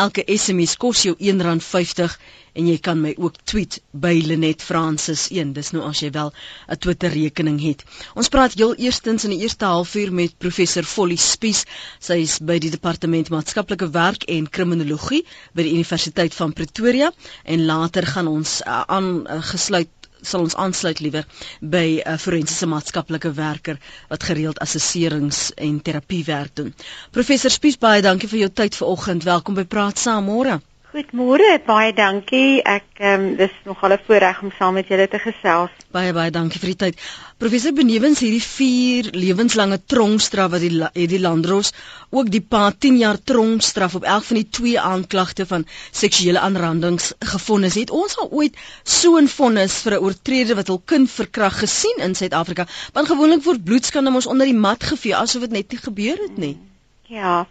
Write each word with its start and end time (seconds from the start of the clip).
Elke 0.04 0.24
SMS 0.28 0.76
kos 0.80 1.02
jou 1.06 1.14
R1.50 1.16 2.16
en 2.52 2.66
jy 2.68 2.76
kan 2.84 2.98
my 3.00 3.14
ook 3.16 3.38
tweet 3.48 3.78
by 3.96 4.12
Lenet 4.26 4.60
Francis 4.62 5.28
1. 5.32 5.54
Dis 5.56 5.70
nou 5.72 5.86
as 5.88 6.02
jy 6.04 6.10
wel 6.12 6.32
'n 6.68 6.76
Twitter 6.76 7.08
rekening 7.10 7.60
het. 7.64 7.84
Ons 8.14 8.28
praat 8.28 8.52
heel 8.54 8.74
eerstens 8.74 9.24
in 9.24 9.30
die 9.30 9.40
eerste 9.40 9.64
halfuur 9.64 10.12
met 10.12 10.36
professor 10.38 10.82
Folly 10.84 11.16
Spies. 11.16 11.64
Sy 11.98 12.20
is 12.22 12.38
by 12.38 12.58
die 12.58 12.70
departement 12.70 13.30
maatskaplike 13.30 13.88
werk 13.90 14.24
en 14.28 14.48
kriminologie 14.50 15.24
by 15.54 15.62
die 15.62 15.72
Universiteit 15.72 16.34
van 16.34 16.52
Pretoria 16.52 17.12
en 17.44 17.64
later 17.64 18.06
gaan 18.06 18.28
ons 18.28 18.60
uh, 18.66 18.82
aan 18.86 19.26
uh, 19.26 19.40
gesluit 19.42 19.88
sal 20.22 20.44
ons 20.46 20.56
aansluit 20.64 21.00
liewer 21.04 21.26
by 21.60 21.84
'n 22.00 22.12
uh, 22.14 22.18
forensiese 22.18 22.66
maatskaplike 22.66 23.32
werker 23.38 23.78
wat 24.08 24.22
gereeld 24.30 24.58
assesserings 24.64 25.52
en 25.54 25.82
terapiewerk 25.82 26.54
doen. 26.56 26.74
Professor 27.10 27.50
Spies 27.50 27.78
baie 27.78 28.02
dankie 28.02 28.28
vir 28.28 28.38
jou 28.46 28.50
tyd 28.62 28.76
vanoggend. 28.76 29.22
Welkom 29.24 29.54
by 29.54 29.64
Praat 29.64 29.98
Saam 29.98 30.24
môre. 30.30 30.60
Goeiemôre, 30.92 31.54
baie 31.64 31.92
dankie. 31.96 32.60
Ek 32.68 32.98
ehm 33.00 33.22
um, 33.26 33.36
dis 33.36 33.52
nogal 33.64 33.94
'n 33.94 34.02
voorreg 34.06 34.40
om 34.44 34.50
saam 34.58 34.74
met 34.76 34.90
julle 34.92 35.06
te 35.08 35.18
gesels. 35.18 35.70
Baie 35.96 36.12
baie 36.12 36.30
dankie 36.30 36.60
vir 36.60 36.70
die 36.72 36.80
tyd. 36.82 36.98
Professor 37.40 37.72
benewens 37.72 38.20
hierdie 38.20 38.42
4 38.46 39.08
lewenslange 39.16 39.78
tronkstraf 39.92 40.50
wat 40.52 40.60
die 40.60 40.82
het 40.82 41.08
die 41.14 41.20
Landros 41.22 41.72
ook 42.10 42.28
die 42.34 42.42
pa 42.54 42.66
10 42.86 42.98
jaar 43.00 43.20
tronkstraf 43.30 43.94
op 43.94 44.04
elk 44.16 44.26
van 44.28 44.40
die 44.42 44.50
twee 44.58 44.80
aanklagte 44.80 45.46
van 45.54 45.64
seksuele 46.02 46.44
aanrandings 46.44 47.14
gefonnis 47.32 47.80
het. 47.80 47.90
Ons 47.90 48.18
al 48.18 48.28
ooit 48.28 48.60
so 48.84 49.16
'n 49.16 49.32
vonnis 49.38 49.78
vir 49.86 49.96
'n 49.96 50.04
oortreder 50.04 50.60
wat 50.60 50.68
hul 50.68 50.82
kind 50.84 51.10
verkrag 51.10 51.58
gesien 51.64 52.04
in 52.04 52.14
Suid-Afrika. 52.14 52.68
Want 52.92 53.08
gewoonlik 53.08 53.44
word 53.48 53.64
bloedskande 53.64 54.10
mos 54.10 54.26
onder 54.26 54.44
die 54.46 54.60
mat 54.68 54.84
gevee 54.84 55.16
asof 55.16 55.48
dit 55.48 55.56
net 55.56 55.72
nie 55.72 55.82
gebeur 55.88 56.20
het 56.28 56.36
nie. 56.36 56.56
Ja. 57.08 57.46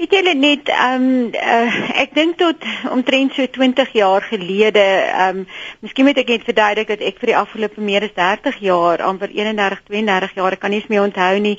Weet 0.00 0.14
julle 0.16 0.32
net 0.32 0.68
ehm 0.72 1.02
um, 1.04 1.32
uh, 1.36 1.80
ek 2.00 2.14
dink 2.16 2.38
tot 2.40 2.62
omtrent 2.88 3.34
so 3.36 3.44
20 3.56 3.90
jaar 3.98 4.24
gelede 4.24 4.80
ehm 4.80 5.42
um, 5.42 5.42
miskien 5.84 6.06
moet 6.08 6.20
ek 6.22 6.30
net 6.32 6.46
verduidelik 6.48 6.88
dat 6.88 7.02
ek 7.04 7.18
vir 7.20 7.30
die 7.32 7.36
afgelope 7.36 7.84
meer 7.84 8.06
as 8.06 8.14
30 8.16 8.62
jaar 8.64 9.04
amper 9.04 9.28
31 9.28 9.82
32 9.90 10.32
jaar 10.40 10.56
kan 10.62 10.72
nie 10.72 10.80
meer 10.88 11.02
onthou 11.04 11.34
nie 11.44 11.52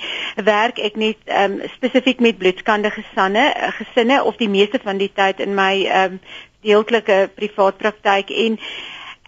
werk 0.47 0.81
ek 0.89 0.97
net 1.03 1.21
ehm 1.27 1.59
um, 1.59 1.69
spesifiek 1.75 2.23
met 2.25 2.39
bloedskande 2.41 2.89
gesinne 2.97 3.45
gesinne 3.77 4.23
of 4.25 4.41
die 4.41 4.49
meeste 4.49 4.81
van 4.81 4.97
die 4.97 5.11
tyd 5.21 5.45
in 5.45 5.53
my 5.61 5.75
ehm 5.85 6.17
um, 6.17 6.19
deeltelike 6.65 7.19
privaat 7.37 7.77
praktyk 7.77 8.33
en 8.47 8.57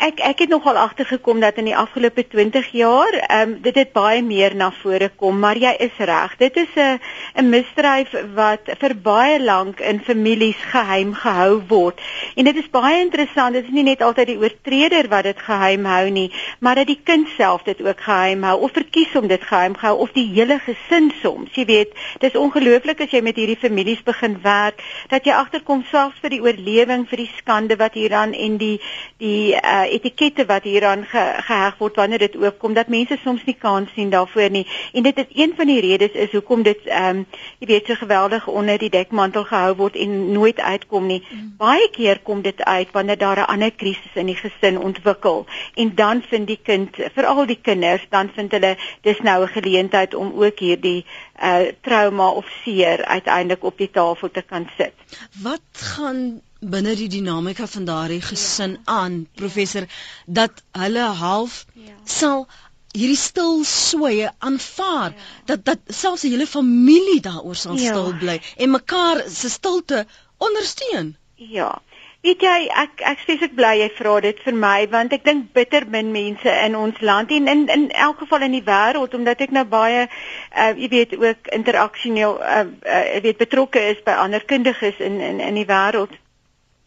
Ek 0.01 0.19
ek 0.19 0.39
het 0.39 0.49
nogal 0.49 0.77
agtergekom 0.77 1.39
dat 1.39 1.59
in 1.61 1.67
die 1.69 1.77
afgelope 1.77 2.25
20 2.27 2.71
jaar, 2.73 3.13
ehm 3.13 3.49
um, 3.49 3.61
dit 3.61 3.75
het 3.75 3.91
baie 3.93 4.23
meer 4.23 4.55
na 4.55 4.71
vore 4.81 5.09
kom, 5.15 5.39
maar 5.39 5.57
jy 5.57 5.71
is 5.79 5.97
reg. 5.97 6.33
Dit 6.37 6.57
is 6.57 6.73
'n 6.75 6.99
'n 7.37 7.49
misdryf 7.49 8.11
wat 8.33 8.69
vir 8.79 8.95
baie 8.95 9.39
lank 9.39 9.79
in 9.79 9.99
families 9.99 10.57
geheim 10.71 11.13
gehou 11.13 11.61
word. 11.67 12.01
En 12.35 12.43
dit 12.43 12.55
is 12.55 12.69
baie 12.69 12.99
interessant. 13.01 13.53
Dit 13.53 13.63
is 13.63 13.71
nie 13.71 13.83
net 13.83 14.01
altyd 14.01 14.27
die 14.27 14.37
oortreder 14.37 15.07
wat 15.07 15.23
dit 15.23 15.39
geheim 15.39 15.85
hou 15.85 16.09
nie, 16.09 16.31
maar 16.59 16.75
dat 16.75 16.87
die 16.87 16.99
kind 17.03 17.27
self 17.37 17.63
dit 17.63 17.81
ook 17.81 18.01
geheim 18.01 18.43
hou 18.43 18.59
of 18.59 18.71
verkies 18.71 19.15
om 19.15 19.27
dit 19.27 19.43
geheim 19.43 19.75
hou 19.77 19.97
of 19.97 20.11
die 20.11 20.27
hele 20.33 20.59
gesin 20.59 21.11
soms. 21.21 21.49
Jy 21.53 21.65
weet, 21.65 21.91
dit 22.19 22.33
is 22.33 22.39
ongelooflik 22.39 23.01
as 23.01 23.11
jy 23.11 23.21
met 23.21 23.35
hierdie 23.35 23.59
families 23.61 24.03
begin 24.03 24.41
werk 24.41 24.83
dat 25.07 25.25
jy 25.25 25.31
agterkom 25.31 25.83
selfs 25.91 26.19
vir 26.19 26.29
die 26.29 26.41
oorlewing, 26.41 27.07
vir 27.07 27.17
die 27.17 27.31
skande 27.37 27.75
wat 27.75 27.93
hieraan 27.93 28.33
en 28.33 28.57
die 28.57 28.81
die 29.17 29.55
uh, 29.55 29.82
etikette 29.88 30.45
wat 30.45 30.63
hieraan 30.63 31.05
ge, 31.05 31.23
geheg 31.47 31.77
word 31.77 31.95
wanneer 31.95 32.19
dit 32.19 32.35
oopkom 32.35 32.73
dat 32.73 32.88
mense 32.88 33.17
soms 33.23 33.44
nie 33.45 33.57
kans 33.59 33.89
sien 33.94 34.09
daarvoor 34.09 34.49
nie. 34.49 34.67
En 34.94 35.03
dit 35.03 35.17
is 35.17 35.31
een 35.33 35.53
van 35.55 35.67
die 35.67 35.79
redes 35.81 36.11
is 36.11 36.31
hoekom 36.31 36.63
dit 36.63 36.85
ehm 36.85 37.17
um, 37.17 37.25
jy 37.59 37.67
weet 37.67 37.85
so 37.88 37.95
geweldig 37.95 38.47
onder 38.47 38.77
die 38.77 38.89
dekmantel 38.89 39.44
gehou 39.44 39.75
word 39.75 39.95
en 39.95 40.31
nooit 40.31 40.59
uitkom 40.59 41.05
nie. 41.07 41.21
Mm. 41.29 41.53
baie 41.57 41.89
keer 41.91 42.19
kom 42.19 42.41
dit 42.41 42.63
uit 42.63 42.91
wanneer 42.91 43.17
daar 43.17 43.39
'n 43.39 43.51
ander 43.53 43.71
krisis 43.71 44.16
in 44.16 44.25
die 44.25 44.35
gesin 44.35 44.77
ontwikkel. 44.77 45.45
En 45.75 45.95
dan 45.95 46.21
vind 46.21 46.47
die 46.47 46.59
kind 46.63 46.95
veral 47.15 47.45
die 47.45 47.59
kinders 47.61 48.05
dan 48.09 48.29
vind 48.35 48.51
hulle 48.51 48.77
dis 49.01 49.19
nou 49.19 49.44
'n 49.44 49.47
geleentheid 49.47 50.13
om 50.15 50.31
ook 50.44 50.59
hierdie 50.59 51.05
uh 51.44 51.71
trauma 51.81 52.29
of 52.29 52.45
seer 52.63 53.05
uiteindelik 53.05 53.63
op 53.63 53.77
die 53.77 53.91
tafel 53.91 54.31
te 54.31 54.41
kan 54.41 54.69
sit. 54.77 54.94
Wat 55.41 55.61
gaan 55.71 56.41
binne 56.75 56.96
die 56.96 57.09
dinamika 57.12 57.68
van 57.68 57.85
daardie 57.85 58.22
gesin 58.22 58.78
ja. 58.78 58.84
aan 59.00 59.28
professor 59.35 59.88
dat 60.25 60.63
hulle 60.72 61.07
half 61.24 61.66
ja. 61.74 61.96
sal 62.06 62.47
hierdie 62.94 63.18
stil 63.18 63.63
soeye 63.66 64.29
aanvaar 64.40 65.16
ja. 65.16 65.29
dat 65.46 65.66
dat 65.66 65.79
selfs 65.88 66.24
'n 66.24 66.35
hele 66.35 66.47
familie 66.47 67.22
daaroor 67.22 67.56
sal 67.56 67.78
ja. 67.78 67.94
stil 67.94 68.13
bly 68.19 68.38
en 68.57 68.72
mekaar 68.72 69.24
se 69.28 69.50
stilte 69.50 70.06
ondersteun. 70.38 71.16
Ja. 71.35 71.81
Weet 72.24 72.40
jy, 72.40 72.59
ek 72.72 73.01
ek 73.03 73.24
sê 73.28 73.35
ek 73.44 73.56
bly 73.57 73.74
jy 73.81 73.90
vra 73.97 74.13
dit 74.24 74.38
vir 74.45 74.56
my 74.56 74.85
want 74.91 75.12
ek 75.16 75.25
dink 75.28 75.50
bitter 75.57 75.84
min 75.95 76.13
mense 76.16 76.53
in 76.68 76.78
ons 76.80 77.01
land 77.03 77.31
en 77.35 77.50
in 77.51 77.66
in 77.74 77.84
elk 78.06 78.22
geval 78.24 78.45
in 78.47 78.56
die 78.56 78.63
wêreld 78.69 79.18
omdat 79.18 79.44
ek 79.44 79.51
nou 79.51 79.66
baie 79.68 80.06
uh 80.07 80.69
jy 80.78 80.88
weet 80.94 81.18
ook 81.19 81.50
interaksioneel 81.57 82.40
uh, 82.40 82.63
uh 82.97 83.19
weet 83.25 83.41
betrokke 83.44 83.84
is 83.90 84.00
by 84.06 84.16
ander 84.24 84.45
kundiges 84.53 85.03
in 85.03 85.19
in 85.19 85.44
in 85.50 85.59
die 85.59 85.68
wêreld. 85.68 86.16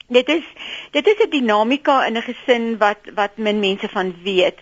Dit 0.09 0.29
is 0.29 0.45
dit 0.91 1.07
is 1.07 1.19
'n 1.25 1.31
dinamika 1.31 2.05
in 2.07 2.17
'n 2.17 2.23
gesin 2.23 2.79
wat 2.79 2.99
wat 3.15 3.37
min 3.37 3.61
mense 3.61 3.89
van 3.89 4.15
weet. 4.23 4.59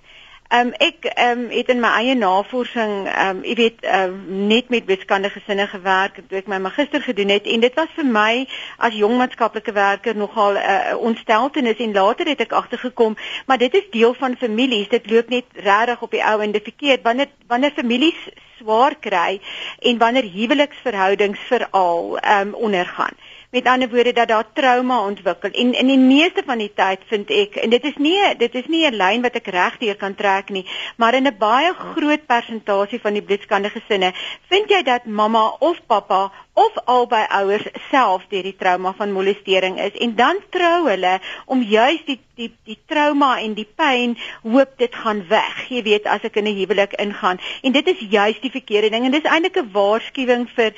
Ehm 0.48 0.66
um, 0.66 0.72
ek 0.72 1.04
ehm 1.04 1.38
um, 1.38 1.50
het 1.50 1.68
in 1.68 1.80
my 1.80 1.88
eie 1.88 2.14
navorsing 2.14 3.08
ehm 3.08 3.36
um, 3.36 3.44
jy 3.44 3.54
weet 3.54 3.84
um, 3.94 4.46
net 4.46 4.68
met 4.68 4.84
wiskundige 4.84 5.40
gesinne 5.40 5.66
gewerk 5.66 6.20
toe 6.28 6.38
ek 6.38 6.46
my 6.46 6.58
magister 6.58 7.02
gedoen 7.02 7.28
het 7.28 7.46
en 7.46 7.60
dit 7.60 7.74
was 7.74 7.88
vir 7.96 8.04
my 8.04 8.46
as 8.76 8.94
jong 8.94 9.16
maatskaplike 9.16 9.72
werker 9.72 10.16
nogal 10.16 10.52
'n 10.52 10.56
uh, 10.56 10.96
ontsteltenis 10.98 11.76
en 11.76 11.92
later 11.92 12.26
het 12.26 12.40
ek 12.40 12.52
agtergekom 12.52 13.16
maar 13.46 13.58
dit 13.58 13.74
is 13.74 13.90
deel 13.90 14.14
van 14.14 14.36
families 14.36 14.88
dit 14.88 15.10
loop 15.10 15.28
net 15.28 15.44
regtig 15.54 16.02
op 16.02 16.10
die 16.10 16.24
ou 16.24 16.40
en 16.40 16.52
dit 16.52 16.62
verkeerd 16.62 17.02
wanneer 17.02 17.30
wanneer 17.46 17.72
families 17.76 18.20
swaar 18.58 18.94
kry 19.00 19.40
en 19.78 19.98
wanneer 19.98 20.28
huweliksverhoudings 20.38 21.40
veral 21.48 22.18
ehm 22.18 22.48
um, 22.48 22.54
ondergaan 22.54 23.16
met 23.54 23.70
ander 23.70 23.90
woorde 23.90 24.12
dat 24.12 24.28
daar 24.28 24.52
trauma 24.52 25.00
ontwikkel. 25.06 25.50
En 25.50 25.74
in 25.78 25.86
die 25.86 25.98
meeste 25.98 26.42
van 26.46 26.58
die 26.58 26.72
tyd 26.74 27.06
vind 27.10 27.30
ek 27.30 27.56
en 27.62 27.70
dit 27.70 27.84
is 27.84 27.96
nie 28.02 28.18
dit 28.38 28.54
is 28.60 28.66
nie 28.66 28.84
'n 28.86 28.96
lyn 28.96 29.22
wat 29.22 29.36
ek 29.40 29.52
regdeur 29.56 29.96
kan 29.96 30.14
trek 30.14 30.50
nie 30.50 30.66
maar 30.96 31.14
in 31.14 31.26
'n 31.26 31.36
baie 31.38 31.72
groot 31.74 32.26
persentasie 32.26 33.00
van 33.00 33.12
die 33.12 33.22
bloedskande 33.22 33.70
gesinne 33.70 34.12
vind 34.50 34.70
jy 34.70 34.82
dat 34.82 35.04
mamma 35.04 35.44
of 35.60 35.80
pappa 35.86 36.32
of 36.54 36.76
albei 36.84 37.24
ouers 37.38 37.66
self 37.90 38.26
deur 38.30 38.46
die 38.46 38.56
trauma 38.56 38.92
van 38.98 39.12
molestering 39.12 39.78
is. 39.80 39.96
En 40.06 40.14
dan 40.14 40.38
trou 40.50 40.88
hulle 40.88 41.18
om 41.46 41.62
juis 41.62 42.02
die 42.06 42.20
die 42.34 42.50
die 42.66 42.78
trauma 42.90 43.36
en 43.40 43.54
die 43.54 43.68
pyn 43.78 44.16
hoop 44.42 44.78
dit 44.78 44.94
gaan 44.94 45.22
weg. 45.28 45.66
Jy 45.70 45.82
weet 45.86 46.06
as 46.10 46.26
ek 46.26 46.36
in 46.42 46.48
'n 46.50 46.56
huwelik 46.58 46.94
ingaan. 46.98 47.40
En 47.62 47.72
dit 47.72 47.86
is 47.86 48.06
juis 48.10 48.40
die 48.40 48.50
verkeerde 48.50 48.90
ding. 48.90 49.04
En 49.04 49.10
dis 49.10 49.30
eintlik 49.30 49.56
'n 49.56 49.70
waarskuwing 49.72 50.48
vir 50.54 50.72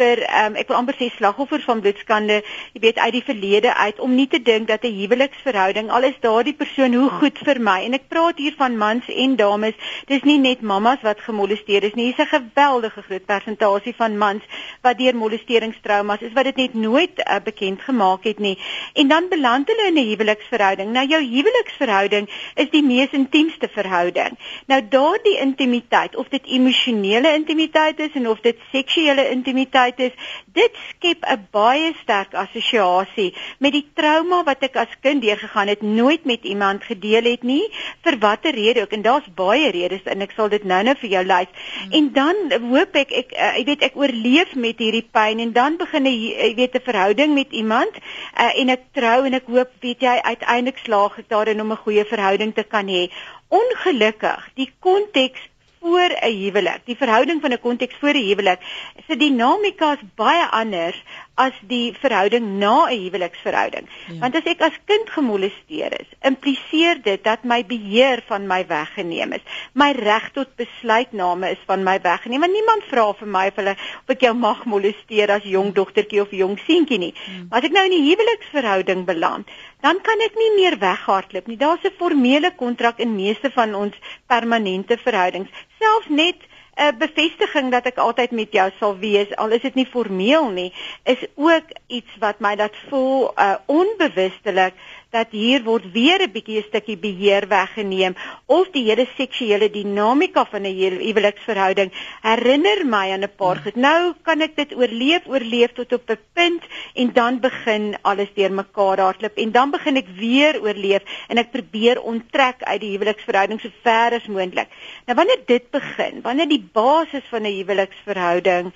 vir 0.00 0.22
um, 0.24 0.56
ek 0.60 0.70
wil 0.70 0.78
amper 0.80 0.96
sê 0.96 1.10
slagoffers 1.12 1.66
van 1.68 1.82
bloedskande, 1.84 2.40
jy 2.74 2.82
weet 2.84 3.00
uit 3.00 3.14
die 3.18 3.24
verlede 3.26 3.74
uit 3.74 4.00
om 4.00 4.14
nie 4.16 4.28
te 4.32 4.40
dink 4.42 4.68
dat 4.70 4.84
'n 4.84 4.96
huweliksverhouding 4.96 5.90
al 5.90 6.06
is 6.08 6.18
daardie 6.24 6.56
persoon 6.56 6.94
hoe 6.94 7.10
goed 7.20 7.38
vir 7.48 7.60
my? 7.60 7.78
En 7.84 7.98
ek 7.98 8.08
praat 8.08 8.38
hier 8.38 8.56
van 8.56 8.78
mans 8.80 9.08
en 9.08 9.36
dames, 9.36 9.74
dis 10.06 10.24
nie 10.24 10.38
net 10.38 10.62
mammas 10.62 11.02
wat 11.02 11.20
gemolesteer 11.20 11.84
is 11.84 11.94
nie, 11.94 12.08
hier's 12.08 12.22
'n 12.24 12.32
geweldige 12.36 13.02
groot 13.02 13.26
persentasie 13.26 13.94
van 13.96 14.16
mans 14.18 14.42
wat 14.82 14.98
deur 14.98 15.14
molesteringstraumas 15.20 16.24
is 16.26 16.34
wat 16.36 16.50
dit 16.50 16.56
net 16.64 16.74
nooit 16.74 17.22
uh, 17.24 17.38
bekend 17.44 17.82
gemaak 17.86 18.24
het 18.28 18.38
nie. 18.38 18.56
En 18.94 19.08
dan 19.08 19.28
beland 19.28 19.68
hulle 19.68 19.86
in 19.90 19.98
'n 20.00 20.08
huweliksverhouding. 20.10 20.92
Nou 20.92 21.06
jou 21.06 21.22
huweliksverhouding 21.22 22.28
is 22.54 22.70
die 22.70 22.82
mees 22.82 23.12
intiemste 23.12 23.68
verhouding. 23.68 24.38
Nou 24.66 24.80
daardie 24.88 25.38
intimiteit, 25.38 26.16
of 26.16 26.28
dit 26.28 26.46
emosionele 26.46 27.34
intimiteit 27.34 28.00
is 28.00 28.14
en 28.14 28.28
of 28.28 28.40
dit 28.40 28.56
seksuele 28.72 29.28
intimiteit 29.30 29.98
is 29.98 30.12
dit 30.52 30.72
skep 30.88 31.24
'n 31.24 31.46
baie 31.50 31.92
sterk 32.02 32.34
assosiasie 32.34 33.34
met 33.58 33.72
die 33.72 33.86
trauma 33.94 34.42
wat 34.44 34.62
ek 34.62 34.76
as 34.76 34.92
kind 35.02 35.22
deurgegaan 35.22 35.68
het 35.68 35.82
nooit 35.82 36.24
met 36.24 36.44
iemand 36.44 36.82
gedeel 36.84 37.24
het 37.24 37.42
nie 37.42 37.62
vir 38.04 38.18
watter 38.18 38.54
rede 38.54 38.82
ook 38.82 38.92
en 38.92 39.02
daar's 39.02 39.28
baie 39.34 39.70
redes 39.70 40.02
en 40.04 40.20
ek 40.20 40.34
sal 40.36 40.48
dit 40.48 40.64
nou-nou 40.64 40.94
vir 41.02 41.10
jou 41.10 41.24
lys 41.24 41.50
hmm. 41.50 41.92
en 41.92 42.12
dan 42.12 42.36
hoop 42.70 42.96
ek 43.02 43.12
ek 43.22 43.34
uh, 43.36 43.52
ek 43.60 43.66
weet 43.66 43.82
ek 43.90 43.96
oorleef 43.96 44.54
met 44.54 44.78
hierdie 44.78 45.06
pyn 45.12 45.40
en 45.44 45.52
dan 45.52 45.76
begin 45.76 46.06
ek 46.06 46.56
weet 46.56 46.74
'n 46.74 46.88
verhouding 46.88 47.34
met 47.34 47.50
iemand 47.50 47.92
uh, 47.96 48.60
en 48.60 48.68
ek 48.68 48.82
trou 48.92 49.24
en 49.26 49.34
ek 49.34 49.46
hoop 49.46 49.70
weet 49.80 50.00
jy 50.00 50.16
uiteindelik 50.22 50.78
slaag 50.78 51.18
ek 51.18 51.28
daarin 51.28 51.60
om 51.60 51.72
'n 51.72 51.84
goeie 51.84 52.04
verhouding 52.04 52.54
te 52.54 52.62
kan 52.62 52.86
hê. 52.88 53.10
Ongelukkig 53.48 54.48
die 54.54 54.72
konteks 54.78 55.40
voor 55.80 56.10
'n 56.22 56.36
huwelik, 56.42 56.80
die 56.84 56.96
verhouding 56.96 57.40
van 57.40 57.52
'n 57.52 57.60
konteks 57.60 57.96
voor 58.00 58.14
'n 58.14 58.26
huwelik, 58.28 58.60
se 59.06 59.16
dinamika 59.16 59.92
is 59.92 60.04
baie 60.14 60.46
anders 60.46 61.02
as 61.34 61.56
die 61.68 61.94
verhouding 61.96 62.58
na 62.58 62.86
'n 62.86 62.98
huweliksverhouding. 63.04 63.86
Ja. 64.08 64.18
Want 64.20 64.36
as 64.36 64.44
ek 64.44 64.60
as 64.60 64.76
kind 64.84 65.10
gemolesteer 65.10 65.92
is, 66.00 66.08
impliseer 66.20 67.02
dit 67.02 67.24
dat 67.24 67.44
my 67.44 67.64
beheer 67.64 68.22
van 68.26 68.46
my 68.46 68.66
weggeneem 68.66 69.32
is. 69.32 69.44
My 69.72 69.92
reg 69.92 70.30
tot 70.32 70.48
besluitname 70.56 71.50
is 71.50 71.62
van 71.66 71.82
my 71.82 72.00
weggeneem. 72.00 72.40
Want 72.40 72.52
niemand 72.52 72.84
vra 72.90 73.12
vir 73.12 73.28
my 73.28 73.46
of 73.46 73.56
hulle 73.56 73.76
of 74.02 74.08
ek 74.08 74.20
jou 74.20 74.34
mag 74.34 74.64
molesteer 74.64 75.30
as 75.30 75.42
jong 75.44 75.72
dogtertjie 75.74 76.20
of 76.20 76.30
jong 76.30 76.58
seentjie 76.66 76.98
nie. 76.98 77.14
Ja. 77.14 77.44
Maar 77.48 77.58
as 77.58 77.68
ek 77.68 77.72
nou 77.72 77.84
in 77.84 77.92
'n 77.92 78.08
huweliksverhouding 78.08 79.04
beland, 79.04 79.48
dan 79.80 80.00
kan 80.00 80.20
ek 80.20 80.34
nie 80.34 80.52
meer 80.56 80.78
weghardloop 80.78 81.46
nie. 81.46 81.56
Daar's 81.56 81.84
'n 81.84 81.96
formele 81.96 82.52
kontrak 82.56 82.98
in 82.98 83.14
meeste 83.14 83.50
van 83.50 83.74
ons 83.74 83.94
permanente 84.26 84.98
verhoudings. 84.98 85.50
Selfs 85.78 86.08
net 86.08 86.36
'n 86.76 86.98
bevestiging 86.98 87.70
dat 87.70 87.86
ek 87.86 87.98
altyd 87.98 88.30
met 88.30 88.52
jou 88.52 88.70
sal 88.78 88.96
wees 88.98 89.36
al 89.36 89.50
is 89.50 89.62
dit 89.62 89.74
nie 89.74 89.86
formeel 89.86 90.50
nie 90.50 90.72
is 91.04 91.22
ook 91.34 91.66
iets 91.86 92.16
wat 92.18 92.40
my 92.40 92.54
laat 92.56 92.76
voel 92.88 93.32
uh, 93.36 93.54
onbewustelik 93.66 94.74
dat 95.10 95.32
hier 95.34 95.62
word 95.66 95.90
weer 95.92 96.22
'n 96.22 96.32
bietjie 96.32 96.58
'n 96.58 96.68
stukkie 96.68 96.96
beheer 96.96 97.46
weggeneem 97.48 98.14
of 98.46 98.70
die 98.70 98.84
hele 98.88 99.06
seksuele 99.16 99.70
dinamika 99.70 100.44
van 100.50 100.62
'n 100.62 100.74
huweliksverhouding 100.74 101.90
herinner 102.22 102.86
my 102.86 103.10
aan 103.12 103.24
'n 103.24 103.36
paar 103.36 103.56
goed. 103.56 103.76
Nou 103.76 104.14
kan 104.22 104.40
ek 104.40 104.56
dit 104.56 104.74
oorleef, 104.74 105.26
oorleef 105.26 105.72
tot 105.72 105.92
op 105.92 106.10
'n 106.10 106.18
punt 106.32 106.62
en 106.94 107.12
dan 107.12 107.40
begin 107.40 107.96
alles 108.02 108.30
deurmekaar 108.34 109.00
hardloop 109.00 109.36
en 109.36 109.52
dan 109.52 109.70
begin 109.70 109.96
ek 109.96 110.08
weer 110.16 110.62
oorleef 110.62 111.02
en 111.28 111.38
ek 111.38 111.50
probeer 111.50 112.00
onttrek 112.00 112.62
uit 112.62 112.80
die 112.80 112.90
huweliksverhouding 112.90 113.60
so 113.60 113.68
ver 113.82 114.12
as 114.14 114.26
moontlik. 114.26 114.68
Nou 115.06 115.16
wanneer 115.16 115.42
dit 115.46 115.70
begin, 115.70 116.20
wanneer 116.22 116.48
die 116.48 116.68
basis 116.72 117.24
van 117.30 117.42
'n 117.42 117.56
huweliksverhouding 117.58 118.72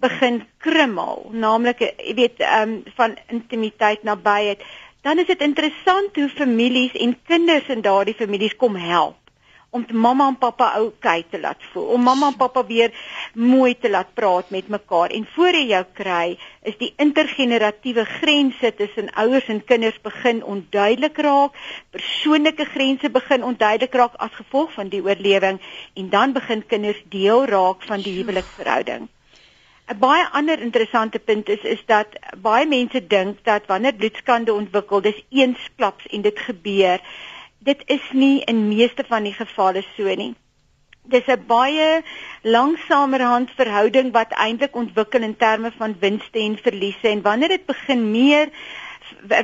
begin 0.00 0.42
krummel, 0.58 1.30
naamlik 1.32 1.78
jy 1.80 2.14
weet, 2.14 2.40
ehm 2.44 2.62
um, 2.68 2.82
van 2.96 3.16
intimiteit 3.32 4.02
nabyheid 4.02 4.60
dan 5.06 5.22
is 5.22 5.28
dit 5.30 5.42
interessant 5.46 6.16
hoe 6.18 6.28
families 6.34 6.98
en 6.98 7.14
kinders 7.30 7.68
in 7.70 7.86
daardie 7.86 8.18
families 8.18 8.56
kom 8.58 8.74
help 8.74 9.22
om 9.76 9.84
mamma 9.92 10.26
en 10.30 10.36
pappa 10.40 10.66
oukei 10.78 11.24
te 11.30 11.38
laat 11.40 11.62
voel, 11.72 11.88
om 11.96 12.02
mamma 12.08 12.30
en 12.32 12.36
pappa 12.40 12.62
weer 12.66 12.94
mooi 13.34 13.74
te 13.78 13.90
laat 13.90 14.12
praat 14.18 14.50
met 14.54 14.70
mekaar 14.72 15.14
en 15.18 15.26
voor 15.34 15.58
jy 15.58 15.64
jou 15.72 15.82
kry 16.00 16.36
is 16.70 16.78
die 16.80 16.92
intergeneratiewe 17.02 18.06
grense 18.16 18.72
tussen 18.80 19.10
ouers 19.24 19.50
en 19.52 19.62
kinders 19.72 19.98
begin 20.06 20.42
onduidelik 20.54 21.18
raak, 21.28 21.58
persoonlike 21.94 22.68
grense 22.72 23.10
begin 23.18 23.44
onduidelik 23.50 23.98
raak 24.02 24.16
as 24.28 24.38
gevolg 24.38 24.72
van 24.78 24.92
die 24.94 25.02
oorlewing 25.04 25.60
en 25.94 26.10
dan 26.14 26.34
begin 26.38 26.64
kinders 26.66 27.02
deel 27.12 27.44
raak 27.52 27.84
van 27.90 28.02
die 28.06 28.16
huweliksverhouding. 28.20 29.10
'n 29.92 29.98
baie 29.98 30.24
ander 30.38 30.58
interessante 30.60 31.18
punt 31.18 31.48
is 31.48 31.62
is 31.74 31.82
dat 31.86 32.14
baie 32.46 32.66
mense 32.66 33.00
dink 33.06 33.44
dat 33.44 33.66
wanneer 33.66 33.94
bloedskande 33.94 34.52
ontwikkel, 34.52 35.00
dis 35.00 35.20
eensklaps 35.30 36.06
en 36.06 36.24
dit 36.24 36.38
gebeur. 36.38 36.98
Dit 37.58 37.82
is 37.86 38.08
nie 38.12 38.40
in 38.52 38.68
meeste 38.68 39.04
van 39.06 39.22
die 39.22 39.36
gevalle 39.36 39.84
so 39.94 40.14
nie. 40.22 40.34
Dis 41.14 41.28
'n 41.28 41.46
baie 41.46 42.02
langsamerhand 42.42 43.50
verhouding 43.60 44.10
wat 44.12 44.34
eintlik 44.46 44.74
ontwikkel 44.74 45.22
in 45.22 45.36
terme 45.36 45.70
van 45.78 45.94
winste 46.00 46.38
en 46.38 46.58
verliese 46.58 47.08
en 47.08 47.22
wanneer 47.22 47.48
dit 47.48 47.66
begin 47.66 48.10
meer 48.10 48.50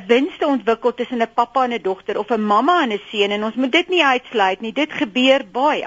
winste 0.07 0.45
ontwikkel 0.47 0.93
tussen 0.93 1.21
'n 1.21 1.33
pappa 1.33 1.63
en 1.63 1.73
'n 1.73 1.81
dogter 1.81 2.17
of 2.17 2.29
'n 2.29 2.45
mamma 2.45 2.81
en 2.83 2.91
'n 2.91 3.01
seun 3.09 3.31
en 3.31 3.43
ons 3.43 3.55
moet 3.55 3.71
dit 3.71 3.89
nie 3.89 4.03
uitsluit 4.03 4.61
nie. 4.61 4.73
Dit 4.73 4.91
gebeur 4.91 5.41
baie. 5.51 5.85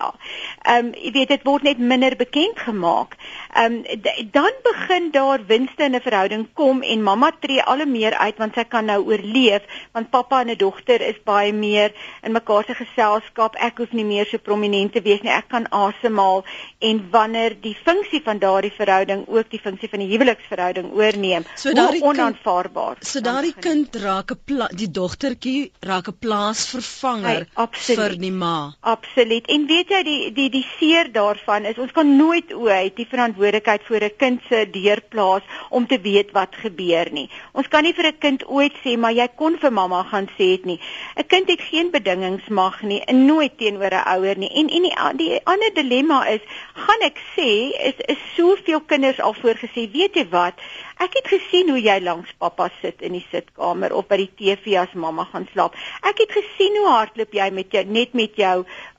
Ehm 0.62 0.86
um, 0.86 0.92
jy 0.94 1.10
weet 1.12 1.28
dit 1.28 1.42
word 1.42 1.62
net 1.62 1.78
minder 1.78 2.16
bekend 2.16 2.58
gemaak. 2.58 3.16
Ehm 3.54 3.72
um, 3.72 3.84
dan 4.30 4.52
begin 4.62 5.10
daar 5.10 5.46
winste 5.46 5.84
in 5.84 5.94
'n 5.94 6.00
verhouding 6.00 6.46
kom 6.52 6.82
en 6.82 7.02
mamma 7.02 7.30
tree 7.40 7.62
al 7.62 7.76
hoe 7.76 7.86
meer 7.86 8.14
uit 8.14 8.36
want 8.36 8.54
sy 8.54 8.64
kan 8.64 8.84
nou 8.84 9.04
oorleef 9.04 9.62
want 9.92 10.10
pappa 10.10 10.40
en 10.40 10.50
'n 10.50 10.56
dogter 10.56 11.00
is 11.00 11.22
baie 11.24 11.52
meer 11.52 11.92
in 12.22 12.32
mekaar 12.32 12.64
se 12.64 12.74
geselskap. 12.74 13.54
Ek 13.54 13.78
hoef 13.78 13.92
nie 13.92 14.04
meer 14.04 14.26
so 14.26 14.38
prominent 14.38 14.92
te 14.92 15.02
wees 15.02 15.22
nie. 15.22 15.32
Ek 15.32 15.48
kan 15.48 15.68
asemhaal 15.68 16.44
en 16.78 17.10
wanneer 17.10 17.56
die 17.60 17.76
funksie 17.84 18.22
van 18.22 18.38
daardie 18.38 18.72
verhouding 18.72 19.28
ook 19.28 19.50
die 19.50 19.60
funksie 19.60 19.88
van 19.88 19.98
die 19.98 20.08
huweliksverhouding 20.10 20.92
oorneem, 20.92 21.44
so 21.54 21.72
daardie 21.72 22.02
onaanvaarbaar. 22.02 22.96
So 23.00 23.20
daardie 23.20 23.54
kind 23.76 23.96
raak 24.02 24.30
'n 24.32 24.68
die 24.80 24.88
dogtertjie 24.88 25.70
raak 25.88 26.08
'n 26.08 26.18
plaasvervanger 26.24 27.46
hey, 27.56 27.66
vir 27.96 28.12
die 28.16 28.32
ma. 28.32 28.72
Absoluut. 28.80 29.46
En 29.54 29.66
weet 29.66 29.88
jy 29.90 30.02
die 30.02 30.32
die 30.32 30.48
die 30.50 30.66
seer 30.78 31.12
daarvan 31.12 31.64
is 31.64 31.78
ons 31.78 31.92
kan 31.92 32.16
nooit 32.16 32.54
ooit 32.54 32.96
die 32.96 33.08
verantwoordelikheid 33.10 33.82
vir 33.88 34.04
'n 34.04 34.16
kind 34.16 34.40
se 34.48 34.64
deurplaas 34.70 35.42
om 35.70 35.86
te 35.86 35.98
weet 36.00 36.32
wat 36.32 36.56
gebeur 36.64 37.12
nie. 37.12 37.28
Ons 37.52 37.68
kan 37.68 37.82
nie 37.82 37.92
vir 37.92 38.06
'n 38.06 38.18
kind 38.18 38.46
ooit 38.48 38.72
sê 38.84 38.96
maar 38.96 39.12
jy 39.12 39.28
kon 39.36 39.58
vir 39.58 39.72
mamma 39.72 40.02
gaan 40.04 40.28
sê 40.38 40.56
dit 40.56 40.64
nie. 40.64 40.80
'n 41.16 41.26
Kind 41.26 41.48
het 41.48 41.60
geen 41.60 41.90
bedingingsmag 41.90 42.82
nie 42.82 43.02
en 43.04 43.26
nooit 43.26 43.58
teenoor 43.58 43.92
'n 43.92 44.08
ouer 44.16 44.38
nie. 44.38 44.50
En 44.50 44.68
en 44.68 44.82
die, 44.82 44.94
die 45.16 45.40
ander 45.44 45.74
dilemma 45.74 46.26
is, 46.26 46.40
gaan 46.74 47.02
ek 47.02 47.18
sê 47.36 47.50
is 47.88 47.98
is 48.08 48.20
soveel 48.36 48.80
kinders 48.80 49.20
al 49.20 49.34
voorgesê, 49.34 49.90
weet 49.92 50.14
jy 50.14 50.28
wat? 50.28 50.54
Ek 50.96 51.12
het 51.18 51.26
gesien 51.28 51.68
hoe 51.68 51.80
jy 51.80 51.98
langs 52.00 52.30
pappa 52.40 52.70
sit 52.80 53.02
in 53.04 53.12
die 53.12 53.26
sitkamer 53.28 53.92
of 53.92 54.06
by 54.08 54.16
die 54.22 54.30
TV 54.38 54.78
as 54.80 54.94
mamma 54.96 55.26
gaan 55.28 55.44
slaap. 55.52 55.76
Ek 56.08 56.22
het 56.24 56.32
gesien 56.32 56.78
hoe 56.80 56.88
hardloop 56.88 57.36
jy 57.36 57.50
met 57.52 57.76
jou 57.76 57.82
net 57.84 58.14
met 58.16 58.38
jou 58.40 58.54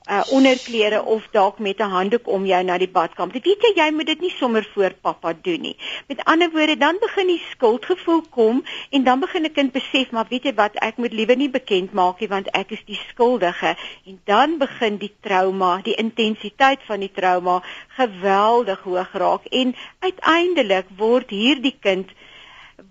uh, 0.08 0.22
onderklere 0.30 1.02
of 1.04 1.26
dalk 1.30 1.58
met 1.58 1.78
'n 1.78 1.90
handdoek 1.90 2.26
om 2.26 2.46
jou 2.46 2.62
na 2.64 2.78
die 2.78 2.88
badkamer. 2.88 3.32
Dit 3.32 3.44
weet 3.44 3.62
jy 3.62 3.72
jy 3.76 3.90
moet 3.92 4.06
dit 4.06 4.20
nie 4.20 4.30
sommer 4.30 4.68
voor 4.74 4.94
pappa 5.00 5.32
doen 5.42 5.60
nie. 5.60 5.76
Met 6.06 6.24
ander 6.24 6.50
woorde, 6.50 6.76
dan 6.76 6.96
begin 7.00 7.26
die 7.26 7.42
skuldgevoel 7.50 8.22
kom 8.30 8.64
en 8.90 9.04
dan 9.04 9.20
begin 9.20 9.44
'n 9.44 9.52
kind 9.52 9.72
besef, 9.72 10.10
maar 10.10 10.26
weet 10.28 10.44
jy 10.44 10.54
wat, 10.54 10.74
ek 10.74 10.96
moet 10.96 11.12
liewer 11.12 11.36
nie 11.36 11.50
bekend 11.50 11.92
maak 11.92 12.20
nie 12.20 12.28
want 12.28 12.48
ek 12.50 12.70
is 12.70 12.84
die 12.84 13.00
skuldige 13.08 13.76
en 14.06 14.20
dan 14.24 14.58
begin 14.58 14.96
die 14.96 15.14
trauma, 15.20 15.80
die 15.82 15.94
intensiteit 15.94 16.80
van 16.86 17.00
die 17.00 17.12
trauma 17.12 17.62
geweldig 17.88 18.80
hoog 18.80 19.12
raak 19.12 19.44
en 19.44 19.74
uiteindelik 19.98 20.86
word 20.96 21.30
hierdie 21.30 21.76
kind 21.80 22.08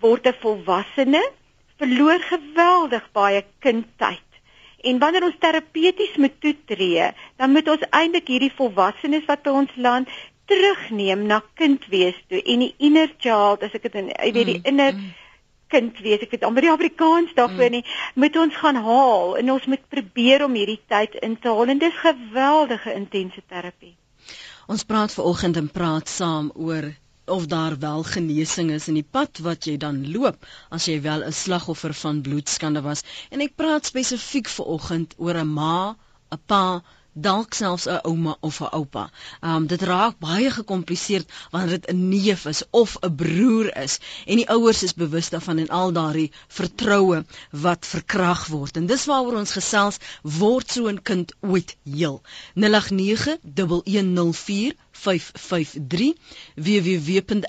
word 0.00 0.26
'n 0.26 0.34
volwassene 0.40 1.22
verloor 1.78 2.20
geweldig 2.20 3.04
baie 3.12 3.44
kindtyd. 3.58 4.27
En 4.86 4.98
wanneer 5.02 5.24
ons 5.26 5.38
terapeuties 5.38 6.16
moet 6.16 6.34
toetree, 6.40 7.10
dan 7.36 7.52
moet 7.52 7.68
ons 7.68 7.86
eintlik 7.90 8.28
hierdie 8.30 8.52
volwassenes 8.54 9.26
wat 9.26 9.42
by 9.42 9.54
ons 9.62 9.72
land 9.76 10.10
terugneem 10.48 11.26
na 11.28 11.40
kind 11.60 11.82
wees 11.92 12.16
toe 12.28 12.40
en 12.40 12.62
die 12.64 12.74
inner 12.78 13.10
child, 13.18 13.64
as 13.66 13.74
ek 13.76 13.88
dit 13.88 13.98
in 14.00 14.12
jy 14.12 14.30
weet 14.32 14.48
die 14.48 14.60
mm, 14.60 14.68
inner 14.70 14.94
mm. 14.96 15.08
kind 15.74 15.98
wees, 16.04 16.22
ek 16.24 16.32
weet 16.32 16.46
amper 16.48 16.64
die 16.64 16.72
Afrikaans 16.72 17.34
daarvoor 17.36 17.68
mm. 17.68 17.76
nie, 17.76 17.98
moet 18.22 18.38
ons 18.40 18.60
gaan 18.62 18.78
haal 18.86 19.34
en 19.42 19.52
ons 19.56 19.66
moet 19.68 19.84
probeer 19.92 20.46
om 20.46 20.56
hierdie 20.56 20.80
tyd 20.88 21.18
in 21.20 21.36
te 21.42 21.52
haal 21.52 21.74
en 21.74 21.82
dis 21.82 22.00
geweldige 22.04 22.94
intense 22.94 23.44
terapie. 23.50 23.96
Ons 24.68 24.86
praat 24.88 25.12
ver 25.12 25.28
oggend 25.28 25.60
en 25.60 25.68
praat 25.72 26.08
saam 26.12 26.52
oor 26.54 26.90
of 27.28 27.46
daar 27.46 27.78
wel 27.78 28.02
genesing 28.02 28.70
is 28.70 28.88
in 28.88 28.98
die 29.00 29.08
pad 29.18 29.38
wat 29.48 29.68
jy 29.70 29.76
dan 29.76 30.02
loop 30.12 30.46
as 30.78 30.88
jy 30.90 31.00
wel 31.08 31.24
'n 31.24 31.38
slagoffer 31.42 31.94
van 32.02 32.22
bloedskande 32.28 32.82
was 32.90 33.04
en 33.30 33.40
ek 33.46 33.56
praat 33.56 33.86
spesifiek 33.92 34.48
vir 34.56 34.66
oggend 34.76 35.14
oor 35.18 35.36
'n 35.42 35.52
ma, 35.60 35.96
'n 36.32 36.40
pa 36.46 36.64
dalk 37.26 37.54
selfs 37.58 37.86
'n 37.90 38.00
ouma 38.10 38.36
of 38.48 38.60
'n 38.60 38.70
oupa. 38.78 39.04
Um 39.50 39.66
dit 39.66 39.82
raak 39.82 40.18
baie 40.26 40.50
gekompliseerd 40.50 41.30
wanneer 41.50 41.70
dit 41.76 41.86
'n 41.92 42.08
neef 42.08 42.44
is 42.52 42.62
of 42.70 42.96
'n 43.00 43.14
broer 43.22 43.76
is 43.84 43.98
en 44.26 44.36
die 44.36 44.48
ouers 44.54 44.82
is 44.82 44.94
bewus 44.94 45.28
daarvan 45.34 45.58
en 45.58 45.68
al 45.80 45.92
daardie 45.92 46.30
vertroue 46.58 47.24
wat 47.50 47.86
verkrag 47.86 48.46
word. 48.46 48.76
En 48.76 48.86
dis 48.86 49.04
waaroor 49.10 49.38
ons 49.42 49.56
gesels 49.60 49.98
word 50.22 50.70
so 50.70 50.86
'n 50.88 51.02
kind 51.02 51.34
ooit 51.40 51.76
heel. 51.84 52.22
089 52.54 53.38
1104 53.42 54.74
553 54.98 56.14
www.rsg.co.za 56.66 57.42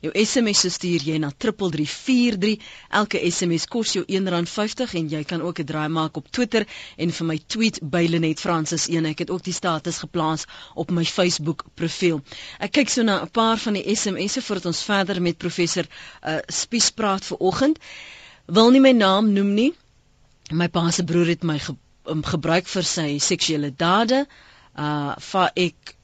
jou 0.00 0.12
SMS 0.24 0.60
stuur 0.74 1.02
jy 1.10 1.18
na 1.22 1.30
3343 1.36 2.58
elke 3.00 3.30
SMS 3.30 3.64
kos 3.66 3.92
jou 3.96 4.04
R1.50 4.06 4.94
en 5.00 5.08
jy 5.14 5.22
kan 5.24 5.40
ook 5.42 5.58
'n 5.60 5.68
draai 5.70 5.88
maak 5.88 6.16
op 6.16 6.30
Twitter 6.30 6.66
en 6.96 7.10
vir 7.12 7.26
my 7.26 7.38
tweet 7.46 7.80
by 7.82 8.06
Lenet 8.08 8.40
Francis 8.40 8.88
1 8.88 9.04
ek 9.12 9.18
het 9.18 9.30
ook 9.30 9.44
die 9.44 9.52
status 9.52 9.98
geplaas 9.98 10.46
op 10.74 10.90
my 10.90 11.04
Facebook 11.04 11.64
profiel. 11.74 12.20
Ek 12.58 12.72
kyk 12.72 12.88
so 12.88 13.02
na 13.02 13.22
'n 13.22 13.30
paar 13.30 13.58
van 13.58 13.72
die 13.72 13.96
SMS'e 13.96 14.42
voordat 14.42 14.66
ons 14.66 14.82
verder 14.82 15.22
met 15.22 15.38
professor 15.38 15.84
uh, 15.86 16.38
Spies 16.46 16.90
praat 16.90 17.24
vir 17.24 17.38
oggend. 17.38 17.78
Wil 18.46 18.70
nie 18.70 18.80
my 18.80 18.92
naam 18.92 19.32
noem 19.32 19.54
nie. 19.54 19.72
My 20.50 20.68
pa 20.68 20.90
se 20.90 21.04
broer 21.04 21.26
het 21.26 21.42
my 21.42 21.58
ge, 21.58 21.74
um, 22.06 22.22
gebruik 22.24 22.66
vir 22.66 22.82
sy 22.82 23.18
seksuele 23.18 23.70
dade 23.76 24.26
uh 24.78 25.14
vir 25.30 25.50
ek 25.68 25.94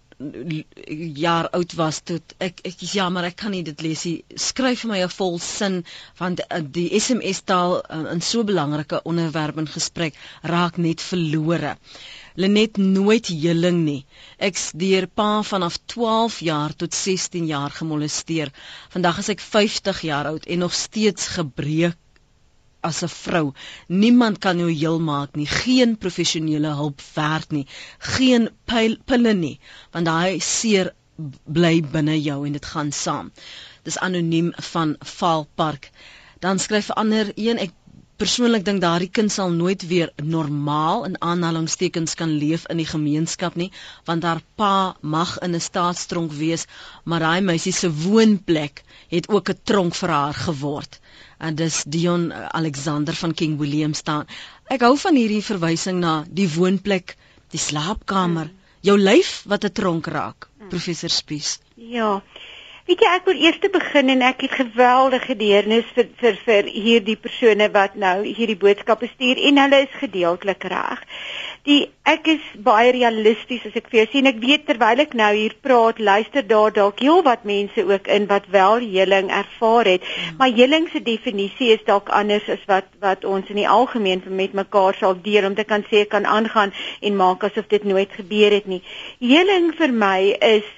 jaar 1.20 1.48
oud 1.58 1.72
was 1.78 1.98
tot 2.06 2.34
ek 2.46 2.60
ek 2.68 2.82
is 2.86 2.92
jammer 2.96 3.26
ek 3.26 3.36
kan 3.40 3.50
nie 3.54 3.64
dit 3.66 3.80
lees 3.82 4.04
nie. 4.06 4.16
Skryf 4.38 4.84
vir 4.84 4.90
my 4.92 5.00
'n 5.02 5.12
vol 5.14 5.38
sin 5.46 5.80
want 6.20 6.40
uh, 6.44 6.60
die 6.76 6.86
SMS 6.98 7.42
taal 7.50 7.74
uh, 7.82 8.12
in 8.12 8.20
so 8.20 8.44
belangrike 8.50 9.00
onderwerp 9.12 9.58
in 9.58 9.66
gesprek 9.76 10.14
raak 10.54 10.78
net 10.78 11.00
verlore. 11.00 11.74
Lenet 12.36 12.78
nooit 12.78 13.26
heling 13.26 13.84
nie. 13.84 14.06
Ek's 14.38 14.70
deur 14.84 15.06
pa 15.06 15.42
vanaf 15.42 15.78
12 15.96 16.40
jaar 16.50 16.74
tot 16.74 16.94
16 16.94 17.46
jaar 17.46 17.70
gemolesteer. 17.70 18.54
Vandag 18.94 19.18
is 19.18 19.28
ek 19.34 19.40
50 19.40 20.00
jaar 20.10 20.30
oud 20.32 20.46
en 20.46 20.58
nog 20.66 20.74
steeds 20.74 21.28
gebreek 21.36 21.98
as 22.88 23.02
'n 23.02 23.08
vrou. 23.08 23.52
Niemand 23.88 24.38
kan 24.38 24.58
jou 24.58 24.70
heel 24.72 25.00
maak 25.00 25.34
nie. 25.36 25.46
Geen 25.46 25.96
professionele 25.98 26.74
hulp 26.80 27.00
werk 27.14 27.50
nie. 27.50 27.66
Geen 27.98 28.50
pille 29.04 29.34
nie, 29.34 29.58
want 29.92 30.04
daai 30.06 30.40
seer 30.40 30.92
bly 31.46 31.80
binne 31.92 32.16
jou 32.22 32.46
en 32.46 32.52
dit 32.52 32.66
gaan 32.66 32.92
saam. 32.92 33.32
Dis 33.82 33.98
anoniem 33.98 34.52
van 34.72 34.96
Valpark. 35.00 35.90
Dan 36.40 36.58
skryf 36.58 36.88
'n 36.88 36.98
ander 37.04 37.32
een 37.34 37.58
ek 37.58 37.72
persoonlik 38.22 38.62
dink 38.66 38.80
daardie 38.82 39.08
kind 39.16 39.32
sal 39.34 39.50
nooit 39.50 39.82
weer 39.90 40.10
normaal 40.22 41.00
in 41.08 41.16
aanhalingstekens 41.28 42.14
kan 42.20 42.30
leef 42.42 42.66
in 42.70 42.78
die 42.78 42.86
gemeenskap 42.90 43.56
nie 43.58 43.70
want 44.10 44.22
haar 44.28 44.42
pa 44.60 44.74
mag 45.14 45.32
in 45.46 45.56
'n 45.58 45.64
staatstronk 45.66 46.36
wees 46.42 46.66
maar 47.04 47.24
daai 47.26 47.40
meisie 47.48 47.72
se 47.78 47.90
woonplek 48.04 48.84
het 49.14 49.28
ook 49.28 49.50
'n 49.50 49.58
tronk 49.70 49.98
vir 50.02 50.14
haar 50.18 50.34
geword 50.46 51.00
en 51.44 51.58
dis 51.58 51.82
Dion 51.96 52.30
Alexander 52.32 53.14
van 53.14 53.34
King 53.34 53.58
William 53.60 53.94
staan. 53.94 54.26
Ek 54.72 54.84
hou 54.86 54.94
van 55.00 55.18
hierdie 55.18 55.44
verwysing 55.44 56.00
na 56.00 56.14
die 56.40 56.48
woonplek, 56.56 57.16
die 57.52 57.60
slaapkamer, 57.60 58.50
jou 58.84 58.96
lyf 58.98 59.42
wat 59.52 59.64
'n 59.64 59.76
tronk 59.80 60.10
raak, 60.16 60.48
professor 60.70 61.10
Spies. 61.10 61.58
Ja. 61.76 62.22
Weet 62.84 63.00
jy 63.00 63.10
ek 63.16 63.24
wil 63.24 63.38
eers 63.40 63.60
begin 63.72 64.10
en 64.12 64.22
ek 64.22 64.42
het 64.44 64.56
geweldige 64.60 65.34
deernis 65.40 65.86
vir 65.96 66.08
vir 66.20 66.34
vir 66.46 66.66
hierdie 66.68 67.16
persone 67.16 67.68
wat 67.72 67.94
nou 67.96 68.16
hierdie 68.24 68.60
boodskappe 68.60 69.08
stuur 69.08 69.40
en 69.48 69.60
hulle 69.62 69.78
is 69.86 69.94
gedeeltelik 70.02 70.66
reg 70.68 71.00
die 71.64 71.86
ek 72.04 72.26
is 72.28 72.48
baie 72.66 72.90
realisties 72.92 73.62
as 73.64 73.76
ek 73.80 73.86
vir 73.88 74.02
jou 74.02 74.04
sê 74.12 74.20
en 74.20 74.28
ek 74.30 74.40
weet 74.42 74.66
terwyl 74.68 75.00
ek 75.04 75.14
nou 75.16 75.30
hier 75.32 75.54
praat, 75.64 76.00
luister 76.08 76.44
daar 76.44 76.74
dalk 76.76 77.00
heel 77.00 77.22
wat 77.24 77.46
mense 77.48 77.84
ook 77.88 78.10
in 78.16 78.28
wat 78.28 78.50
wel 78.52 78.84
heling 78.84 79.30
ervaar 79.32 79.88
het, 79.88 80.04
mm. 80.04 80.36
maar 80.40 80.52
heling 80.52 80.90
se 80.92 81.00
definisie 81.00 81.72
is 81.72 81.86
dalk 81.88 82.12
anders 82.12 82.50
as 82.52 82.68
wat 82.68 82.92
wat 83.00 83.24
ons 83.24 83.48
in 83.48 83.62
die 83.62 83.68
algemeen 83.78 84.20
met 84.28 84.52
mekaar 84.52 85.00
sal 85.00 85.16
deel 85.24 85.48
om 85.48 85.56
te 85.56 85.64
kan 85.64 85.88
sê 85.88 86.04
kan 86.04 86.28
aangaan 86.28 86.76
en 87.00 87.16
maak 87.16 87.48
asof 87.48 87.70
dit 87.72 87.84
nooit 87.88 88.12
gebeur 88.12 88.52
het 88.52 88.68
nie. 88.68 88.82
Heling 89.24 89.72
vir 89.80 89.96
my 90.04 90.34
is 90.44 90.68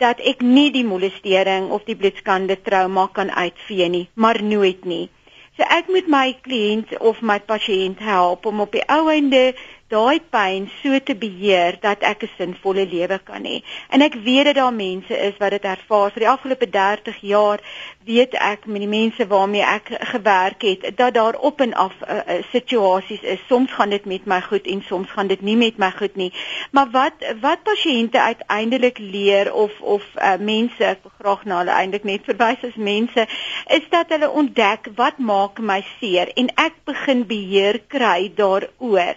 dat 0.00 0.20
ek 0.24 0.40
nie 0.40 0.70
die 0.72 0.86
molestering 0.88 1.68
of 1.76 1.84
die 1.84 1.98
bloedskande 1.98 2.56
trauma 2.64 3.10
kan 3.12 3.30
uitvee 3.30 3.88
nie, 3.92 4.06
maar 4.16 4.40
nooit 4.42 4.88
nie. 4.88 5.10
So 5.58 5.68
ek 5.68 5.90
moet 5.92 6.06
my 6.08 6.32
kliënt 6.40 6.94
of 7.04 7.20
my 7.20 7.36
pasiënt 7.44 8.00
help 8.00 8.46
om 8.48 8.62
op 8.64 8.72
die 8.72 8.84
ou 8.88 9.02
einde 9.12 9.52
daai 9.92 10.20
pyn 10.34 10.68
so 10.80 10.98
te 11.04 11.14
beheer 11.22 11.76
dat 11.80 12.04
ek 12.12 12.22
'n 12.24 12.30
sinvolle 12.38 12.84
lewe 12.94 13.18
kan 13.24 13.44
hê. 13.44 13.62
En 13.90 14.00
ek 14.02 14.14
weet 14.14 14.44
dat 14.44 14.54
daar 14.54 14.74
mense 14.74 15.14
is 15.28 15.36
wat 15.38 15.50
dit 15.50 15.64
ervaar. 15.64 16.10
Vir 16.12 16.24
die 16.24 16.32
afgelope 16.34 16.68
30 16.70 17.18
jaar 17.20 17.60
weet 18.04 18.34
ek 18.34 18.66
met 18.66 18.80
die 18.80 18.88
mense 18.88 19.26
waarmee 19.26 19.62
ek 19.62 19.90
gewerk 20.12 20.62
het 20.62 20.96
dat 20.96 21.14
daar 21.14 21.34
op 21.34 21.60
en 21.60 21.74
af 21.74 21.92
uh, 22.02 22.16
uh, 22.16 22.42
situasies 22.52 23.20
is. 23.22 23.40
Soms 23.48 23.72
gaan 23.72 23.90
dit 23.90 24.04
met 24.04 24.24
my 24.26 24.40
goed 24.40 24.66
en 24.66 24.82
soms 24.82 25.10
gaan 25.10 25.26
dit 25.26 25.40
nie 25.40 25.56
met 25.56 25.76
my 25.78 25.90
goed 25.90 26.16
nie. 26.16 26.32
Maar 26.70 26.90
wat 26.90 27.14
wat 27.40 27.62
pasiënte 27.62 28.20
uiteindelik 28.20 28.98
leer 28.98 29.52
of 29.52 29.80
of 29.80 30.02
uh, 30.16 30.36
mense 30.38 30.84
ek 30.84 31.02
wil 31.02 31.12
graag 31.18 31.44
na 31.44 31.58
hulle 31.58 31.76
eintlik 31.76 32.04
net 32.04 32.24
verwys 32.24 32.64
as 32.64 32.76
mense 32.76 33.26
is 33.68 33.86
dat 33.90 34.08
hulle 34.08 34.30
ontdek 34.30 34.88
wat 34.96 35.18
maak 35.18 35.58
my 35.58 35.82
seer 35.98 36.32
en 36.36 36.50
ek 36.56 36.82
begin 36.84 37.26
beheer 37.26 37.80
kry 37.88 38.32
daaroor. 38.36 39.16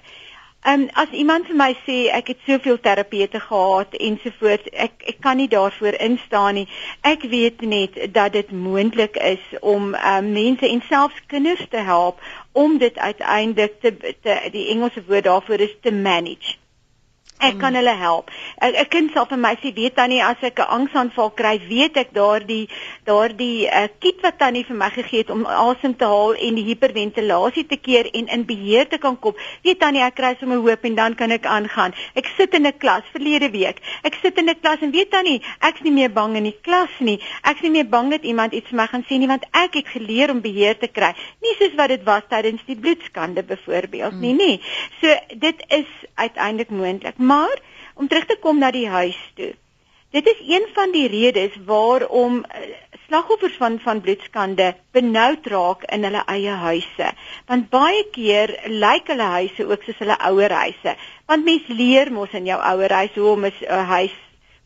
Ehm 0.65 0.81
um, 0.81 0.89
as 0.93 1.11
iemand 1.13 1.45
vir 1.45 1.57
my 1.59 1.73
sê 1.85 1.95
ek 2.19 2.31
het 2.31 2.39
soveel 2.47 2.79
terapeute 2.81 3.39
gehad 3.39 3.93
ensovoorts, 4.07 4.71
ek 4.85 5.05
ek 5.11 5.19
kan 5.21 5.37
nie 5.37 5.47
daarvoor 5.51 5.97
instaan 6.07 6.57
nie. 6.57 6.65
Ek 7.05 7.27
weet 7.33 7.61
net 7.61 7.99
dat 8.15 8.33
dit 8.33 8.49
moontlik 8.51 9.19
is 9.29 9.45
om 9.61 9.93
ehm 9.93 10.25
um, 10.25 10.31
mense 10.39 10.65
en 10.69 10.81
selfs 10.89 11.21
kinders 11.27 11.61
te 11.69 11.85
help 11.91 12.25
om 12.51 12.77
dit 12.81 12.97
uiteindelik 12.97 13.79
te, 13.81 13.93
te 14.21 14.41
die 14.57 14.67
Engelse 14.73 15.05
woord 15.07 15.29
daarvoor 15.29 15.69
is 15.69 15.77
te 15.81 15.93
manage. 15.93 16.57
Ek 17.43 17.57
kan 17.59 17.75
hulle 17.75 17.91
help. 17.99 18.29
'n 18.63 18.85
Kind 18.89 19.11
sal 19.13 19.25
vir 19.27 19.37
my 19.37 19.55
sê, 19.59 19.73
weet 19.75 19.95
tannie, 19.95 20.23
as 20.23 20.39
ek 20.41 20.59
'n 20.59 20.71
angsaanval 20.71 21.31
kry, 21.35 21.59
weet 21.67 21.97
ek 21.97 22.13
daardie 22.15 22.69
daardie 23.03 23.67
uh, 23.67 23.87
kit 23.99 24.21
wat 24.23 24.39
tannie 24.39 24.63
vir 24.63 24.75
my 24.75 24.89
gegee 24.89 25.19
het 25.19 25.29
om 25.29 25.45
asem 25.45 25.95
te 25.95 26.05
haal 26.05 26.33
en 26.33 26.55
die 26.55 26.63
hiperventilasie 26.63 27.65
te 27.67 27.75
keer 27.75 28.07
en 28.13 28.27
in 28.27 28.45
beheer 28.45 28.87
te 28.87 28.97
kan 28.97 29.19
kom. 29.19 29.35
Weet 29.63 29.79
tannie, 29.79 30.01
ek 30.01 30.15
kry 30.15 30.35
sommer 30.39 30.63
hoop 30.63 30.85
en 30.85 30.95
dan 30.95 31.15
kan 31.15 31.31
ek 31.31 31.45
aangaan. 31.45 31.93
Ek 32.15 32.25
sit 32.37 32.53
in 32.53 32.65
'n 32.67 32.77
klas 32.77 33.03
verlede 33.11 33.51
week. 33.51 33.81
Ek 34.03 34.15
sit 34.21 34.37
in 34.37 34.49
'n 34.49 34.59
klas 34.61 34.79
en 34.81 34.91
weet 34.91 35.11
tannie, 35.11 35.41
ek's 35.59 35.81
nie 35.83 35.91
meer 35.91 36.09
bang 36.11 36.35
in 36.37 36.43
die 36.43 36.59
klas 36.63 36.93
nie. 36.99 37.19
Ek's 37.43 37.61
nie 37.61 37.71
meer 37.71 37.89
bang 37.89 38.11
dat 38.11 38.23
iemand 38.23 38.53
iets 38.53 38.69
vir 38.69 38.77
my 38.77 38.87
gaan 38.87 39.03
sê 39.03 39.19
nie 39.19 39.27
want 39.27 39.43
ek 39.51 39.75
het 39.75 39.87
geleer 39.87 40.31
om 40.31 40.41
beheer 40.41 40.77
te 40.77 40.87
kry. 40.87 41.13
Nie 41.41 41.55
soos 41.59 41.75
wat 41.75 41.89
dit 41.89 42.03
was 42.03 42.23
tydens 42.29 42.61
die 42.65 42.79
bloedskande 42.79 43.43
byvoorbeeld 43.43 44.19
nie, 44.21 44.33
nie. 44.33 44.61
So 45.01 45.07
dit 45.35 45.65
is 45.67 45.85
uiteindelik 46.15 46.69
moontlik 46.69 47.17
Maar 47.25 47.61
om 47.95 48.07
terug 48.07 48.25
te 48.25 48.37
kom 48.41 48.59
na 48.59 48.71
die 48.71 48.87
huis 48.89 49.19
toe. 49.35 49.53
Dit 50.15 50.27
is 50.31 50.41
een 50.47 50.67
van 50.73 50.91
die 50.91 51.07
redes 51.11 51.55
waarom 51.65 52.43
eh, 52.43 52.67
slagoffers 53.07 53.55
van 53.59 53.79
van 53.79 54.01
bloedskande 54.01 54.75
benoud 54.91 55.47
raak 55.51 55.83
in 55.91 56.03
hulle 56.07 56.21
eie 56.31 56.55
huise. 56.65 57.09
Want 57.47 57.69
baie 57.69 58.05
keer 58.11 58.53
lyk 58.67 59.11
hulle 59.11 59.29
huise 59.37 59.65
ook 59.67 59.83
soos 59.83 59.99
hulle 60.03 60.17
ouer 60.29 60.51
huise. 60.51 60.95
Want 61.25 61.43
mens 61.45 61.67
leer 61.67 62.11
mos 62.11 62.31
in 62.31 62.47
jou 62.47 62.59
ouer 62.61 62.95
huis 63.01 63.19
hoe 63.19 63.27
om 63.33 63.45
'n 63.45 63.85
huis 63.95 64.15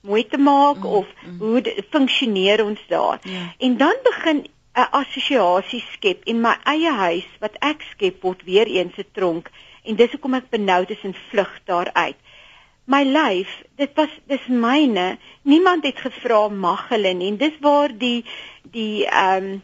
mooi 0.01 0.23
te 0.27 0.37
maak 0.37 0.77
mm, 0.77 0.85
of 0.85 1.07
mm. 1.25 1.39
hoe 1.39 1.83
funksioneer 1.89 2.63
ons 2.65 2.79
daar. 2.87 3.19
Yeah. 3.23 3.35
Ja. 3.35 3.53
En 3.57 3.77
dan 3.77 3.95
begin 4.03 4.45
'n 4.75 4.91
assosiasie 4.91 5.83
skep 5.91 6.23
in 6.23 6.41
my 6.41 6.55
eie 6.63 6.91
huis 6.91 7.27
wat 7.39 7.55
ek 7.59 7.81
skep 7.91 8.21
word 8.21 8.43
weer 8.43 8.67
eens 8.67 8.97
'n 8.97 9.11
tronk 9.13 9.49
en 9.83 9.95
dis 9.95 10.11
hoekom 10.11 10.33
ek 10.33 10.49
benoud 10.49 10.89
is 10.89 11.03
en 11.03 11.15
vlug 11.29 11.59
daaruit 11.65 12.15
my 12.89 13.03
lyf, 13.05 13.49
dit 13.77 13.91
was 13.95 14.13
dis 14.27 14.45
myne. 14.49 15.17
Niemand 15.45 15.85
het 15.85 15.99
gevra 16.01 16.47
mag 16.49 16.87
hulle 16.89 17.13
nie. 17.13 17.35
Dis 17.37 17.57
waar 17.61 17.93
die 17.97 18.25
die 18.73 19.05
ehm 19.07 19.51
um, 19.53 19.57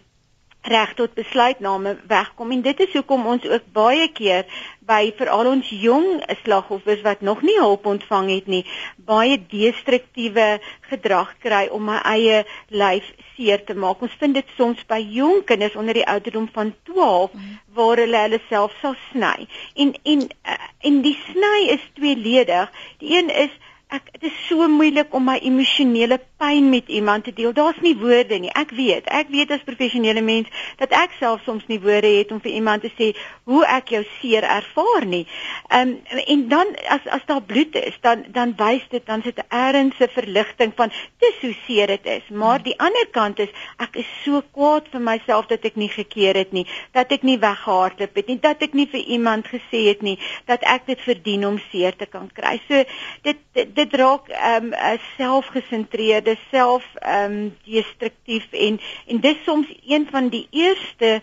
reg 0.67 0.93
tot 0.97 1.13
besluitname 1.17 1.97
wegkom 2.09 2.51
en 2.51 2.61
dit 2.65 2.79
is 2.87 2.93
hoekom 2.97 3.25
ons 3.33 3.45
ook 3.49 3.67
baie 3.73 4.07
keer 4.17 4.45
by 4.85 5.11
veral 5.17 5.49
ons 5.49 5.69
jong 5.69 6.21
slagoffers 6.43 7.01
wat 7.05 7.21
nog 7.21 7.41
nie 7.41 7.57
hulp 7.59 7.85
ontvang 7.89 8.29
het 8.33 8.49
nie 8.51 8.63
baie 9.09 9.37
destruktiewe 9.51 10.47
gedrag 10.89 11.35
kry 11.45 11.65
om 11.73 11.85
my 11.89 11.99
eie 12.15 12.43
lyf 12.69 13.07
seer 13.35 13.63
te 13.67 13.75
maak. 13.75 14.01
Ons 14.05 14.15
vind 14.21 14.37
dit 14.37 14.55
soms 14.57 14.81
by 14.89 14.99
jong 15.17 15.43
kinders 15.49 15.75
onder 15.79 15.97
die 15.97 16.07
ouderdom 16.07 16.47
van 16.55 16.73
12 16.89 17.35
waar 17.75 18.01
hulle 18.03 18.23
hulle 18.25 18.41
self 18.49 18.75
sal 18.81 18.95
sny. 19.09 19.47
En 19.75 19.93
en 20.03 20.27
eh, 20.27 20.59
en 20.89 21.01
die 21.05 21.15
sny 21.27 21.57
is 21.75 21.87
tweeledig. 21.99 22.71
Die 23.03 23.15
een 23.17 23.31
is 23.45 23.53
ek 23.93 24.07
dit 24.15 24.29
is 24.31 24.37
so 24.47 24.67
moeilik 24.71 25.13
om 25.13 25.27
my 25.29 25.37
emosionele 25.45 26.17
pyn 26.45 26.69
met 26.69 26.87
iemand 26.87 27.23
te 27.23 27.33
deel. 27.33 27.53
Daar's 27.53 27.79
nie 27.81 27.95
woorde 27.97 28.37
nie. 28.39 28.51
Ek 28.53 28.71
weet, 28.75 29.09
ek 29.09 29.31
weet 29.33 29.51
as 29.55 29.65
professionele 29.65 30.21
mens 30.21 30.49
dat 30.81 30.93
ek 30.93 31.15
self 31.19 31.41
soms 31.45 31.65
nie 31.71 31.79
woorde 31.81 32.11
het 32.19 32.31
om 32.31 32.41
vir 32.43 32.53
iemand 32.59 32.85
te 32.85 32.91
sê 32.93 33.11
hoe 33.49 33.63
ek 33.65 33.93
jou 33.95 34.03
seer 34.19 34.45
ervaar 34.45 35.07
nie. 35.09 35.25
Ehm 35.69 35.95
um, 35.95 36.23
en 36.35 36.47
dan 36.49 36.71
as 36.89 37.05
as 37.17 37.25
daar 37.29 37.41
bloed 37.41 37.75
is, 37.79 37.97
dan 38.01 38.25
dan 38.33 38.53
wys 38.57 38.85
dit 38.89 39.05
dan 39.05 39.21
sit 39.25 39.39
'n 39.39 39.49
ernstige 39.49 40.13
verligting 40.13 40.73
van 40.75 40.91
dis 41.19 41.41
hoe 41.41 41.55
seer 41.65 41.87
dit 41.87 42.05
is. 42.05 42.29
Maar 42.29 42.63
die 42.63 42.77
ander 42.79 43.07
kant 43.11 43.39
is 43.39 43.49
ek 43.77 43.95
is 43.95 44.09
so 44.23 44.41
kwaad 44.51 44.87
vir 44.91 45.01
myself 45.01 45.45
dat 45.47 45.65
ek 45.65 45.75
nie 45.75 45.89
gekeer 45.89 46.35
het 46.35 46.51
nie, 46.51 46.67
dat 46.91 47.11
ek 47.11 47.23
nie 47.23 47.39
weggehardloop 47.39 48.15
het 48.15 48.27
nie, 48.27 48.39
dat 48.39 48.61
ek 48.61 48.73
nie 48.73 48.87
vir 48.87 48.99
iemand 48.99 49.47
gesê 49.47 49.87
het 49.87 50.01
nie 50.01 50.17
dat 50.45 50.61
ek 50.61 50.85
dit 50.85 51.01
verdien 51.01 51.45
om 51.45 51.59
seer 51.71 51.95
te 51.95 52.05
kan 52.05 52.29
kry. 52.33 52.59
So 52.67 52.83
dit 53.21 53.37
dit, 53.53 53.75
dit 53.75 53.93
raak 53.93 54.29
ehm 54.29 54.73
um, 54.73 54.99
selfgesentreerde, 55.17 56.34
self 56.51 56.85
ehm 57.01 57.31
um, 57.31 57.57
destruktief 57.65 58.47
en 58.51 58.79
en 59.07 59.19
dis 59.19 59.43
soms 59.43 59.67
een 59.85 60.07
van 60.11 60.29
die 60.29 60.47
eerste 60.51 61.21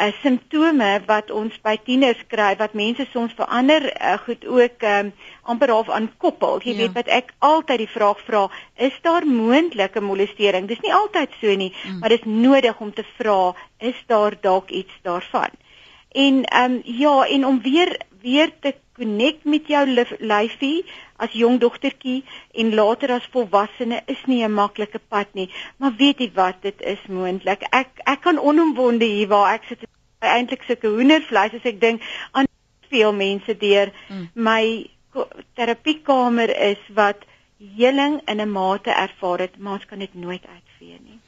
uh, 0.00 0.10
simptome 0.22 0.90
wat 1.06 1.30
ons 1.30 1.56
by 1.62 1.74
tieners 1.86 2.20
kry 2.30 2.52
wat 2.58 2.74
mense 2.74 3.06
soms 3.12 3.34
verander 3.38 3.86
uh, 3.92 4.16
goed 4.26 4.46
ook 4.46 4.86
um, 4.90 5.12
amper 5.42 5.70
half 5.70 5.90
aan 5.90 6.10
koppel. 6.18 6.60
Jy 6.62 6.74
ja. 6.74 6.80
weet 6.82 6.96
wat 6.98 7.10
ek 7.12 7.34
altyd 7.38 7.84
die 7.84 7.90
vraag 7.90 8.22
vra, 8.26 8.46
is 8.76 8.96
daar 9.06 9.26
moontlike 9.26 10.00
molestering? 10.00 10.68
Dis 10.68 10.82
nie 10.84 10.94
altyd 10.94 11.36
so 11.40 11.54
nie, 11.54 11.72
mm. 11.74 11.98
maar 12.00 12.14
dit 12.14 12.24
is 12.24 12.30
nodig 12.46 12.80
om 12.80 12.92
te 12.94 13.06
vra, 13.18 13.54
is 13.78 14.00
daar 14.10 14.38
dalk 14.40 14.70
iets 14.70 15.02
daarvan? 15.02 15.54
En 16.14 16.44
ehm 16.44 16.78
um, 16.78 16.80
ja, 16.84 17.26
en 17.26 17.46
om 17.46 17.62
weer 17.62 17.96
weer 18.24 18.52
te 18.60 18.74
connect 18.96 19.44
met 19.44 19.66
jou 19.66 19.84
lyfie 20.18 20.84
as 21.16 21.32
jong 21.32 21.58
dogtertjie 21.60 22.22
en 22.52 22.74
later 22.74 23.16
as 23.16 23.26
volwassene 23.32 24.02
is 24.06 24.22
nie 24.26 24.42
'n 24.44 24.54
maklike 24.54 25.00
pad 25.08 25.34
nie. 25.34 25.50
Maar 25.78 25.92
weet 25.96 26.18
jy 26.18 26.30
wat, 26.34 26.62
dit 26.62 26.80
is 26.80 27.02
moontlik. 27.08 27.62
Ek 27.70 27.90
ek 28.04 28.20
kan 28.20 28.38
onomwonde 28.38 29.04
hier 29.04 29.28
waar 29.28 29.54
ek 29.54 29.64
sit 29.68 29.84
eintlik 30.20 30.62
sulke 30.62 30.88
hoendervleis 30.88 31.54
as 31.54 31.64
ek 31.64 31.80
dink 31.80 32.02
aan 32.32 32.46
veel 32.88 33.12
mense 33.12 33.56
deur 33.56 33.92
mm. 34.08 34.28
my 34.34 34.88
terapiekamer 35.54 36.50
is 36.70 36.80
wat 36.94 37.24
heling 37.76 38.20
in 38.26 38.40
'n 38.40 38.50
mate 38.50 38.90
ervaar 38.90 39.38
het, 39.38 39.58
maar 39.58 39.72
ons 39.72 39.86
kan 39.86 39.98
dit 39.98 40.14
nooit 40.14 40.46
uitvee 40.46 40.98
nie. 41.00 41.20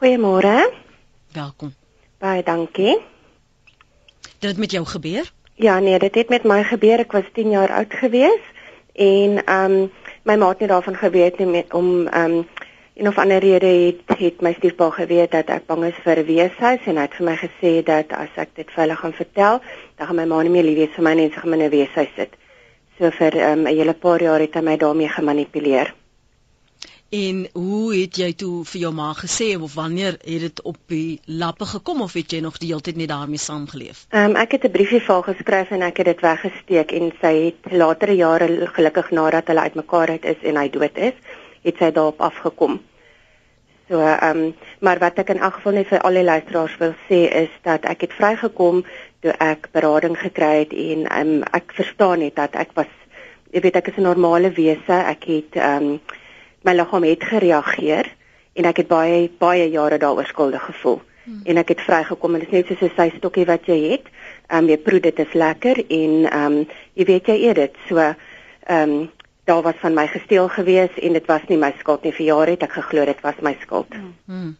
Goeiemôre. 0.00 0.56
Welkom. 1.36 1.74
Baie 2.22 2.42
dankie. 2.42 2.96
Dit 4.38 4.50
het 4.50 4.58
met 4.58 4.70
jou 4.70 4.84
gebeur? 4.86 5.32
Ja, 5.58 5.78
nee, 5.78 5.98
dit 5.98 6.14
het 6.14 6.28
met 6.28 6.44
my 6.44 6.62
gebeur. 6.64 7.02
Ek 7.02 7.12
was 7.12 7.26
10 7.34 7.50
jaar 7.50 7.72
oud 7.80 7.94
gewees 8.02 8.54
en 8.98 9.42
ehm 9.44 9.72
um, 9.72 9.90
my 10.28 10.34
ma 10.36 10.48
het 10.52 10.60
nie 10.60 10.68
daarvan 10.68 10.96
geweet 10.98 11.38
nie 11.38 11.46
met 11.46 11.74
om 11.74 12.06
ehm 12.06 12.38
um, 12.38 12.46
en 12.98 13.08
of 13.08 13.18
ander 13.18 13.38
rede 13.38 13.66
het 13.66 14.18
het 14.18 14.40
my 14.42 14.52
stiefpa 14.52 14.90
geweet 14.90 15.30
dat 15.30 15.50
ek 15.54 15.66
bang 15.66 15.84
is 15.86 16.00
vir 16.02 16.18
'n 16.18 16.26
weeshuis 16.26 16.86
en 16.86 16.96
hy 16.96 17.04
het 17.06 17.14
vir 17.14 17.26
my 17.26 17.36
gesê 17.36 17.72
dat 17.82 18.12
as 18.12 18.32
ek 18.36 18.48
dit 18.54 18.70
hulle 18.74 18.96
gaan 18.96 19.12
vertel, 19.12 19.60
dan 19.96 20.06
gaan 20.06 20.16
my 20.16 20.24
ma 20.24 20.42
nie 20.42 20.50
meer 20.50 20.64
lief 20.64 20.78
wees 20.78 20.94
vir 20.96 21.04
my 21.04 21.14
nie 21.14 21.24
en 21.24 21.32
sy 21.32 21.40
gaan 21.40 21.50
my 21.50 21.58
in 21.58 21.64
'n 21.64 21.70
weeshuis 21.70 22.14
sit. 22.16 22.32
So 22.98 23.10
vir 23.10 23.36
ehm, 23.36 23.62
'n 23.62 23.66
um, 23.66 23.76
hele 23.76 23.94
paar 23.94 24.22
jaar 24.22 24.40
het 24.40 24.54
hy 24.54 24.60
my 24.60 24.76
daarmee 24.76 25.08
gemanipuleer. 25.08 25.94
En 27.08 27.48
hoe 27.52 27.94
het 27.96 28.18
jy 28.20 28.32
toe 28.36 28.64
vir 28.68 28.80
jou 28.80 28.90
ma 28.92 29.14
gesê 29.16 29.54
of 29.56 29.74
wanneer 29.74 30.18
het 30.20 30.40
dit 30.44 30.62
op 30.62 30.76
die 30.92 31.20
lappe 31.24 31.64
gekom 31.64 32.02
of 32.04 32.12
het 32.12 32.32
jy 32.32 32.40
nog 32.44 32.58
die 32.60 32.68
hele 32.68 32.84
tyd 32.84 32.96
net 33.00 33.08
daarmee 33.08 33.40
saamgeleef? 33.40 34.04
Ehm 34.10 34.30
um, 34.30 34.36
ek 34.36 34.52
het 34.52 34.64
'n 34.64 34.70
briefie 34.70 35.00
vir 35.00 35.14
haar 35.14 35.24
geskryf 35.24 35.70
en 35.70 35.82
ek 35.82 35.96
het 35.96 36.06
dit 36.06 36.20
weggesteek 36.20 36.92
en 36.92 37.12
sy 37.20 37.32
het 37.44 37.72
latere 37.72 38.16
jare 38.16 38.66
gelukkig 38.66 39.10
nadat 39.10 39.46
hulle 39.46 39.60
uitmekaar 39.60 40.08
uit 40.08 40.24
is 40.24 40.42
en 40.42 40.56
hy 40.56 40.68
dood 40.68 40.96
is, 40.96 41.14
het 41.62 41.76
sy 41.78 41.90
daarop 41.90 42.20
afgekom. 42.20 42.80
So 43.88 44.00
ehm 44.00 44.36
um, 44.36 44.54
maar 44.78 44.98
wat 44.98 45.18
ek 45.18 45.28
in 45.28 45.40
elk 45.40 45.54
geval 45.54 45.72
net 45.72 45.88
vir 45.88 46.00
al 46.04 46.12
die 46.12 46.24
luisteraars 46.24 46.76
wil 46.76 46.92
sê 47.08 47.24
is 47.44 47.52
dat 47.62 47.84
ek 47.88 48.00
het 48.00 48.12
vrygekom 48.12 48.84
toe 49.20 49.34
ek 49.42 49.68
berading 49.74 50.16
gekry 50.18 50.54
het 50.62 50.72
en 50.72 51.04
um, 51.18 51.42
ek 51.52 51.74
verstaan 51.74 52.22
net 52.22 52.36
dat 52.38 52.54
ek 52.54 52.74
was 52.78 52.90
jy 53.52 53.62
weet 53.64 53.76
ek 53.80 53.90
is 53.90 53.98
'n 53.98 54.06
normale 54.06 54.50
wese 54.50 54.96
ek 55.14 55.24
het 55.24 55.56
um, 55.56 56.00
my 56.62 56.74
liggaam 56.74 57.04
het 57.04 57.24
gereageer 57.24 58.06
en 58.54 58.64
ek 58.64 58.76
het 58.82 58.88
baie 58.88 59.30
baie 59.38 59.70
jare 59.70 59.98
daaroor 59.98 60.26
skuldig 60.26 60.64
gevoel 60.70 61.00
hmm. 61.24 61.42
en 61.44 61.56
ek 61.56 61.68
het 61.68 61.80
vrygekom 61.80 62.34
en 62.34 62.40
dit 62.40 62.48
is 62.48 62.54
net 62.54 62.66
soos 62.66 62.90
'n 62.90 62.96
sy 62.96 63.08
stokkie 63.16 63.46
wat 63.46 63.66
jy 63.66 63.78
het 63.92 64.06
um, 64.52 64.68
jy 64.68 64.76
proe 64.76 65.00
dit 65.00 65.18
is 65.18 65.32
lekker 65.32 65.84
en 65.88 66.12
um, 66.32 66.66
jy 66.94 67.04
weet 67.04 67.26
jy 67.26 67.38
eet 67.48 67.56
dit 67.56 67.74
so 67.88 67.98
ehm 67.98 68.14
um, 68.68 69.10
daar 69.48 69.62
was 69.62 69.80
van 69.80 69.94
my 69.94 70.06
gesteel 70.06 70.48
gewees 70.48 70.92
en 71.00 71.12
dit 71.12 71.26
was 71.26 71.40
nie 71.48 71.56
my 71.56 71.72
skuld 71.78 72.02
nie 72.04 72.12
vir 72.12 72.26
jare 72.26 72.50
het 72.50 72.62
ek 72.62 72.72
geglo 72.72 73.04
dit 73.04 73.20
was 73.22 73.38
my 73.40 73.56
skuld 73.62 73.94
hmm. 73.94 74.14
Hmm. 74.26 74.56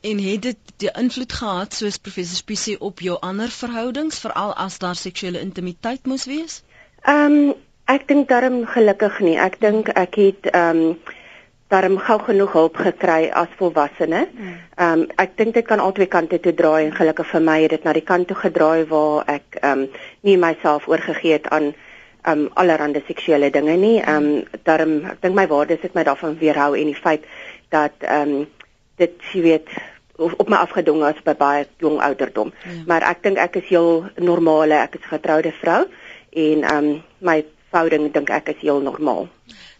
En 0.00 0.18
het 0.18 0.42
dit 0.42 0.74
die 0.76 0.90
invloed 1.02 1.32
gehad 1.32 1.74
soos 1.74 1.98
professor 1.98 2.36
Spisie 2.36 2.80
op 2.80 3.00
jou 3.00 3.16
ander 3.20 3.50
verhoudings 3.50 4.18
veral 4.18 4.54
as 4.54 4.78
daar 4.78 4.96
seksuele 4.96 5.40
intimiteit 5.40 6.06
moes 6.06 6.24
wees? 6.24 6.62
Ehm 7.02 7.38
um, 7.38 7.54
ek 7.88 8.08
dink 8.08 8.28
daarom 8.28 8.66
gelukkig 8.68 9.20
nie. 9.24 9.38
Ek 9.40 9.60
dink 9.60 9.88
ek 9.88 10.20
het 10.20 10.50
ehm 10.52 10.82
um, 10.82 10.98
daarom 11.68 11.98
gou 12.00 12.16
genoeg 12.24 12.52
hulp 12.52 12.76
gekry 12.80 13.28
as 13.32 13.48
volwassene. 13.60 14.26
Hmm. 14.32 14.54
Ehm 14.76 15.00
um, 15.00 15.06
ek 15.16 15.36
dink 15.36 15.54
dit 15.54 15.66
kan 15.66 15.80
albei 15.84 16.08
kante 16.08 16.40
toe 16.40 16.54
draai 16.54 16.86
en 16.86 16.94
gelukkig 16.96 17.28
vir 17.32 17.44
my 17.50 17.58
het 17.62 17.76
dit 17.76 17.84
na 17.84 17.92
die 17.92 18.04
kant 18.12 18.28
toe 18.28 18.36
gedraai 18.36 18.86
waar 18.92 19.24
ek 19.26 19.60
ehm 19.60 19.84
um, 19.84 20.04
nie 20.22 20.36
myself 20.36 20.88
oorgegee 20.88 21.36
het 21.38 21.48
aan 21.48 21.72
ehm 21.72 22.44
um, 22.44 22.48
allerlei 22.54 23.02
seksuele 23.06 23.50
dinge 23.50 23.76
nie. 23.76 23.98
Ehm 24.00 24.30
um, 24.30 24.44
daarom 24.64 24.94
ek 25.14 25.22
dink 25.22 25.34
my 25.34 25.46
waardes 25.46 25.82
het 25.82 25.94
my 25.94 26.04
daarvan 26.04 26.38
weerhou 26.38 26.74
en 26.76 26.92
die 26.92 27.02
feit 27.02 27.24
dat 27.68 27.92
ehm 28.00 28.36
um, 28.36 28.46
dit 28.98 29.30
jy 29.32 29.42
weet 29.42 29.68
op 30.18 30.48
my 30.50 30.58
afgedwing 30.58 31.04
as 31.06 31.20
by 31.22 31.34
baie 31.38 31.66
jong 31.78 32.00
ouderdom. 32.02 32.50
Ja. 32.64 32.78
Maar 32.90 33.06
ek 33.10 33.22
dink 33.22 33.38
ek 33.38 33.60
is 33.62 33.68
heel 33.70 34.08
normale, 34.16 34.74
ek 34.74 34.98
is 34.98 35.06
'n 35.06 35.14
getroude 35.14 35.52
vrou 35.60 35.86
en 36.30 36.62
ehm 36.62 36.84
um, 36.84 37.02
my 37.18 37.44
verhouding 37.70 38.12
dink 38.12 38.30
ek 38.30 38.48
is 38.48 38.60
heel 38.60 38.80
normaal. 38.80 39.28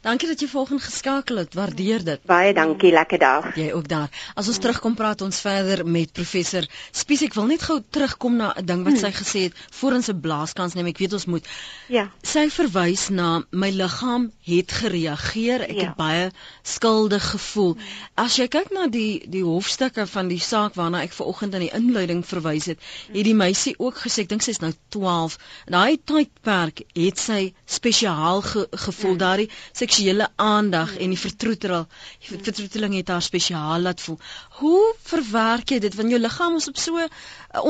Dankie 0.01 0.29
dat 0.31 0.41
jy 0.41 0.47
volgens 0.47 0.85
geskakel 0.85 1.37
het. 1.37 1.55
Waardeer 1.55 2.05
dit. 2.05 2.21
Baie 2.27 2.53
dankie. 2.55 2.93
Lekker 2.93 3.19
dag. 3.19 3.49
Jy 3.59 3.73
ook 3.75 3.89
daar. 3.89 4.11
As 4.39 4.47
ons 4.47 4.59
terugkom 4.63 4.95
praat 4.95 5.21
ons 5.27 5.41
verder 5.43 5.83
met 5.87 6.13
professor 6.15 6.67
Spies. 6.95 7.25
Ek 7.27 7.35
wil 7.35 7.49
net 7.51 7.65
gou 7.67 7.81
terugkom 7.83 8.37
na 8.39 8.53
'n 8.55 8.65
ding 8.65 8.85
wat 8.87 8.95
hmm. 8.95 9.03
sy 9.03 9.11
gesê 9.13 9.43
het 9.49 9.55
voor 9.81 9.99
ons 9.99 10.09
'n 10.09 10.21
blaaskans 10.21 10.75
neem. 10.75 10.87
Ek 10.87 10.99
weet 10.99 11.13
ons 11.13 11.27
moet. 11.27 11.47
Ja. 11.89 12.11
Sy 12.23 12.47
verwys 12.51 13.09
na 13.09 13.43
my 13.51 13.71
liggaam 13.71 14.31
het 14.47 14.73
gereageer. 14.73 15.67
Ek 15.67 15.81
ja. 15.81 15.87
het 15.89 15.97
baie 15.97 16.31
skuldig 16.63 17.31
gevoel. 17.31 17.75
Hmm. 17.75 17.83
As 18.15 18.37
jy 18.37 18.47
kyk 18.47 18.71
na 18.71 18.87
die 18.87 19.27
die 19.27 19.43
hofstukke 19.43 20.07
van 20.07 20.29
die 20.29 20.41
saak 20.41 20.75
waarna 20.75 21.03
ek 21.03 21.13
ver 21.13 21.27
oggend 21.27 21.55
in 21.55 21.67
die 21.67 21.75
inleiding 21.75 22.23
verwys 22.27 22.67
het, 22.67 22.79
het 23.11 23.25
die 23.25 23.35
meisie 23.35 23.75
ook 23.79 23.99
gesê, 23.99 24.23
ek 24.23 24.29
dink 24.29 24.43
sy 24.43 24.51
is 24.51 24.63
nou 24.63 24.73
12. 24.95 25.39
Daai 25.67 25.99
tydperk 25.99 26.87
het 26.95 27.19
sy 27.19 27.53
spesiaal 27.67 28.43
ge, 28.43 28.69
gevoel 28.71 29.19
ja. 29.19 29.19
daardie 29.19 29.51
seksuele 29.99 30.29
aandag 30.37 30.97
en 30.99 31.11
die 31.11 31.19
vertroeteling 31.19 31.87
die 32.23 32.39
vertroeteling 32.39 32.95
het 32.99 33.09
haar 33.09 33.23
spesiaal 33.23 33.83
laat 33.83 34.01
voel. 34.01 34.19
Hoe 34.61 34.95
verwerk 35.03 35.71
jy 35.71 35.81
dit 35.83 35.95
wanneer 35.95 36.19
jou 36.19 36.23
liggaam 36.23 36.57
is 36.57 36.69
op 36.69 36.77
so 36.77 36.97
'n 36.97 37.11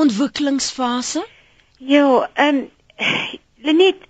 ontwikkelingsfase? 0.03 1.25
Ja, 1.77 2.29
ehm 2.33 2.55
um, 2.55 2.69
Lenet 3.65 4.05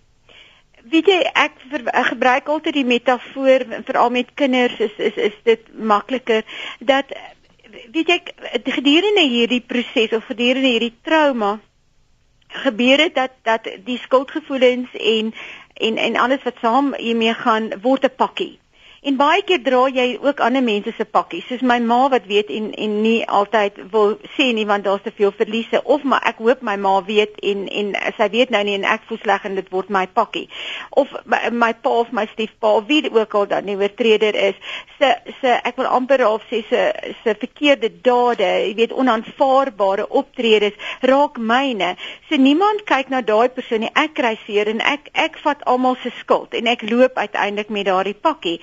weet 0.91 1.08
jy 1.08 1.19
ek, 1.34 1.53
ver, 1.69 1.86
ek 1.86 2.05
gebruik 2.05 2.47
altyd 2.47 2.73
die 2.73 2.86
metafoor 2.86 3.65
veral 3.86 4.10
met 4.10 4.34
kinders 4.34 4.79
is 4.79 4.95
is 4.97 5.15
is 5.15 5.38
dit 5.43 5.62
makliker 5.73 6.43
dat 6.79 7.05
weet 7.93 8.08
jy 8.08 8.19
gedurende 8.73 9.27
hierdie 9.29 9.62
proses 9.62 10.12
of 10.12 10.25
gedurende 10.25 10.67
hierdie 10.67 10.95
trauma 11.03 11.60
gebeur 12.49 12.97
dit 12.97 13.15
dat 13.15 13.31
dat 13.41 13.69
die 13.85 13.97
skuldgevoelens 13.97 14.93
en 14.93 15.33
en 15.73 15.97
en 15.97 16.15
alles 16.15 16.43
wat 16.43 16.57
saam 16.62 16.93
hiermee 16.95 17.33
gaan 17.33 17.69
word 17.81 18.03
'n 18.03 18.15
pakkie. 18.15 18.59
En 19.01 19.15
baie 19.15 19.39
keer 19.47 19.62
dra 19.63 19.85
jy 19.88 20.17
ook 20.19 20.41
ander 20.43 20.63
mense 20.63 20.91
se 20.91 21.05
pakkies, 21.07 21.45
soos 21.47 21.62
my 21.63 21.77
ma 21.79 21.99
wat 22.12 22.25
weet 22.27 22.49
en 22.51 22.65
en 22.75 22.95
nie 22.99 23.21
altyd 23.23 23.77
wil 23.93 24.17
sê 24.35 24.49
nie 24.55 24.65
want 24.67 24.83
daar's 24.83 25.05
te 25.05 25.13
veel 25.15 25.31
verliese 25.38 25.79
of 25.83 26.03
maar 26.03 26.25
ek 26.27 26.41
hoop 26.43 26.65
my 26.67 26.75
ma 26.75 26.97
weet 27.07 27.38
en 27.51 27.62
en 27.81 27.93
sy 28.17 28.27
weet 28.33 28.51
nou 28.51 28.62
nie 28.67 28.75
en 28.75 28.83
ek 28.83 29.05
voel 29.07 29.21
sleg 29.21 29.45
en 29.47 29.55
dit 29.55 29.69
word 29.71 29.93
my 29.95 30.03
pakkie. 30.19 30.49
Of 30.99 31.13
my, 31.23 31.39
my 31.62 31.69
pa 31.85 31.93
of 32.01 32.12
my 32.12 32.25
stiefpa 32.33 32.73
wie 32.89 33.07
ook 33.07 33.38
al 33.39 33.47
dan 33.47 33.69
nie 33.69 33.77
oortreder 33.79 34.35
is, 34.35 34.59
se 34.99 35.13
se 35.39 35.55
ek 35.71 35.79
wil 35.79 35.88
amper 35.88 36.25
half 36.27 36.43
sê 36.51 36.59
se 36.67 36.83
se 37.23 37.38
verkeerde 37.39 37.93
dade, 38.03 38.51
jy 38.67 38.75
weet 38.81 38.97
onaanvaarbare 38.99 40.09
optredes 40.12 40.75
raak 41.07 41.39
myne. 41.39 41.93
So 42.27 42.35
niemand 42.35 42.83
kyk 42.83 43.15
na 43.15 43.23
daai 43.23 43.47
persoon 43.47 43.88
nie. 43.88 43.95
Ek 43.95 44.17
kry 44.19 44.35
seer 44.43 44.67
en 44.67 44.83
ek 44.83 45.07
ek 45.15 45.39
vat 45.47 45.63
almal 45.63 45.95
se 46.03 46.12
skuld 46.19 46.59
en 46.59 46.67
ek 46.67 46.83
loop 46.91 47.15
uiteindelik 47.15 47.71
met 47.71 47.88
daardie 47.88 48.17
pakkie. 48.27 48.59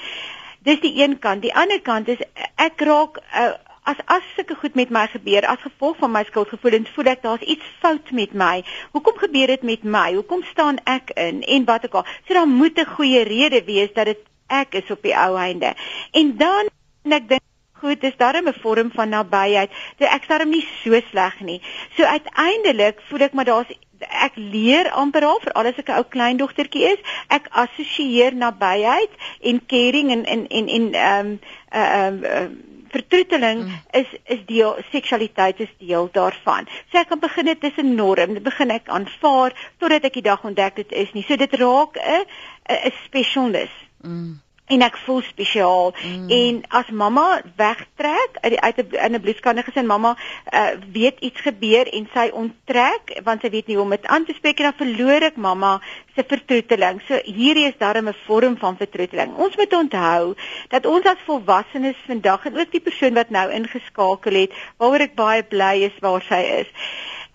Dis 0.67 0.81
die 0.83 0.97
een 1.03 1.19
kant. 1.23 1.43
Die 1.43 1.55
ander 1.55 1.81
kant 1.81 2.09
is 2.11 2.23
ek 2.59 2.83
raak 2.89 3.21
uh, 3.23 3.55
as 3.87 3.99
as 4.11 4.25
sulke 4.35 4.57
goed 4.59 4.75
met 4.75 4.91
my 4.91 5.05
gebeur 5.13 5.47
as 5.47 5.63
gevolg 5.63 6.01
van 6.03 6.11
my 6.11 6.25
skuldgevoelens, 6.27 6.91
voel 6.95 7.13
ek 7.13 7.23
daar's 7.23 7.45
iets 7.55 7.69
fout 7.83 8.11
met 8.11 8.35
my. 8.35 8.65
Hoekom 8.97 9.21
gebeur 9.23 9.53
dit 9.55 9.63
met 9.63 9.85
my? 9.97 10.09
Hoekom 10.17 10.43
staan 10.51 10.81
ek 10.91 11.13
in? 11.15 11.43
En 11.43 11.69
wat 11.71 11.87
ook 11.87 12.01
al. 12.01 12.09
So 12.27 12.35
daar 12.35 12.51
moet 12.51 12.79
'n 12.83 12.95
goeie 12.97 13.23
rede 13.23 13.63
wees 13.65 13.93
dat 13.95 14.11
dit 14.11 14.23
ek 14.49 14.75
is 14.83 14.91
op 14.91 15.03
die 15.03 15.17
ou 15.17 15.37
einde. 15.39 15.75
En 16.13 16.37
dan 16.37 16.67
en 17.05 17.13
ek 17.13 17.29
dink 17.29 17.43
goed, 17.81 18.01
dis 18.01 18.17
darem 18.17 18.49
'n 18.49 18.61
vorm 18.63 18.91
van 18.91 19.09
nabyheid. 19.09 19.71
Ek 19.99 20.25
sê 20.25 20.29
darem 20.29 20.51
nie 20.51 20.67
so 20.83 21.01
sleg 21.11 21.41
nie. 21.41 21.61
So 21.97 22.05
uiteindelik 22.05 23.01
voel 23.09 23.21
ek 23.21 23.33
maar 23.33 23.45
daar's 23.45 23.73
ek 24.01 24.37
leer 24.37 24.91
amper 24.91 25.25
al 25.25 25.41
vir 25.41 25.53
alles 25.53 25.79
ek 25.79 25.89
'n 25.89 25.99
ou 25.99 26.05
kleindogtertjie 26.05 26.85
is. 26.93 27.01
Ek 27.29 27.49
assosieer 27.51 28.35
nabyheid 28.35 29.13
en 29.41 29.61
caring 29.67 30.11
en 30.11 30.25
en 30.25 30.47
en 30.49 30.69
en 30.69 30.93
ehm 30.95 31.27
um, 31.27 31.39
ehm 31.71 32.25
uh, 32.25 32.31
uh, 32.43 32.49
vertroeteling 32.91 33.65
mm. 33.65 33.73
is 33.93 34.09
is 34.25 34.45
deel 34.47 34.77
seksualiteit 34.91 35.61
is 35.61 35.73
deel 35.79 36.09
daarvan. 36.13 36.69
So 36.91 36.99
ek 36.99 37.09
kan 37.09 37.21
begin 37.21 37.45
dit 37.45 37.65
is 37.65 37.77
'n 37.77 37.95
norm. 37.95 38.35
Dit 38.35 38.43
begin 38.43 38.71
ek 38.71 38.89
aanvaar 38.89 39.53
totdat 39.79 40.05
ek 40.05 40.13
die 40.13 40.29
dag 40.31 40.45
ontdek 40.45 40.77
dit 40.77 40.93
is 40.93 41.13
nie. 41.13 41.25
So 41.29 41.37
dit 41.37 41.55
raak 41.55 41.97
'n 41.97 42.25
'n 42.69 42.93
specialness. 43.05 43.73
Mm 44.03 44.46
en 44.67 44.83
ek 44.83 44.97
voel 45.05 45.21
spesiaal 45.23 45.93
mm. 45.95 46.31
en 46.35 46.57
as 46.75 46.89
mamma 46.91 47.27
wegtrek 47.59 48.39
uit 48.41 48.55
die 48.55 48.61
uit 48.61 48.79
'n 48.83 48.97
in 49.07 49.15
'n 49.15 49.21
bloedskande 49.21 49.63
gesin 49.63 49.87
mamma 49.87 50.17
uh, 50.17 50.75
weet 50.93 51.21
iets 51.21 51.41
gebeur 51.41 51.87
en 51.87 52.09
sy 52.15 52.27
onttrek 52.33 53.21
want 53.29 53.41
sy 53.41 53.51
weet 53.51 53.67
nie 53.67 53.77
hoe 53.77 53.85
om 53.85 53.95
dit 53.95 54.07
aan 54.07 54.25
te 54.25 54.35
spreek 54.35 54.59
en 54.59 54.71
dan 54.71 54.81
verloor 54.83 55.23
ek 55.31 55.37
mamma 55.37 55.81
se 56.17 56.25
vertroeteling. 56.27 57.01
So 57.07 57.21
hierdie 57.25 57.69
is 57.71 57.79
darem 57.79 58.09
'n 58.09 58.17
vorm 58.27 58.57
van 58.59 58.77
vertroeteling. 58.77 59.37
Ons 59.37 59.57
moet 59.57 59.73
onthou 59.73 60.35
dat 60.69 60.87
ons 60.87 61.05
as 61.05 61.27
volwassenes 61.27 61.97
vandag 62.07 62.47
en 62.47 62.59
ook 62.59 62.71
die 62.71 62.81
persoon 62.81 63.15
wat 63.15 63.31
nou 63.31 63.51
ingeskakel 63.51 64.35
het 64.35 64.53
waaroor 64.79 65.01
ek 65.01 65.15
baie 65.15 65.43
bly 65.43 65.75
is 65.87 65.99
waar 66.01 66.23
sy 66.23 66.43
is. 66.61 66.71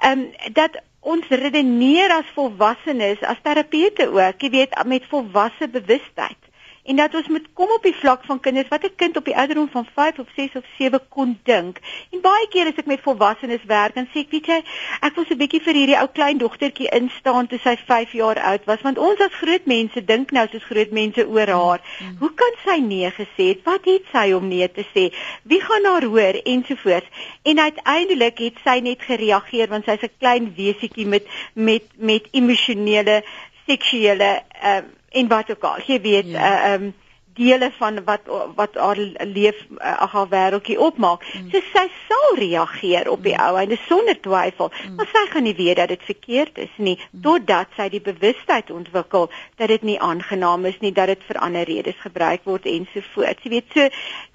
Ehm 0.04 0.20
um, 0.20 0.32
dat 0.54 0.82
ons 1.00 1.26
redeneer 1.28 2.12
as 2.12 2.36
volwassenes 2.36 3.22
as 3.22 3.42
terapeute 3.42 4.12
ook, 4.12 4.42
jy 4.42 4.50
weet 4.50 4.84
met 4.86 5.06
volwasse 5.10 5.68
bewustheid 5.68 6.51
en 6.84 6.96
dat 6.96 7.16
ons 7.16 7.28
moet 7.28 7.48
kom 7.54 7.70
op 7.76 7.84
die 7.84 7.96
vlak 7.96 8.24
van 8.26 8.40
kinders 8.40 8.68
wat 8.68 8.84
'n 8.84 8.96
kind 8.96 9.18
op 9.18 9.26
die 9.26 9.36
ouderdom 9.36 9.70
van 9.70 9.86
5 9.96 10.20
of 10.20 10.28
6 10.36 10.56
of 10.56 10.66
7 10.78 11.00
kon 11.10 11.40
dink. 11.44 11.80
En 12.12 12.22
baie 12.22 12.48
keer 12.50 12.68
as 12.68 12.78
ek 12.78 12.86
met 12.86 13.02
volwassenes 13.02 13.64
werk, 13.66 13.96
dan 13.96 14.08
sê 14.14 14.20
ek, 14.20 14.32
weet 14.32 14.46
jy, 14.46 14.64
ek 15.02 15.16
wil 15.16 15.26
so 15.26 15.34
'n 15.34 15.38
bietjie 15.38 15.62
vir 15.62 15.74
hierdie 15.74 16.00
ou 16.00 16.08
klein 16.08 16.38
dogtertjie 16.38 16.90
instaan 16.90 17.48
toe 17.48 17.60
sy 17.60 17.76
5 17.78 18.12
jaar 18.12 18.40
oud 18.40 18.66
was, 18.66 18.82
want 18.82 18.98
ons 18.98 19.20
as 19.20 19.34
groot 19.34 19.66
mense 19.66 20.06
dink 20.06 20.32
nou 20.32 20.48
soos 20.52 20.64
groot 20.64 20.92
mense 20.92 21.28
oor 21.28 21.48
haar. 21.48 21.82
Mm. 22.00 22.18
Hoe 22.20 22.34
kan 22.34 22.54
sy 22.66 22.80
nee 22.80 23.12
gesê 23.12 23.48
het? 23.52 23.64
Wat 23.64 23.86
het 23.86 24.04
sy 24.12 24.32
om 24.34 24.48
nee 24.48 24.72
te 24.72 24.86
sê? 24.94 25.14
Wie 25.44 25.62
gaan 25.62 25.86
haar 25.86 26.04
hoor 26.04 26.36
ensovoorts? 26.44 27.08
En 27.44 27.60
uiteindelik 27.60 28.38
het 28.38 28.58
sy 28.64 28.80
net 28.80 29.02
gereageer 29.02 29.68
want 29.68 29.86
sy's 29.86 30.04
'n 30.04 30.18
klein 30.20 30.54
wesietjie 30.56 31.06
met 31.06 31.26
met 31.54 31.84
met 31.98 32.28
emosionele 32.32 33.24
seksuele 33.68 34.42
uh, 34.64 34.82
en 35.12 35.28
wat 35.28 35.50
ook 35.52 35.64
al. 35.64 35.86
Jy 35.86 36.02
weet, 36.02 36.34
ja. 36.36 36.50
uh, 36.50 36.74
um 36.74 36.94
dele 37.34 37.72
van 37.78 38.04
wat 38.04 38.22
wat 38.56 38.76
haar 38.76 38.98
leef 39.20 39.66
uh, 39.70 40.12
haar 40.14 40.28
wêreldjie 40.30 40.80
opmaak. 40.80 41.24
Mm. 41.34 41.50
So 41.52 41.62
sy 41.72 41.86
sal 42.08 42.36
reageer 42.40 43.10
op 43.10 43.24
die 43.24 43.36
mm. 43.36 43.44
ou 43.46 43.60
en 43.62 43.78
sonder 43.88 44.20
twyfel. 44.20 44.72
Mm. 44.72 44.96
Maar 44.96 45.10
sy 45.12 45.24
gaan 45.32 45.48
nie 45.48 45.56
weet 45.56 45.80
dat 45.80 45.94
dit 45.94 46.04
verkeerd 46.10 46.58
is 46.66 46.74
nie 46.78 46.98
mm. 47.00 47.22
totdat 47.26 47.72
sy 47.78 47.88
die 47.94 48.04
bewustheid 48.04 48.72
ontwikkel 48.72 49.30
dat 49.62 49.72
dit 49.72 49.86
nie 49.88 50.00
aangenaam 50.00 50.66
is 50.70 50.80
nie, 50.84 50.92
dat 50.92 51.12
dit 51.14 51.24
vir 51.28 51.40
ander 51.40 51.68
redes 51.68 52.00
gebruik 52.04 52.44
word 52.50 52.68
ensovoorts. 52.68 53.46
Jy 53.46 53.54
weet, 53.56 53.70
so 53.76 53.88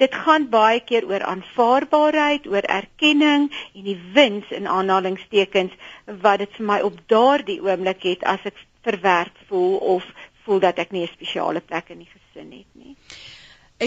dit 0.02 0.20
gaan 0.24 0.48
baie 0.52 0.80
keer 0.80 1.06
oor 1.08 1.24
aanvaarbaarheid, 1.26 2.48
oor 2.48 2.64
erkenning 2.78 3.50
en 3.74 3.84
die 3.84 3.98
wins 4.16 4.48
in 4.54 4.68
aanhalingstekens 4.70 5.76
wat 6.22 6.40
dit 6.44 6.56
vir 6.56 6.70
my 6.72 6.80
op 6.86 6.96
daardie 7.12 7.60
oomblik 7.64 8.08
het 8.08 8.24
as 8.24 8.44
ek 8.48 8.56
verwerk 8.86 9.34
voel 9.48 9.76
of 9.76 10.04
voel 10.46 10.62
dat 10.62 10.78
ek 10.82 10.94
nie 10.94 11.02
'n 11.02 11.12
spesiale 11.12 11.60
plek 11.60 11.90
in 11.94 12.04
die 12.04 12.12
gesin 12.12 12.52
het 12.52 12.72
nie. 12.84 12.94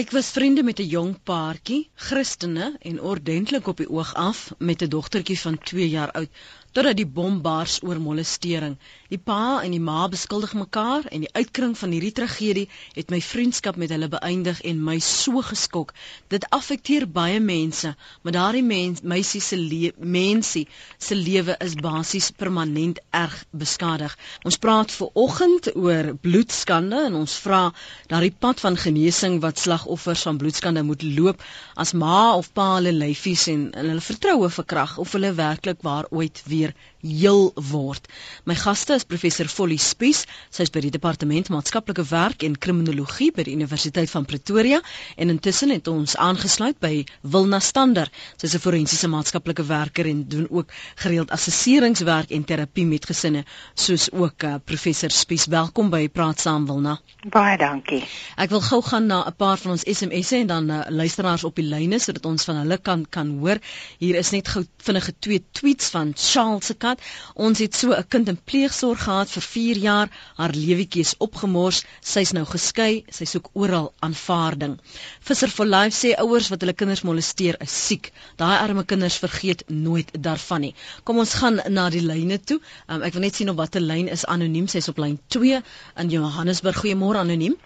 Ek 0.00 0.12
was 0.14 0.30
vriende 0.30 0.62
met 0.62 0.78
'n 0.78 0.86
jong 0.86 1.14
paartjie, 1.28 1.90
Christene 1.94 2.66
en 2.90 3.00
ordentlik 3.12 3.66
op 3.66 3.80
die 3.82 3.90
oog 3.90 4.14
af 4.14 4.52
met 4.58 4.82
'n 4.82 4.88
dogtertjie 4.88 5.38
van 5.40 5.58
2 5.58 5.88
jaar 5.88 6.10
oud 6.10 6.28
totdat 6.72 6.96
die 7.00 7.06
bom 7.06 7.40
bars 7.42 7.80
oor 7.82 7.98
molestering. 7.98 8.76
Die 9.10 9.18
pa 9.18 9.58
en 9.64 9.72
die 9.74 9.82
ma 9.82 10.04
beskuldig 10.10 10.52
mekaar 10.54 11.08
en 11.10 11.24
die 11.24 11.32
uitkring 11.34 11.72
van 11.78 11.90
hierdie 11.90 12.12
tragedie 12.14 12.68
het 12.94 13.10
my 13.10 13.18
vriendskap 13.24 13.78
met 13.80 13.90
hulle 13.90 14.06
beëindig 14.12 14.60
en 14.70 14.82
my 14.86 14.98
so 15.02 15.42
geskok. 15.42 15.90
Dit 16.30 16.46
affekteer 16.54 17.08
baie 17.10 17.40
mense, 17.42 17.90
maar 18.22 18.36
daardie 18.36 18.62
mens, 18.62 19.02
meisie 19.02 19.42
se 19.42 19.58
mensie 19.98 20.68
se 20.98 21.18
lewe 21.18 21.56
is 21.58 21.74
basies 21.74 22.30
permanent 22.30 23.00
erg 23.10 23.34
beskadig. 23.50 24.14
Ons 24.46 24.60
praat 24.62 24.94
ver 24.94 25.10
oggend 25.14 25.72
oor 25.74 26.12
bloedskande 26.22 27.02
en 27.08 27.18
ons 27.24 27.36
vra 27.42 27.64
daardie 28.06 28.34
pad 28.38 28.62
van 28.62 28.78
genesing 28.78 29.40
wat 29.42 29.58
slagoffers 29.58 30.22
van 30.28 30.38
bloedskande 30.38 30.86
moet 30.86 31.02
loop 31.02 31.42
as 31.74 31.92
ma 31.92 32.36
of 32.36 32.52
pa 32.54 32.76
hulle 32.76 32.94
lyfies 32.94 33.48
en 33.50 33.68
hulle 33.74 34.00
vertroue 34.04 34.50
verkrag 34.60 34.98
of 35.02 35.18
hulle 35.18 35.34
werklik 35.34 35.82
waar 35.82 36.06
ooit 36.10 36.42
weer 36.46 36.59
weer 36.60 36.74
heel 37.02 37.50
word. 37.70 38.06
My 38.44 38.54
gaste 38.54 38.94
is 38.94 39.04
professor 39.08 39.48
Folly 39.48 39.78
Spies, 39.80 40.26
sy 40.52 40.64
is 40.66 40.72
by 40.72 40.82
die 40.84 40.92
departement 40.92 41.48
maatskaplike 41.52 42.04
werk 42.10 42.44
en 42.46 42.56
kriminologie 42.60 43.30
by 43.34 43.44
die 43.46 43.54
Universiteit 43.56 44.10
van 44.12 44.26
Pretoria 44.28 44.80
en 45.16 45.32
intussen 45.32 45.72
het 45.74 45.88
ons 45.88 46.16
aangesluit 46.20 46.78
by 46.80 47.04
Wilna 47.22 47.60
Stander. 47.60 48.10
Sy 48.36 48.46
is 48.46 48.54
'n 48.54 48.64
forensiese 48.64 49.08
maatskaplike 49.08 49.64
werker 49.64 50.06
en 50.06 50.24
doen 50.28 50.46
ook 50.50 50.72
gereeld 50.96 51.30
assesseringswerk 51.30 52.30
en 52.30 52.44
terapie 52.44 52.86
met 52.86 53.06
gesinne, 53.06 53.44
soos 53.74 54.10
ook 54.12 54.42
uh, 54.44 54.54
professor 54.64 55.10
Spies. 55.10 55.46
Welkom 55.46 55.90
by 55.90 56.08
Praat 56.08 56.40
Saam 56.40 56.66
Wilna. 56.66 56.98
Baie 57.24 57.56
dankie. 57.58 58.02
Ek 58.36 58.50
wil 58.50 58.60
gou 58.60 58.82
gaan 58.82 59.06
na 59.06 59.24
'n 59.26 59.36
paar 59.36 59.58
van 59.58 59.72
ons 59.72 59.84
SMS'e 59.84 60.36
en 60.36 60.46
dan 60.46 60.70
uh, 60.70 60.82
luisteraars 60.88 61.44
op 61.44 61.56
die 61.56 61.64
lyne 61.64 61.98
sodat 61.98 62.26
ons 62.26 62.44
van 62.44 62.56
hulle 62.56 62.78
kan 62.78 63.06
kan 63.08 63.38
hoor. 63.38 63.58
Hier 63.98 64.16
is 64.16 64.30
net 64.30 64.48
gou 64.48 64.64
vinnige 64.76 65.12
twee 65.18 65.44
tweets 65.52 65.88
van 65.88 66.12
Charles 66.16 66.66
se 66.66 66.74
gehad. 66.90 67.00
Ons 67.34 67.58
het 67.58 67.74
so 67.74 67.92
'n 67.92 68.04
kind 68.08 68.28
in 68.28 68.38
pleegsorg 68.44 69.02
gehad 69.04 69.30
vir 69.30 69.42
4 69.42 69.76
jaar. 69.76 70.08
Haar 70.36 70.52
lewetjie 70.54 71.00
is 71.00 71.14
opgemors. 71.18 71.84
Sy's 72.00 72.32
nou 72.32 72.44
geskei. 72.44 73.04
Sy 73.08 73.24
soek 73.24 73.48
oral 73.52 73.92
aanvaarding. 74.00 74.78
Visser 75.20 75.48
for 75.48 75.66
Life 75.66 75.96
sê 75.96 76.14
ouers 76.18 76.48
wat 76.48 76.60
hulle 76.60 76.72
kinders 76.72 77.02
molesteer 77.02 77.56
is 77.60 77.86
siek. 77.86 78.12
Daai 78.36 78.58
arme 78.58 78.84
kinders 78.84 79.18
vergeet 79.18 79.62
nooit 79.68 80.10
daarvan 80.22 80.60
nie. 80.60 80.74
Kom 81.04 81.18
ons 81.18 81.34
gaan 81.34 81.60
na 81.68 81.90
die 81.90 82.02
lyne 82.02 82.38
toe. 82.38 82.60
Um, 82.88 83.02
ek 83.02 83.12
wil 83.12 83.22
net 83.22 83.34
sien 83.34 83.50
op 83.50 83.56
watter 83.56 83.80
lyn 83.80 84.08
is 84.08 84.24
anoniem. 84.24 84.68
Sy's 84.68 84.88
op 84.88 84.98
lyn 84.98 85.18
2 85.28 85.62
in 85.96 86.08
Johannesburg. 86.10 86.76
Goeiemôre 86.80 87.18
anoniem. 87.18 87.56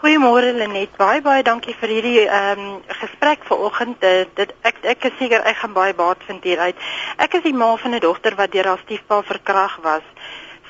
Goeiemôre 0.00 0.54
Lenet. 0.56 0.94
Baie 0.96 1.20
baie 1.20 1.42
dankie 1.44 1.74
vir 1.76 1.90
hierdie 1.92 2.20
ehm 2.24 2.60
um, 2.60 2.68
gesprek 3.02 3.42
vanoggend. 3.44 3.98
Dit, 4.00 4.30
dit 4.38 4.52
ek 4.64 4.78
ek 4.94 5.02
is 5.10 5.18
seker 5.18 5.42
ek 5.44 5.58
gaan 5.60 5.74
baie 5.76 5.92
baat 5.98 6.22
vind 6.24 6.46
hieruit. 6.48 6.86
Ek 7.20 7.36
is 7.36 7.42
die 7.44 7.52
ma 7.52 7.68
van 7.82 7.92
'n 7.92 8.00
dogter 8.00 8.32
wat 8.38 8.52
deur 8.54 8.70
haar 8.70 8.80
stiefpa 8.86 9.18
verkrag 9.32 9.74
was 9.84 10.06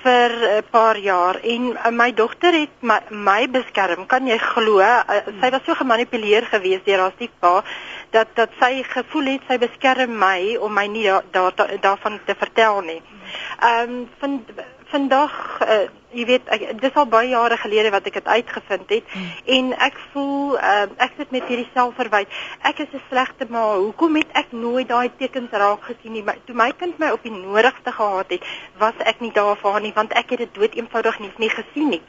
vir 0.02 0.34
'n 0.34 0.64
paar 0.70 0.98
jaar 0.98 1.38
en 1.42 1.70
uh, 1.76 1.92
my 1.92 2.10
dogter 2.10 2.58
het 2.58 2.74
my, 2.80 2.98
my 3.10 3.46
beskerm. 3.46 4.06
Kan 4.06 4.26
jy 4.26 4.38
glo? 4.38 4.80
Uh, 4.80 5.22
sy 5.40 5.50
was 5.54 5.62
so 5.64 5.78
gemanipuleer 5.78 6.50
geweest 6.50 6.84
deur 6.84 6.98
haar 6.98 7.14
stiefpa 7.14 7.62
dat 8.10 8.34
dat 8.34 8.50
sy 8.58 8.82
gevoel 8.82 9.30
het 9.36 9.46
sy 9.46 9.58
beskerm 9.58 10.18
my 10.18 10.56
om 10.58 10.74
my 10.74 10.86
nie 10.86 11.06
daar 11.06 11.22
da, 11.30 11.50
da, 11.54 11.66
daarvan 11.80 12.18
te 12.26 12.34
vertel 12.34 12.82
nie. 12.82 13.02
Ehm 13.62 13.90
um, 13.90 14.08
van 14.18 14.42
vandag 14.90 15.32
uh, 15.62 15.86
jy 16.10 16.24
weet 16.26 16.48
ek, 16.50 16.64
dis 16.82 16.96
al 16.98 17.06
baie 17.10 17.30
jare 17.30 17.56
gelede 17.60 17.92
wat 17.94 18.06
ek 18.10 18.18
dit 18.18 18.26
uitgevind 18.28 18.90
het 18.90 19.12
hmm. 19.12 19.28
en 19.56 19.70
ek 19.86 19.98
voel 20.12 20.56
uh, 20.58 20.86
ek 21.06 21.14
sit 21.18 21.30
met 21.34 21.46
hierdie 21.50 21.68
selfverwyd. 21.74 22.30
Ek 22.66 22.82
is 22.82 22.90
'n 22.94 23.02
slegte 23.08 23.46
ma. 23.48 23.62
Hoekom 23.78 24.18
het 24.18 24.30
ek 24.34 24.52
nooit 24.52 24.88
daai 24.88 25.10
tekens 25.18 25.54
raak 25.54 25.86
gesien 25.86 26.12
nie? 26.18 26.24
My, 26.26 26.34
toe 26.46 26.56
my 26.56 26.70
kind 26.72 26.98
my 26.98 27.12
op 27.14 27.22
die 27.22 27.34
nodigste 27.34 27.94
gehad 27.94 28.34
het, 28.34 28.42
was 28.78 28.94
ek 28.98 29.20
nie 29.20 29.32
daar 29.32 29.56
vir 29.56 29.72
haar 29.72 29.86
nie 29.86 29.94
want 29.94 30.12
ek 30.12 30.34
het 30.34 30.38
dit 30.46 30.54
dood 30.54 30.74
eenvoudig 30.74 31.18
nie, 31.20 31.32
nie 31.38 31.52
gesien 31.54 31.88
nie. 31.96 32.02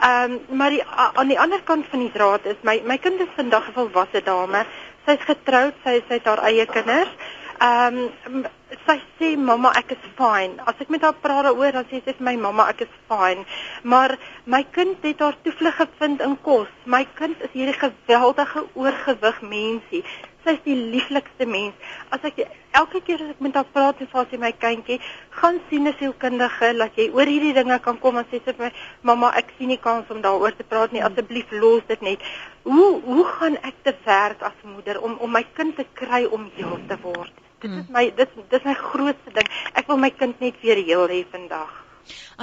Ehm 0.00 0.32
um, 0.32 0.56
maar 0.56 0.70
die, 0.70 0.82
aan 0.88 1.28
die 1.28 1.38
ander 1.38 1.62
kant 1.62 1.86
van 1.90 2.00
die 2.00 2.12
draad 2.12 2.46
is 2.46 2.60
my 2.62 2.80
my 2.84 2.98
kind 2.98 3.20
is 3.20 3.36
vandag 3.36 3.68
'n 3.68 3.76
volwasse 3.76 4.22
dame. 4.24 4.64
Sy's 5.06 5.20
getroud, 5.20 5.74
sy 5.84 6.00
sy 6.08 6.14
het 6.14 6.24
haar 6.24 6.42
eie 6.48 6.66
kinders. 6.66 7.12
Ehm 7.60 8.08
um, 8.26 8.46
sy 8.86 8.96
sê 9.18 9.28
mamma 9.36 9.70
ek 9.78 9.94
is 9.94 10.04
fine. 10.18 10.58
As 10.70 10.78
ek 10.82 10.90
met 10.92 11.02
haar 11.06 11.16
praat 11.22 11.46
daaroor 11.46 11.72
dan 11.76 11.86
sê 11.90 12.00
sy 12.02 12.12
vir 12.18 12.26
my 12.28 12.34
mamma 12.44 12.68
ek 12.72 12.84
is 12.86 12.94
fine. 13.10 13.46
Maar 13.82 14.16
my 14.54 14.62
kind 14.76 15.02
het 15.06 15.22
haar 15.24 15.36
toevlug 15.46 15.76
gevind 15.80 16.22
in 16.26 16.36
kos. 16.46 16.70
My 16.84 17.02
kind 17.18 17.42
is 17.46 17.52
hierdie 17.52 17.76
geweldige 17.78 18.64
oorgewig 18.74 19.42
mensie. 19.42 20.02
Sy 20.44 20.56
is 20.58 20.64
die 20.66 20.76
lieflikste 20.76 21.46
mens. 21.48 21.92
As 22.12 22.24
ek 22.28 22.42
elke 22.80 23.00
keer 23.06 23.22
as 23.24 23.34
ek 23.34 23.44
met 23.46 23.56
haar 23.58 23.70
praat 23.76 24.02
en 24.04 24.10
sê 24.12 24.40
my 24.40 24.52
kindjie, 24.64 25.00
gaan 25.40 25.60
sien 25.68 25.88
'n 25.88 25.94
sielkundige 25.98 26.72
dat 26.78 26.96
jy 26.96 27.10
oor 27.12 27.26
hierdie 27.26 27.54
dinge 27.54 27.78
kan 27.78 27.98
kom 27.98 28.16
en 28.16 28.26
sê 28.30 28.42
sy 28.44 28.52
vir 28.52 28.66
my 28.66 28.72
mamma 29.02 29.32
ek 29.36 29.54
sien 29.58 29.68
nie 29.68 29.80
kans 29.88 30.10
om 30.10 30.20
daaroor 30.20 30.56
te 30.56 30.64
praat 30.64 30.92
nie. 30.92 31.02
Asseblief 31.02 31.50
los 31.50 31.82
dit 31.88 32.02
net. 32.02 32.20
Hoe 32.64 33.00
hoe 33.04 33.24
gaan 33.24 33.56
ek 33.62 33.74
te 33.82 33.94
werk 34.04 34.42
as 34.42 34.58
moeder 34.62 35.00
om 35.00 35.16
om 35.20 35.30
my 35.30 35.44
kind 35.54 35.76
te 35.76 35.86
kry 35.94 36.24
om 36.24 36.50
heel 36.56 36.78
te 36.88 36.98
word? 37.02 37.43
Dit 37.64 37.78
is 37.80 37.88
my 37.96 38.04
dit 38.16 38.32
dis 38.52 38.64
my 38.68 38.74
grootste 38.76 39.32
ding. 39.32 39.46
Ek 39.80 39.86
wil 39.88 39.96
my 39.96 40.10
kind 40.12 40.40
net 40.44 40.60
weer 40.60 40.80
heel 40.84 41.08
hê 41.08 41.22
vandag. 41.32 41.70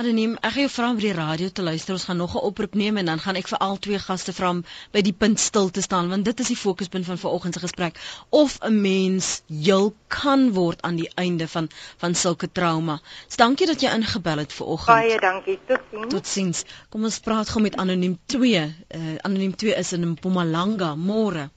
Anoniem, 0.02 0.32
ek 0.40 0.54
gaan 0.56 0.64
jou 0.64 0.72
vra 0.74 0.88
om 0.90 0.96
by 0.98 1.04
die 1.04 1.14
radio 1.18 1.50
te 1.58 1.66
luister. 1.66 1.94
Ons 1.94 2.06
gaan 2.08 2.18
nog 2.18 2.34
'n 2.38 2.42
oproep 2.48 2.78
neem 2.82 2.98
en 2.98 3.12
dan 3.12 3.20
gaan 3.26 3.38
ek 3.42 3.52
vir 3.52 3.60
al 3.66 3.78
twee 3.86 4.00
gaste 4.06 4.34
vra 4.34 4.50
om 4.56 4.64
by 4.98 5.04
die 5.06 5.14
punt 5.24 5.44
stil 5.44 5.70
te 5.70 5.84
staan 5.86 6.10
want 6.10 6.26
dit 6.26 6.40
is 6.46 6.50
die 6.54 6.58
fokuspunt 6.64 7.06
van 7.06 7.22
vanoggend 7.26 7.54
se 7.54 7.62
gesprek 7.66 8.02
of 8.42 8.58
'n 8.64 8.82
mens 8.82 9.44
heel 9.68 9.94
kan 10.08 10.50
word 10.58 10.82
aan 10.82 10.98
die 11.04 11.12
einde 11.26 11.48
van 11.48 11.70
van 11.98 12.16
sulke 12.16 12.52
trauma. 12.52 13.00
So 13.28 13.38
dankie 13.46 13.68
dat 13.68 13.82
jy 13.82 13.94
ingebel 13.94 14.38
het 14.38 14.54
vanoggend. 14.54 14.98
Baie 14.98 15.20
dankie. 15.20 15.60
Totsiens. 15.68 16.14
Totsiens. 16.14 16.66
Kom 16.90 17.04
ons 17.04 17.20
praat 17.20 17.50
gou 17.50 17.62
met 17.62 17.78
Anoniem 17.78 18.18
2. 18.26 18.76
Uh, 18.96 19.16
anoniem 19.22 19.56
2 19.56 19.76
is 19.76 19.94
in 19.94 20.10
Mpumalanga. 20.10 20.96
Môre. 20.96 21.50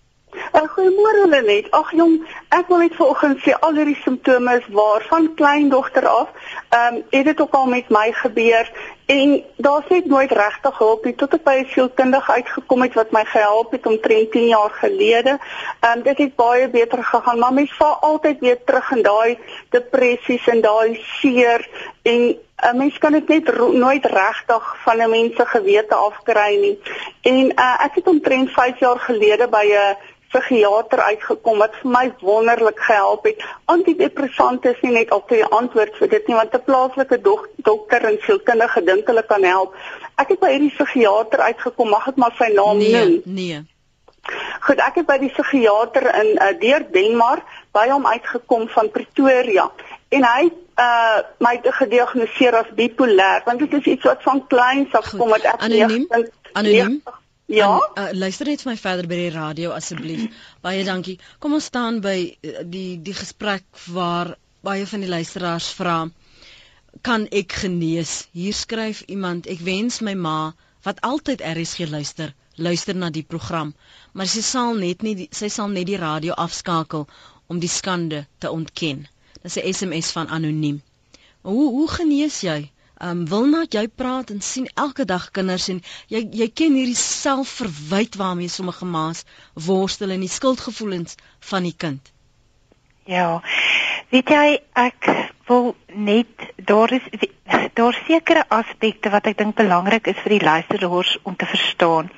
Uh, 0.55 0.69
Goeiemôre 0.71 1.27
Lenet. 1.27 1.67
Ag 1.75 1.89
jong, 1.99 2.21
ek 2.55 2.69
wil 2.71 2.85
net 2.85 2.93
vanoggend 2.95 3.41
sê 3.43 3.57
al 3.59 3.75
hierdie 3.75 3.97
simptome 4.05 4.53
is 4.61 4.69
waar 4.71 5.03
van 5.11 5.27
kleindogter 5.35 6.07
af. 6.07 6.29
Ehm 6.69 7.01
um, 7.01 7.03
het 7.11 7.25
dit 7.27 7.41
ook 7.43 7.57
al 7.59 7.67
met 7.73 7.91
my 7.91 8.13
gebeur 8.15 8.71
en 9.11 9.33
daar's 9.57 9.91
net 9.91 10.07
nooit 10.07 10.31
regtig 10.31 10.79
hulp 10.79 11.05
nie 11.05 11.15
tot 11.19 11.35
ek 11.35 11.43
by 11.43 11.57
'n 11.59 11.67
sielkundige 11.73 12.33
uitgekom 12.33 12.87
het 12.87 12.95
wat 12.95 13.11
my 13.11 13.25
gehelp 13.25 13.75
het 13.75 13.87
om 13.87 13.99
13 14.07 14.47
jaar 14.47 14.71
gelede. 14.71 15.39
Ehm 15.81 15.99
um, 15.99 16.03
dit 16.03 16.19
het 16.19 16.37
baie 16.37 16.69
beter 16.69 17.05
gegaan, 17.05 17.39
maar 17.39 17.53
mens 17.53 17.75
val 17.75 17.99
altyd 18.13 18.39
weer 18.39 18.65
terug 18.65 18.91
in 18.91 19.03
daai 19.03 19.39
depressies 19.75 20.47
en 20.47 20.61
daai 20.61 21.03
seer 21.19 21.69
en 22.03 22.21
'n 22.55 22.67
uh, 22.67 22.73
mens 22.79 22.99
kan 22.99 23.13
dit 23.13 23.29
net 23.29 23.73
nooit 23.73 24.05
regtig 24.07 24.77
van 24.85 25.03
'n 25.03 25.11
mens 25.11 25.37
se 25.37 25.47
gewete 25.47 25.95
afkry 25.95 26.57
nie. 26.61 26.79
En 27.23 27.53
uh, 27.59 27.85
ek 27.85 27.95
het 27.95 28.07
omtrent 28.07 28.51
5 28.51 28.79
jaar 28.79 28.99
gelede 28.99 29.49
by 29.49 29.67
'n 29.67 30.13
psigiater 30.35 31.03
uitgekom 31.09 31.59
wat 31.63 31.77
vir 31.81 31.91
my 31.97 32.05
wonderlik 32.21 32.81
gehelp 32.87 33.29
het. 33.29 33.43
Antidepressante 33.71 34.73
is 34.75 34.81
nie 34.83 34.95
net 34.99 35.11
altyd 35.11 35.45
'n 35.45 35.55
antwoord 35.61 35.97
vir 36.01 36.09
dit 36.09 36.27
nie, 36.27 36.37
want 36.37 36.55
'n 36.55 36.65
plaaslike 36.65 37.21
dok 37.21 37.49
dokter 37.57 38.05
en 38.05 38.19
sielkundige 38.27 38.85
dink 38.85 39.07
hulle 39.07 39.23
kan 39.23 39.45
help. 39.45 39.75
Ek 40.17 40.29
het 40.29 40.41
by 40.41 40.51
hierdie 40.51 40.75
psigiater 40.75 41.41
uitgekom, 41.41 41.89
mag 41.89 42.09
ek 42.09 42.17
maar 42.17 42.35
sy 42.39 42.51
naam 42.55 42.79
nee, 42.79 42.93
noem? 42.93 43.23
Nee. 43.25 43.63
Goed, 44.61 44.79
ek 44.81 44.95
het 44.95 45.07
by 45.07 45.19
die 45.19 45.29
psigiater 45.29 46.07
in 46.21 46.39
uh, 46.41 46.53
deur 46.61 46.85
Denmark 46.91 47.43
by 47.73 47.89
hom 47.91 48.07
uitgekom 48.07 48.69
van 48.69 48.91
Pretoria 48.91 49.71
en 50.09 50.25
hy 50.25 50.51
uh 50.75 51.19
my 51.39 51.61
gediagnoseer 51.63 52.57
as 52.59 52.71
bipolêr 52.75 53.45
want 53.47 53.61
dit 53.63 53.75
is 53.79 53.93
iets 53.93 54.09
wat 54.09 54.23
van 54.27 54.41
kleins 54.51 54.95
af 54.99 55.13
kom 55.15 55.31
wat 55.31 55.45
ek 55.47 55.61
anoniem 55.69 56.07
anoniem 56.53 56.97
Ja. 57.47 57.79
En, 57.95 58.05
uh, 58.05 58.13
luister 58.19 58.47
net 58.47 58.63
vir 58.65 58.73
my 58.73 58.77
verder 58.81 59.07
by 59.07 59.21
die 59.21 59.35
radio 59.35 59.75
asseblief. 59.77 60.29
Baie 60.65 60.85
dankie. 60.85 61.19
Kom 61.39 61.57
ons 61.59 61.69
staan 61.71 62.01
by 62.05 62.19
uh, 62.31 62.63
die 62.65 63.01
die 63.05 63.17
gesprek 63.17 63.67
waar 63.93 64.37
baie 64.65 64.87
van 64.89 65.05
die 65.05 65.13
luisteraars 65.13 65.69
vra 65.77 65.99
kan 67.03 67.27
ek 67.31 67.53
genees? 67.65 68.29
Hier 68.33 68.55
skryf 68.55 69.03
iemand, 69.11 69.49
ek 69.51 69.61
wens 69.67 70.01
my 70.01 70.15
ma 70.15 70.55
wat 70.87 71.01
altyd 71.03 71.43
RSG 71.43 71.89
luister, 71.89 72.35
luister 72.57 72.95
na 72.95 73.11
die 73.11 73.25
program, 73.25 73.73
maar 74.13 74.29
sy 74.29 74.43
sal 74.45 74.75
net 74.79 75.03
nie 75.03 75.15
die, 75.19 75.29
sy 75.33 75.49
sal 75.49 75.73
net 75.73 75.89
die 75.89 75.99
radio 76.01 76.37
afskakel 76.37 77.09
om 77.49 77.61
die 77.61 77.73
skande 77.73 78.27
te 78.39 78.51
ontken. 78.51 79.07
Dis 79.43 79.57
'n 79.59 79.73
SMS 79.73 80.13
van 80.13 80.29
anoniem. 80.29 80.83
Hoe 81.43 81.71
hoe 81.77 81.89
genees 81.89 82.41
jy? 82.41 82.71
Ehm 83.03 83.11
um, 83.11 83.27
wil 83.29 83.47
net 83.51 83.75
jy 83.75 83.89
praat 83.89 84.31
en 84.31 84.41
sien 84.41 84.69
elke 84.75 85.05
dag 85.05 85.31
kinders 85.35 85.69
en 85.69 85.81
jy 86.09 86.21
jy 86.31 86.49
ken 86.61 86.77
hierdie 86.79 86.99
selfverwyd 86.99 88.15
waarmee 88.21 88.49
sommige 88.49 88.87
ma's 88.87 89.25
worstel 89.55 90.15
en 90.15 90.23
die 90.23 90.31
skuldgevoelens 90.31 91.17
van 91.51 91.67
die 91.67 91.75
kind. 91.77 92.13
Ja. 93.05 93.43
Weet 94.15 94.31
jy 94.31 94.59
ek 94.79 95.09
wil 95.49 95.75
net 95.93 96.47
daar 96.57 96.93
is 96.93 97.03
daar 97.75 97.97
sekere 98.07 98.45
aspekte 98.49 99.11
wat 99.11 99.27
ek 99.27 99.39
dink 99.39 99.57
belangrik 99.59 100.07
is 100.13 100.21
vir 100.23 100.37
die 100.37 100.45
luisteraars 100.47 101.17
om 101.23 101.35
te 101.37 101.51
verstaan. 101.51 102.11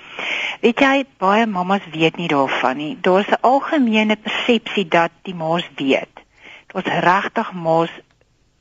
Weet 0.61 0.81
jy 0.85 0.95
baie 1.23 1.47
mammas 1.47 1.89
weet 1.93 2.21
nie 2.21 2.29
daarvan 2.29 2.77
nie. 2.77 2.93
Daar's 3.01 3.33
'n 3.33 3.41
algemene 3.41 4.17
persepsie 4.17 4.89
dat 4.89 5.12
die 5.23 5.35
ma's 5.35 5.65
weet. 5.77 6.21
Daar's 6.73 6.93
regtig 7.09 7.53
ma's 7.53 7.91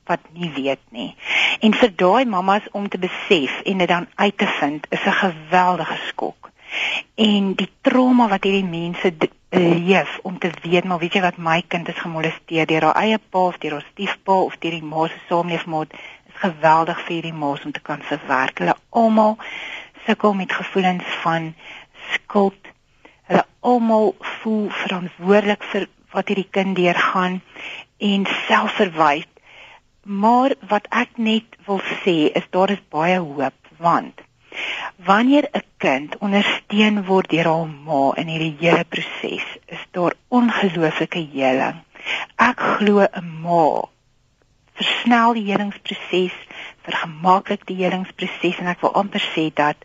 wat 0.05 0.19
nie 0.33 0.51
weet 0.55 0.81
nie. 0.89 1.15
En 1.59 1.73
vir 1.73 1.91
daai 1.95 2.25
mammas 2.25 2.65
om 2.71 2.89
te 2.89 2.97
besef 2.97 3.61
en 3.63 3.77
dit 3.77 3.87
dan 3.87 4.07
uit 4.15 4.37
te 4.37 4.47
vind 4.59 4.85
is 4.89 5.05
'n 5.05 5.19
geweldige 5.21 5.97
skok. 6.07 6.51
En 7.15 7.53
die 7.53 7.69
trauma 7.81 8.27
wat 8.27 8.43
hierdie 8.43 8.69
mense 8.69 9.13
leef 9.49 10.19
om 10.21 10.39
te 10.39 10.49
weet 10.61 10.83
maar 10.83 10.99
weet 10.99 11.13
jy 11.13 11.21
wat 11.21 11.37
my 11.37 11.63
kind 11.67 11.87
is 11.87 12.03
gemolesteer 12.03 12.67
deur 12.67 12.81
haar 12.81 13.01
eie 13.03 13.19
pa 13.29 13.39
of 13.39 13.57
deur 13.57 13.71
haar 13.71 13.87
stiefpa 13.91 14.33
of 14.33 14.57
deur 14.59 14.71
die 14.71 14.83
ma 14.83 15.07
se 15.07 15.19
saamleefmaat 15.29 15.93
is 15.93 16.39
geweldig 16.41 16.99
vir 17.05 17.13
hierdie 17.13 17.33
ma 17.33 17.53
om 17.65 17.71
te 17.71 17.79
kan 17.79 18.01
verwerk. 18.01 18.59
Hulle 18.59 18.75
almal 18.89 19.37
sukkel 20.05 20.33
met 20.33 20.51
gevoelens 20.51 21.03
van 21.23 21.53
skuld. 22.11 22.71
Hulle 23.29 23.45
almal 23.59 24.15
voel 24.19 24.69
verantwoordelik 24.69 25.63
vir 25.71 25.87
wat 26.11 26.27
hierdie 26.27 26.49
kind 26.51 26.75
deurgaan 26.75 27.41
en 27.97 28.27
selfverwyd 28.47 29.34
Maar 30.05 30.53
wat 30.69 30.85
ek 30.93 31.17
net 31.17 31.57
wil 31.65 31.81
sê 32.03 32.29
is 32.37 32.45
daar 32.53 32.69
is 32.69 32.81
baie 32.93 33.17
hoop 33.19 33.57
want 33.77 34.21
wanneer 34.95 35.49
'n 35.51 35.63
kind 35.77 36.17
ondersteun 36.17 37.05
word 37.05 37.29
deur 37.29 37.47
haar 37.53 37.67
ma 37.87 38.13
in 38.21 38.27
hierdie 38.27 38.57
hele 38.59 38.85
proses, 38.93 39.47
is 39.65 39.83
daar 39.91 40.13
ongelooflike 40.27 41.21
heling. 41.33 41.81
Ek 42.49 42.59
glo 42.59 43.01
'n 43.01 43.41
ma 43.41 43.65
versnel 44.77 45.33
die 45.33 45.47
helingsproses, 45.51 46.37
vergemaklik 46.85 47.65
die 47.65 47.79
helingsproses 47.83 48.59
en 48.59 48.67
ek 48.67 48.81
wil 48.81 48.93
amper 49.01 49.23
sê 49.33 49.49
dat 49.53 49.77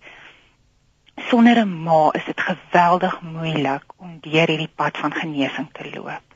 sonder 1.30 1.56
'n 1.64 1.82
ma 1.84 2.10
is 2.18 2.24
dit 2.24 2.40
geweldig 2.40 3.20
moeilik 3.20 3.84
om 3.96 4.18
deur 4.20 4.48
hierdie 4.52 4.74
pad 4.82 4.98
van 4.98 5.12
genesing 5.12 5.68
te 5.72 5.90
loop. 5.94 6.26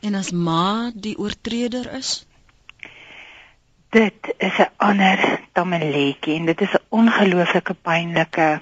En 0.00 0.14
as 0.14 0.30
ma 0.30 0.90
die 0.94 1.18
oortreder 1.18 1.92
is? 1.92 2.26
Dit 3.94 4.34
is 4.38 4.56
'n 4.58 4.70
ander 4.76 5.18
tamaletjie 5.52 6.34
en 6.38 6.44
dit 6.50 6.60
is 6.60 6.72
'n 6.74 6.86
ongelooflike 6.88 7.74
pynlike 7.74 8.60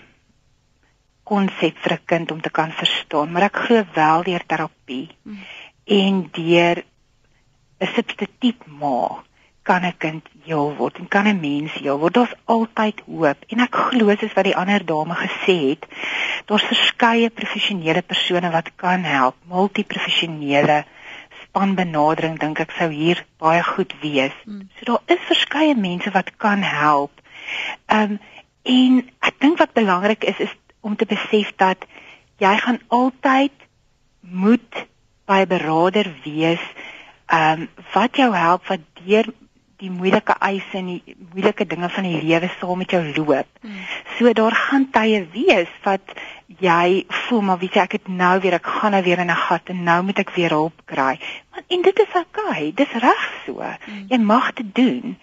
konsep 1.22 1.76
vir 1.82 1.92
'n 1.92 2.04
kind 2.04 2.30
om 2.30 2.40
te 2.40 2.50
kan 2.50 2.70
verstaan, 2.72 3.32
maar 3.32 3.42
ek 3.42 3.56
glo 3.64 3.84
wel 3.94 4.22
deur 4.22 4.44
terapie 4.46 5.08
hmm. 5.22 5.44
en 5.84 6.28
deur 6.32 6.84
'n 7.80 7.86
substituut 7.94 8.60
ma 8.80 9.22
kan 9.62 9.82
'n 9.84 9.96
kind 9.98 10.24
heel 10.44 10.76
word 10.76 10.98
en 10.98 11.08
kan 11.08 11.26
'n 11.26 11.40
mens 11.40 11.72
heel 11.72 11.98
word. 11.98 12.14
Daar's 12.14 12.34
altyd 12.44 13.00
hoop 13.06 13.38
en 13.48 13.60
ek 13.60 13.74
glo 13.74 14.16
soos 14.16 14.36
wat 14.36 14.44
die 14.44 14.56
ander 14.56 14.84
dame 14.84 15.14
gesê 15.14 15.56
het, 15.70 15.86
daar's 16.46 16.70
verskeie 16.72 17.30
professionele 17.30 18.02
persone 18.02 18.50
wat 18.50 18.74
kan 18.76 19.02
help, 19.04 19.36
multiprofessionele 19.48 20.84
spanbenadering 21.52 22.38
dink 22.40 22.60
ek 22.64 22.72
sou 22.78 22.88
hier 22.88 23.20
baie 23.42 23.60
goed 23.62 23.92
wees. 24.00 24.32
Mm. 24.48 24.68
So 24.78 24.88
daar 24.88 25.02
is 25.12 25.28
verskeie 25.28 25.76
mense 25.76 26.10
wat 26.10 26.32
kan 26.40 26.64
help. 26.64 27.12
Ehm 27.86 28.16
um, 28.16 28.20
en 28.62 28.98
ek 29.26 29.40
dink 29.42 29.58
wat 29.58 29.72
belangrik 29.74 30.24
is 30.24 30.38
is 30.38 30.52
om 30.86 30.94
te 30.96 31.06
besef 31.06 31.50
dat 31.58 31.82
jy 32.38 32.52
gaan 32.62 32.78
altyd 32.88 33.52
moet 34.20 34.86
by 35.26 35.42
'n 35.42 35.50
beraader 35.50 36.08
wees 36.24 36.62
ehm 37.26 37.66
um, 37.66 37.68
wat 37.92 38.16
jou 38.16 38.30
help 38.34 38.66
wat 38.70 38.80
deur 39.04 39.26
die 39.82 39.90
moeilike 39.90 40.34
eise 40.38 40.78
en 40.78 40.86
die 40.86 41.16
moeilike 41.34 41.66
dinge 41.66 41.88
van 41.90 42.06
die 42.06 42.22
lewe 42.22 42.48
saam 42.60 42.78
met 42.78 42.92
jou 42.94 43.02
loop. 43.16 43.48
Hmm. 43.60 43.82
So 44.16 44.32
daar 44.32 44.54
gaan 44.54 44.90
tye 44.94 45.26
wees 45.32 45.72
wat 45.82 46.14
jy 46.58 47.04
voel 47.08 47.40
maar 47.40 47.58
weet 47.58 47.74
jy 47.74 47.82
ek 47.82 47.92
het 47.92 48.08
nou 48.08 48.40
weer 48.40 48.56
ek 48.58 48.66
gaan 48.66 48.90
nou 48.90 49.02
weer 49.02 49.18
in 49.18 49.30
'n 49.30 49.44
gat 49.46 49.68
en 49.72 49.82
nou 49.82 50.02
moet 50.02 50.18
ek 50.18 50.30
weer 50.30 50.50
hulp 50.50 50.82
kry. 50.84 51.18
Maar 51.50 51.62
en 51.68 51.82
dit 51.82 51.98
is 51.98 52.14
oukei, 52.14 52.46
okay, 52.48 52.72
dis 52.74 52.92
reg 52.92 53.24
so. 53.46 53.60
Hmm. 53.60 54.04
Jy 54.08 54.18
mag 54.18 54.52
dit 54.52 54.74
doen. 54.74 55.18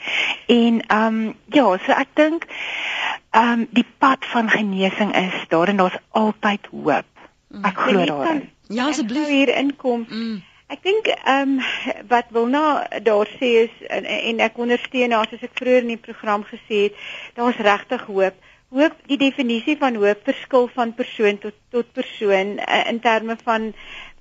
En 0.47 0.81
ehm 0.87 1.05
um, 1.05 1.35
ja, 1.45 1.77
so 1.77 1.91
ek 1.91 2.07
dink 2.13 2.45
ehm 3.31 3.51
um, 3.51 3.67
die 3.69 3.85
pad 3.97 4.25
van 4.25 4.49
genesing 4.49 5.15
is 5.15 5.45
daar 5.47 5.67
en 5.67 5.77
daar's 5.77 5.99
altyd 6.09 6.67
hoop. 6.71 7.05
Hmm. 7.47 7.65
Ek 7.65 7.77
glo 7.77 8.05
daarin. 8.05 8.49
Ja, 8.67 8.87
asseblief 8.87 9.27
hier 9.27 9.55
inkom. 9.57 10.05
Mm. 10.09 10.43
Ek 10.69 10.83
dink 10.85 11.07
ehm 11.09 11.55
um, 11.57 11.61
wat 12.07 12.27
Wilna 12.29 12.87
daar 13.01 13.29
sê 13.39 13.47
is 13.65 13.87
en, 13.87 14.05
en 14.05 14.41
ek 14.45 14.57
ondersteun 14.61 15.15
haar 15.17 15.25
soos 15.31 15.45
ek 15.47 15.55
vroeër 15.57 15.87
in 15.87 15.95
die 15.95 16.03
program 16.03 16.43
gesê 16.45 16.83
het, 16.83 16.99
daar's 17.33 17.57
regtig 17.57 18.03
hoop. 18.05 18.37
Hoop, 18.69 18.93
die 19.09 19.17
definisie 19.17 19.73
van 19.81 19.95
hoop 19.97 20.19
verskil 20.27 20.67
van 20.75 20.91
persoon 20.93 21.39
tot 21.41 21.55
tot 21.73 21.87
persoon 21.93 22.51
uh, 22.61 22.83
in 22.89 22.99
terme 23.01 23.35
van 23.43 23.71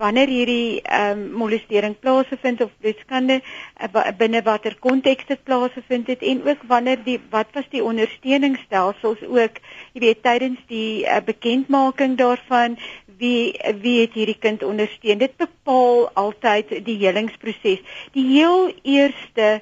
wanneer 0.01 0.31
hierdie 0.33 0.81
ehm 0.83 1.21
um, 1.21 1.27
molestering 1.43 1.97
plaasvind 2.01 2.63
of 2.65 2.73
bloedskande 2.81 3.39
uh, 3.41 4.03
binne 4.23 4.43
watter 4.47 4.77
konteks 4.87 5.29
dit 5.29 5.45
plaasvind 5.45 6.09
het 6.13 6.25
en 6.33 6.41
ook 6.49 6.65
wanneer 6.73 7.05
die 7.05 7.19
wat 7.31 7.53
was 7.53 7.69
die 7.75 7.85
ondersteuningsstelsels 7.85 9.27
ook 9.29 9.61
jy 9.93 10.05
weet 10.07 10.23
tydens 10.25 10.65
die 10.73 11.05
uh, 11.05 11.21
bekendmaking 11.29 12.17
daarvan 12.17 12.81
wie 13.19 13.53
wie 13.83 14.01
het 14.01 14.15
hierdie 14.15 14.39
kind 14.39 14.63
ondersteun. 14.63 15.19
Dit 15.19 15.37
bepaal 15.37 16.09
altyd 16.15 16.79
die 16.87 16.97
helingsproses. 17.03 17.83
Die 18.15 18.27
heel 18.33 18.73
eerste 18.83 19.59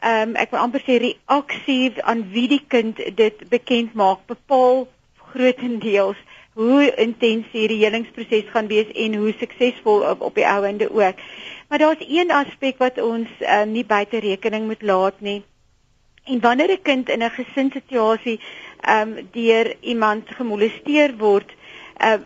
ehm 0.00 0.28
um, 0.28 0.34
ek 0.34 0.50
wil 0.50 0.60
amper 0.60 0.82
sê 0.86 0.98
reaksie 1.02 2.02
aan 2.02 2.30
wie 2.32 2.48
die 2.48 2.64
kind 2.68 3.00
dit 3.16 3.48
bekend 3.50 3.94
maak 3.94 4.26
bepaal 4.26 4.86
grootendeels 5.32 6.20
hoe 6.58 6.94
intens 6.98 7.46
hierdie 7.54 7.84
helingsproses 7.84 8.48
gaan 8.52 8.66
wees 8.66 8.88
en 8.94 9.14
hoe 9.14 9.34
suksesvol 9.38 10.02
op, 10.10 10.24
op 10.26 10.34
die 10.34 10.46
ou 10.46 10.64
ende 10.66 10.88
ook. 10.90 11.20
Maar 11.68 11.78
daar's 11.78 12.02
een 12.08 12.30
aspek 12.30 12.78
wat 12.82 12.98
ons 13.02 13.28
ehm 13.38 13.68
um, 13.68 13.72
nie 13.72 13.84
buite 13.84 14.18
rekening 14.18 14.66
moet 14.66 14.82
laat 14.82 15.20
nie. 15.20 15.42
En 16.24 16.40
wanneer 16.40 16.72
'n 16.72 16.82
kind 16.82 17.08
in 17.08 17.22
'n 17.22 17.30
gesinssituasie 17.30 18.40
ehm 18.80 19.16
um, 19.18 19.28
deur 19.32 19.74
iemand 19.80 20.24
gemolesteer 20.38 21.16
word, 21.16 21.50
uh, 22.00 22.18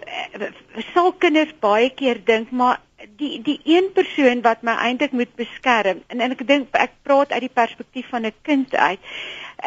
sal 0.93 1.13
kinders 1.13 1.53
baie 1.61 1.91
keer 1.91 2.21
dink 2.25 2.51
maar 2.51 2.81
die 3.17 3.41
die 3.43 3.61
een 3.65 3.93
persoon 3.93 4.43
wat 4.47 4.63
my 4.63 4.77
eintlik 4.87 5.13
moet 5.13 5.35
beskerm 5.37 6.03
en, 6.07 6.21
en 6.21 6.37
ek 6.37 6.47
dink 6.47 6.69
ek 6.79 6.95
praat 7.03 7.33
uit 7.33 7.47
die 7.49 7.57
perspektief 7.61 8.09
van 8.15 8.27
'n 8.27 8.35
kind 8.43 8.75
uit 8.75 9.01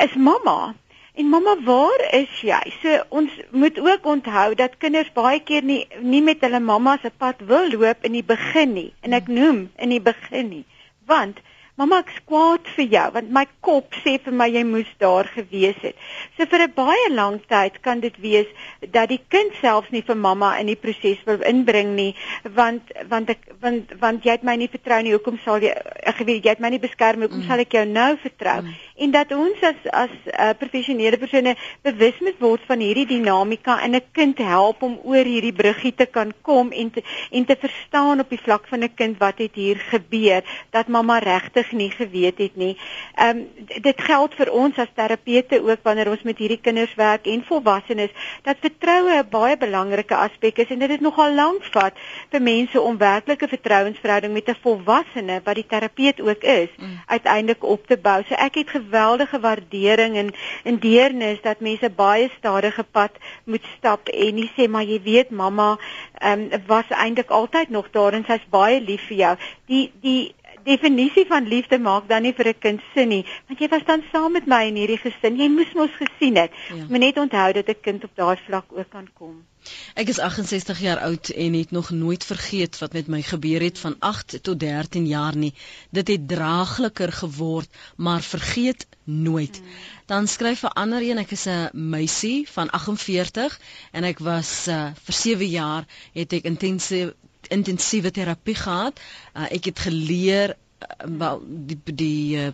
is 0.06 0.16
mamma 0.16 0.76
en 1.16 1.30
mamma 1.30 1.56
waar 1.64 2.02
is 2.12 2.32
jy? 2.44 2.62
So 2.82 3.00
ons 3.10 3.32
moet 3.52 3.80
ook 3.80 4.06
onthou 4.06 4.56
dat 4.60 4.78
kinders 4.78 5.12
baie 5.16 5.40
keer 5.40 5.64
nie 5.64 5.86
nie 6.02 6.22
met 6.22 6.44
hulle 6.44 6.60
mamma 6.60 6.98
se 7.02 7.12
pad 7.24 7.44
wil 7.52 7.70
loop 7.72 8.04
in 8.04 8.18
die 8.18 8.24
begin 8.24 8.74
nie. 8.76 8.90
En 9.02 9.16
ek 9.16 9.32
noem 9.32 9.70
in 9.80 9.94
die 9.96 10.02
begin 10.04 10.50
nie. 10.52 10.66
Want 11.08 11.40
Mamma 11.76 11.98
ek 12.06 12.12
skwaad 12.22 12.70
vir 12.78 12.86
jou 12.94 13.06
want 13.18 13.32
my 13.36 13.44
kop 13.68 13.98
sê 14.04 14.16
vir 14.26 14.36
my 14.42 14.48
jy 14.48 14.64
moes 14.68 14.92
daar 15.04 15.28
gewees 15.34 15.82
het. 15.84 15.98
So 16.38 16.48
vir 16.52 16.64
'n 16.68 16.74
baie 16.76 17.10
lang 17.12 17.42
tyd 17.52 17.82
kan 17.82 18.00
dit 18.00 18.16
wees 18.24 18.48
dat 18.96 19.10
die 19.10 19.20
kind 19.30 19.52
selfs 19.62 19.92
nie 19.92 20.02
vir 20.02 20.16
mamma 20.16 20.56
in 20.60 20.72
die 20.72 20.80
proses 20.80 21.20
wil 21.26 21.44
inbring 21.44 21.96
nie 21.96 22.16
want 22.56 22.92
want 23.10 23.30
ek 23.30 23.44
want 23.62 23.92
want 24.00 24.24
jy 24.24 24.32
het 24.32 24.44
my 24.44 24.56
nie 24.56 24.72
vertrou 24.72 25.02
nie. 25.04 25.12
Hoekom 25.12 25.40
sal 25.44 25.60
jy 25.60 25.76
ek 26.14 26.24
weet 26.24 26.44
jy 26.46 26.50
het 26.56 26.64
my 26.64 26.70
nie 26.70 26.80
beskerm 26.80 27.20
nie. 27.20 27.28
Hoekom 27.28 27.44
mm. 27.44 27.48
sal 27.48 27.60
ek 27.60 27.74
jou 27.74 27.86
nou 27.86 28.16
vertrou? 28.24 28.62
Mm. 28.62 28.85
En 28.96 29.12
dat 29.12 29.32
ons 29.36 29.60
as 29.62 29.80
as 29.92 30.12
uh, 30.32 30.50
professionele 30.56 31.18
persone 31.20 31.56
bewus 31.84 32.20
moet 32.24 32.38
word 32.40 32.62
van 32.68 32.80
hierdie 32.80 33.08
dinamika 33.10 33.82
en 33.84 33.96
'n 33.96 34.02
kind 34.12 34.38
help 34.38 34.84
om 34.88 35.00
oor 35.04 35.28
hierdie 35.28 35.54
bruggie 35.54 35.94
te 35.96 36.06
kan 36.06 36.32
kom 36.42 36.72
en 36.72 36.92
te, 36.92 37.04
en 37.32 37.46
te 37.46 37.58
verstaan 37.60 38.20
op 38.20 38.30
die 38.30 38.40
vlak 38.40 38.68
van 38.68 38.84
'n 38.84 38.94
kind 38.96 39.18
wat 39.20 39.38
het 39.38 39.56
hier 39.56 39.76
gebeur 39.76 40.44
dat 40.72 40.88
mamma 40.88 41.18
regtig 41.18 41.72
nie 41.72 41.92
geweet 41.92 42.38
het 42.38 42.56
nie. 42.56 42.78
Ehm 43.16 43.38
um, 43.38 43.48
dit 43.82 44.02
geld 44.02 44.34
vir 44.34 44.52
ons 44.52 44.78
as 44.78 44.96
terapeute 44.96 45.62
ook 45.62 45.84
wanneer 45.84 46.10
ons 46.10 46.24
met 46.24 46.38
hierdie 46.38 46.62
kinders 46.62 46.96
werk 46.96 47.28
en 47.28 47.44
volwassenes 47.44 48.12
dat 48.44 48.58
vertroue 48.62 49.12
'n 49.12 49.30
baie 49.30 49.58
belangrike 49.58 50.16
aspek 50.16 50.58
is 50.58 50.70
en 50.70 50.80
dit 50.80 50.90
het 50.90 51.02
nogal 51.02 51.34
lank 51.34 51.64
vat 51.72 51.94
vir 52.32 52.42
mense 52.42 52.82
om 52.82 52.98
werklike 52.98 53.48
vertrouensverhouding 53.48 54.34
met 54.34 54.50
'n 54.50 54.62
volwassene 54.62 55.42
wat 55.44 55.56
die 55.56 55.68
terapeut 55.68 56.22
ook 56.22 56.44
is 56.44 56.70
mm. 56.78 57.00
uiteindelik 57.06 57.64
op 57.64 57.88
te 57.88 57.98
bou. 57.98 58.24
So 58.24 58.34
ek 58.34 58.56
het 58.56 58.70
geweldige 58.86 59.40
waardering 59.40 60.18
en 60.18 60.34
en 60.64 60.80
deernis 60.80 61.42
dat 61.42 61.60
mense 61.60 61.90
baie 61.90 62.30
stadige 62.38 62.84
pad 62.84 63.12
moet 63.44 63.64
stap 63.78 64.08
en 64.08 64.36
nie 64.36 64.50
sê 64.58 64.68
maar 64.70 64.84
jy 64.84 65.02
weet 65.02 65.30
mamma 65.30 65.78
ehm 66.14 66.48
um, 66.54 66.62
was 66.68 66.90
eintlik 66.90 67.30
altyd 67.30 67.70
nog 67.70 67.90
daar 67.92 68.14
en 68.14 68.26
sy's 68.28 68.46
baie 68.50 68.82
lief 68.82 69.08
vir 69.08 69.18
jou. 69.18 69.36
Die 69.66 69.92
die 70.02 70.36
definisie 70.66 71.26
van 71.30 71.48
liefde 71.48 71.80
maak 71.80 72.08
dan 72.10 72.26
nie 72.26 72.34
vir 72.34 72.48
'n 72.52 72.60
kind 72.60 72.82
sin 72.94 73.10
nie, 73.10 73.26
want 73.48 73.60
jy 73.60 73.68
was 73.70 73.86
dan 73.86 74.04
saam 74.12 74.32
met 74.32 74.48
my 74.48 74.64
in 74.68 74.76
hierdie 74.76 75.02
gesin. 75.02 75.38
Jy 75.38 75.50
moes 75.50 75.74
mos 75.74 75.94
gesien 76.00 76.38
het. 76.38 76.52
Ja. 76.70 76.86
Moet 76.90 77.00
net 77.00 77.18
onthou 77.18 77.54
dat 77.54 77.70
'n 77.70 77.82
kind 77.82 78.04
op 78.04 78.16
daardie 78.16 78.46
vlak 78.46 78.66
ook 78.70 78.90
kan 78.90 79.08
kom. 79.14 79.44
Ek 79.96 80.08
is 80.08 80.20
68 80.20 80.80
jaar 80.80 81.00
oud 81.00 81.30
en 81.30 81.54
het 81.54 81.72
nog 81.72 81.90
nooit 81.90 82.24
vergeet 82.24 82.80
wat 82.80 82.94
met 82.94 83.08
my 83.08 83.22
gebeur 83.22 83.62
het 83.62 83.80
van 83.80 83.96
8 84.00 84.44
tot 84.44 84.60
13 84.60 85.08
jaar 85.08 85.36
nie. 85.36 85.54
Dit 85.90 86.08
het 86.08 86.28
draagliker 86.28 87.12
geword, 87.12 87.70
maar 87.96 88.22
vergeet 88.22 88.88
nooit. 89.04 89.58
Hmm. 89.58 89.68
Dan 90.06 90.28
skryf 90.28 90.62
'n 90.64 90.76
ander 90.84 91.02
een, 91.02 91.18
ek 91.18 91.32
is 91.32 91.46
'n 91.46 91.70
meisie 91.74 92.48
van 92.50 92.70
48 92.70 93.60
en 93.92 94.04
ek 94.04 94.20
was 94.20 94.68
uh, 94.68 94.92
vir 95.04 95.14
7 95.14 95.48
jaar 95.48 95.86
het 96.14 96.34
ek 96.34 96.44
intense 96.44 97.16
intensiewe 97.48 98.12
terapie 98.12 98.56
gehad. 98.56 99.00
Uh, 99.34 99.48
ek 99.52 99.72
het 99.72 99.80
geleer 99.80 100.56
uh, 100.56 100.88
wel 101.18 101.44
die 101.46 101.80
die 101.86 102.38
uh, 102.38 102.52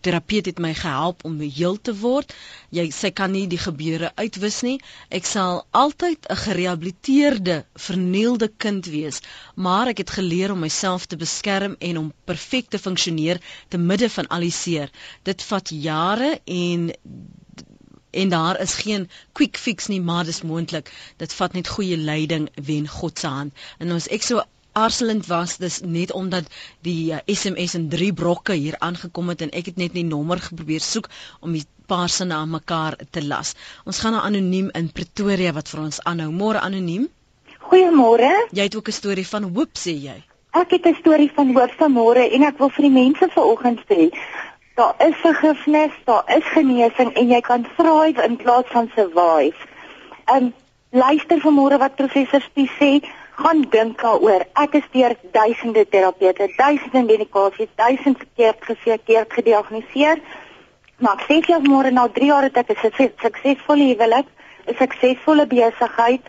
terapeut 0.00 0.46
het 0.46 0.60
my 0.62 0.70
gehelp 0.78 1.24
om 1.28 1.38
heel 1.40 1.76
te 1.80 1.94
word. 2.00 2.32
Jy 2.74 2.86
sy 2.94 3.10
kan 3.20 3.32
nie 3.34 3.46
die 3.50 3.60
gebeure 3.60 4.12
uitwis 4.20 4.60
nie. 4.66 4.76
Ek 5.10 5.26
sal 5.26 5.64
altyd 5.82 6.28
'n 6.28 6.40
gerehabiliteerde, 6.44 7.56
vernielde 7.86 8.48
kind 8.64 8.86
wees, 8.86 9.20
maar 9.54 9.88
ek 9.92 10.04
het 10.04 10.16
geleer 10.18 10.52
om 10.52 10.60
myself 10.66 11.06
te 11.06 11.16
beskerm 11.16 11.76
en 11.78 11.98
om 11.98 12.12
perfek 12.24 12.70
te 12.70 12.78
funksioneer 12.78 13.40
te 13.68 13.78
midde 13.78 14.10
van 14.10 14.26
al 14.26 14.46
die 14.46 14.54
seer. 14.62 14.90
Dit 15.22 15.42
vat 15.42 15.68
jare 15.70 16.40
en 16.44 16.92
en 18.10 18.28
daar 18.28 18.60
is 18.60 18.74
geen 18.74 19.08
quick 19.32 19.56
fix 19.56 19.86
nie 19.86 20.00
maar 20.00 20.24
dis 20.24 20.42
moontlik. 20.42 20.92
Dit 21.16 21.32
vat 21.32 21.52
net 21.52 21.68
goeie 21.68 21.96
leiding 21.96 22.48
wen 22.54 22.88
God 22.88 23.18
se 23.18 23.26
hand. 23.26 23.52
En 23.78 23.92
ons 23.92 24.08
ek 24.08 24.22
so 24.22 24.42
aarzelend 24.72 25.26
was 25.26 25.56
dis 25.56 25.80
net 25.80 26.12
omdat 26.12 26.46
die 26.86 27.12
uh, 27.12 27.18
SMS 27.26 27.74
in 27.74 27.88
drie 27.88 28.12
brokke 28.12 28.52
hier 28.52 28.76
aangekom 28.78 29.28
het 29.32 29.42
en 29.42 29.50
ek 29.50 29.72
het 29.72 29.76
net 29.76 29.94
die 29.96 30.06
nommer 30.06 30.40
geprobeer 30.44 30.84
soek 30.84 31.08
om 31.40 31.52
die 31.56 31.64
paar 31.88 32.12
sinne 32.12 32.36
aan 32.36 32.52
mekaar 32.52 32.98
te 33.10 33.24
las. 33.24 33.54
Ons 33.88 34.00
gaan 34.04 34.14
na 34.16 34.24
anoniem 34.28 34.70
in 34.78 34.90
Pretoria 34.92 35.54
wat 35.56 35.70
vir 35.72 35.86
ons 35.86 36.02
aanhou. 36.04 36.30
Môre 36.32 36.60
anoniem? 36.60 37.08
Goeiemôre. 37.68 38.30
Jy 38.52 38.68
het 38.68 38.76
ook 38.76 38.88
'n 38.88 38.98
storie 39.00 39.26
van 39.26 39.48
hoop 39.54 39.72
sê 39.76 39.96
jy. 39.96 40.18
Ek 40.52 40.70
het 40.70 40.86
'n 40.86 40.96
storie 41.00 41.30
van 41.34 41.54
hoop 41.56 41.72
vanmôre 41.80 42.28
en 42.32 42.42
ek 42.42 42.58
wil 42.58 42.70
vir 42.70 42.82
die 42.82 42.96
mense 43.02 43.28
vanoggend 43.34 43.80
sê 43.88 44.10
daar 44.78 44.94
is 45.08 45.16
vergifnis, 45.16 45.94
daar 46.04 46.22
is 46.36 46.44
genesing 46.54 47.10
en 47.18 47.30
jy 47.32 47.40
kan 47.40 47.66
thrive 47.76 48.22
in 48.22 48.36
plaas 48.38 48.68
van 48.74 48.90
survive. 48.94 49.66
Um 50.34 50.52
luister 50.90 51.40
vanmôre 51.42 51.80
wat 51.82 51.96
professor 51.98 52.40
Spies 52.44 52.76
sê, 52.78 52.90
gaan 53.40 53.64
dink 53.72 53.98
daaroor. 54.02 54.44
Ek 54.62 54.76
is 54.78 54.86
deur 54.92 55.16
duisende 55.34 55.82
terapeute, 55.94 56.46
duisende 56.56 57.02
medikasies, 57.10 57.72
duisende 57.74 58.28
keer 58.36 58.54
geseker 58.68 59.26
gediagnoseer. 59.34 60.22
Maar 61.02 61.18
ek 61.18 61.26
sê 61.26 61.40
jy 61.50 61.58
môre 61.66 61.90
na 61.90 62.06
3 62.20 62.30
jaar 62.30 62.46
het 62.46 62.62
ek 62.62 62.70
'n 62.70 63.10
suksesvolle 63.24 63.90
huwelik, 63.90 64.30
'n 64.68 64.78
suksesvolle 64.78 65.46
besigheid. 65.46 66.22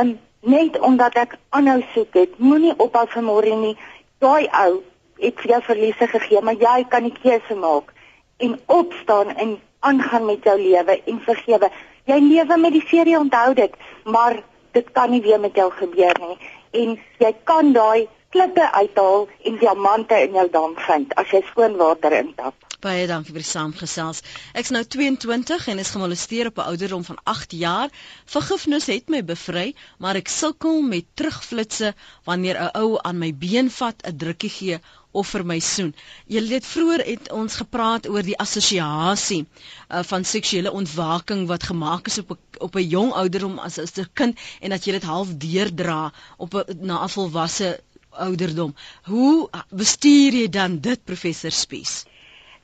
Um 0.00 0.18
net 0.42 0.78
omdat 0.78 1.14
ek 1.14 1.38
aanhou 1.50 1.82
soek 1.94 2.14
het, 2.14 2.38
moenie 2.38 2.74
ophou 2.78 3.06
vanmôre 3.14 3.54
nie. 3.54 3.76
Daai 4.18 4.50
ou 4.66 4.82
het 5.18 5.40
vir 5.42 5.50
jou 5.50 5.62
verliese 5.62 6.06
gegee, 6.06 6.40
maar 6.42 6.54
jy 6.54 6.84
kan 6.88 7.02
die 7.02 7.14
keuse 7.22 7.54
maak 7.54 7.92
en 8.36 8.58
opstaan 8.66 9.32
en 9.36 9.58
aangaan 9.80 10.26
met 10.26 10.44
jou 10.44 10.56
lewe 10.60 11.02
en 11.06 11.20
vergewe. 11.20 11.70
Jy 12.04 12.18
lewe 12.20 12.56
met 12.56 12.72
die 12.72 12.86
serie 12.86 13.18
onthou 13.18 13.54
dit, 13.54 13.72
maar 14.04 14.42
dit 14.72 14.92
kan 14.92 15.10
nie 15.10 15.22
weer 15.22 15.40
met 15.40 15.56
jou 15.56 15.70
gebeur 15.72 16.20
nie 16.20 16.36
en 16.76 16.98
jy 17.22 17.32
kan 17.48 17.72
daai 17.72 18.08
klippe 18.34 18.64
uithaal 18.72 19.26
en 19.48 19.58
diamante 19.62 20.16
in 20.26 20.34
jou 20.36 20.46
dam 20.52 20.74
vind 20.86 21.14
as 21.20 21.30
jy 21.32 21.40
skoon 21.50 21.76
water 21.80 22.12
intap. 22.18 22.54
Baie 22.84 23.06
dankie 23.08 23.32
vir 23.32 23.40
die 23.40 23.48
saamgesels. 23.48 24.20
Ek's 24.60 24.72
nou 24.74 24.82
22 24.84 25.68
en 25.72 25.80
is 25.80 25.92
gemolesteer 25.94 26.50
op 26.50 26.58
'n 26.58 26.68
ouderdom 26.72 27.04
van 27.04 27.18
8 27.24 27.52
jaar. 27.52 27.88
Vergifnis 28.26 28.86
het 28.92 29.08
my 29.08 29.22
bevry, 29.24 29.74
maar 29.98 30.16
ek 30.20 30.28
sukkel 30.28 30.82
met 30.82 31.08
terugflitsse 31.14 31.94
wanneer 32.24 32.60
'n 32.60 32.76
ou 32.82 32.98
aan 33.02 33.18
my 33.18 33.32
been 33.32 33.70
vat, 33.70 34.04
'n 34.04 34.16
drukkie 34.16 34.50
gee 34.50 34.78
of 35.22 35.30
vir 35.34 35.44
my 35.48 35.56
soen. 35.64 35.92
Julle 36.34 36.58
het 36.58 36.66
vroeër 36.68 37.02
het 37.08 37.30
ons 37.32 37.56
gepraat 37.62 38.08
oor 38.12 38.26
die 38.26 38.36
assosiasie 38.44 39.42
uh, 39.44 40.02
van 40.10 40.24
seksuele 40.32 40.72
ontwaking 40.80 41.46
wat 41.50 41.68
gemaak 41.70 42.10
is 42.12 42.18
op 42.22 42.34
'n 42.36 42.42
op 42.68 42.76
'n 42.76 42.88
jong 42.96 43.12
ouderdom 43.22 43.58
as 43.68 43.78
as 43.78 43.96
'n 43.98 44.08
kind 44.12 44.38
en 44.60 44.70
dat 44.70 44.84
jy 44.84 44.92
dit 44.98 45.08
half 45.12 45.28
deurdra 45.46 46.12
op 46.36 46.54
'n 46.54 46.78
na 46.90 47.02
'n 47.04 47.08
volwasse 47.16 47.80
ouderdom. 48.10 48.74
Hoe 49.04 49.48
bestuur 49.70 50.32
jy 50.32 50.48
dan 50.48 50.78
dit 50.80 51.04
professor 51.04 51.50
Spies? 51.52 52.04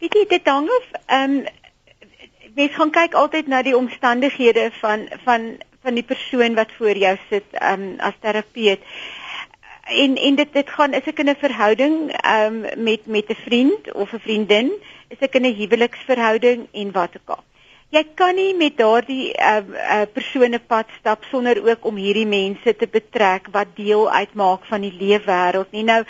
Weet 0.01 0.15
jy 0.15 0.25
dit 0.29 0.47
hang 0.49 0.69
of 0.69 0.87
ehm 1.07 1.31
um, 1.31 1.45
mens 2.55 2.75
gaan 2.77 2.91
kyk 2.91 3.15
altyd 3.15 3.47
na 3.47 3.63
die 3.63 3.77
omstandighede 3.77 4.71
van 4.81 5.09
van 5.25 5.57
van 5.83 5.95
die 5.99 6.05
persoon 6.07 6.55
wat 6.55 6.73
voor 6.79 6.97
jou 6.97 7.17
sit 7.29 7.45
um, 7.63 7.95
as 7.99 8.15
terapeut. 8.21 8.81
En 9.83 10.17
en 10.17 10.35
dit 10.35 10.53
dit 10.53 10.69
gaan 10.71 10.93
is 10.95 11.07
ek 11.11 11.19
in 11.19 11.29
'n 11.29 11.37
verhouding 11.37 11.95
um, 12.27 12.61
met 12.77 13.07
met 13.07 13.29
'n 13.29 13.41
vriend 13.45 13.93
of 13.93 14.13
'n 14.13 14.19
vriendin, 14.19 14.73
is 15.09 15.19
ek 15.21 15.35
in 15.35 15.47
'n 15.47 15.55
huweliksverhouding 15.55 16.69
en 16.73 16.93
wat 16.93 17.11
ook 17.17 17.37
al. 17.37 17.45
Jy 17.93 18.07
kan 18.15 18.35
nie 18.35 18.55
met 18.57 18.77
daardie 18.77 19.35
uh, 19.37 19.61
uh, 19.61 20.03
persone 20.13 20.59
pad 20.59 20.87
stap 20.99 21.25
sonder 21.29 21.59
ook 21.69 21.85
om 21.85 21.97
hierdie 21.97 22.27
mense 22.27 22.77
te 22.77 22.87
betrek 22.87 23.51
wat 23.53 23.67
deel 23.77 24.11
uitmaak 24.11 24.65
van 24.65 24.81
die 24.81 24.95
lewe 25.01 25.25
wêreld 25.27 25.71
nie. 25.77 25.85
Nou 25.85 26.05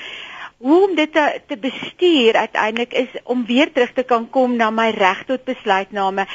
hoe 0.63 0.89
om 0.89 0.95
dit 0.95 1.13
te, 1.13 1.41
te 1.47 1.57
bestuur 1.59 2.37
uiteindelik 2.37 2.93
is 2.93 3.15
om 3.25 3.47
weer 3.47 3.73
terug 3.73 3.93
te 3.93 4.03
kan 4.07 4.29
kom 4.31 4.55
na 4.57 4.71
my 4.71 4.91
reg 4.95 5.25
tot 5.27 5.43
besluitname. 5.45 6.27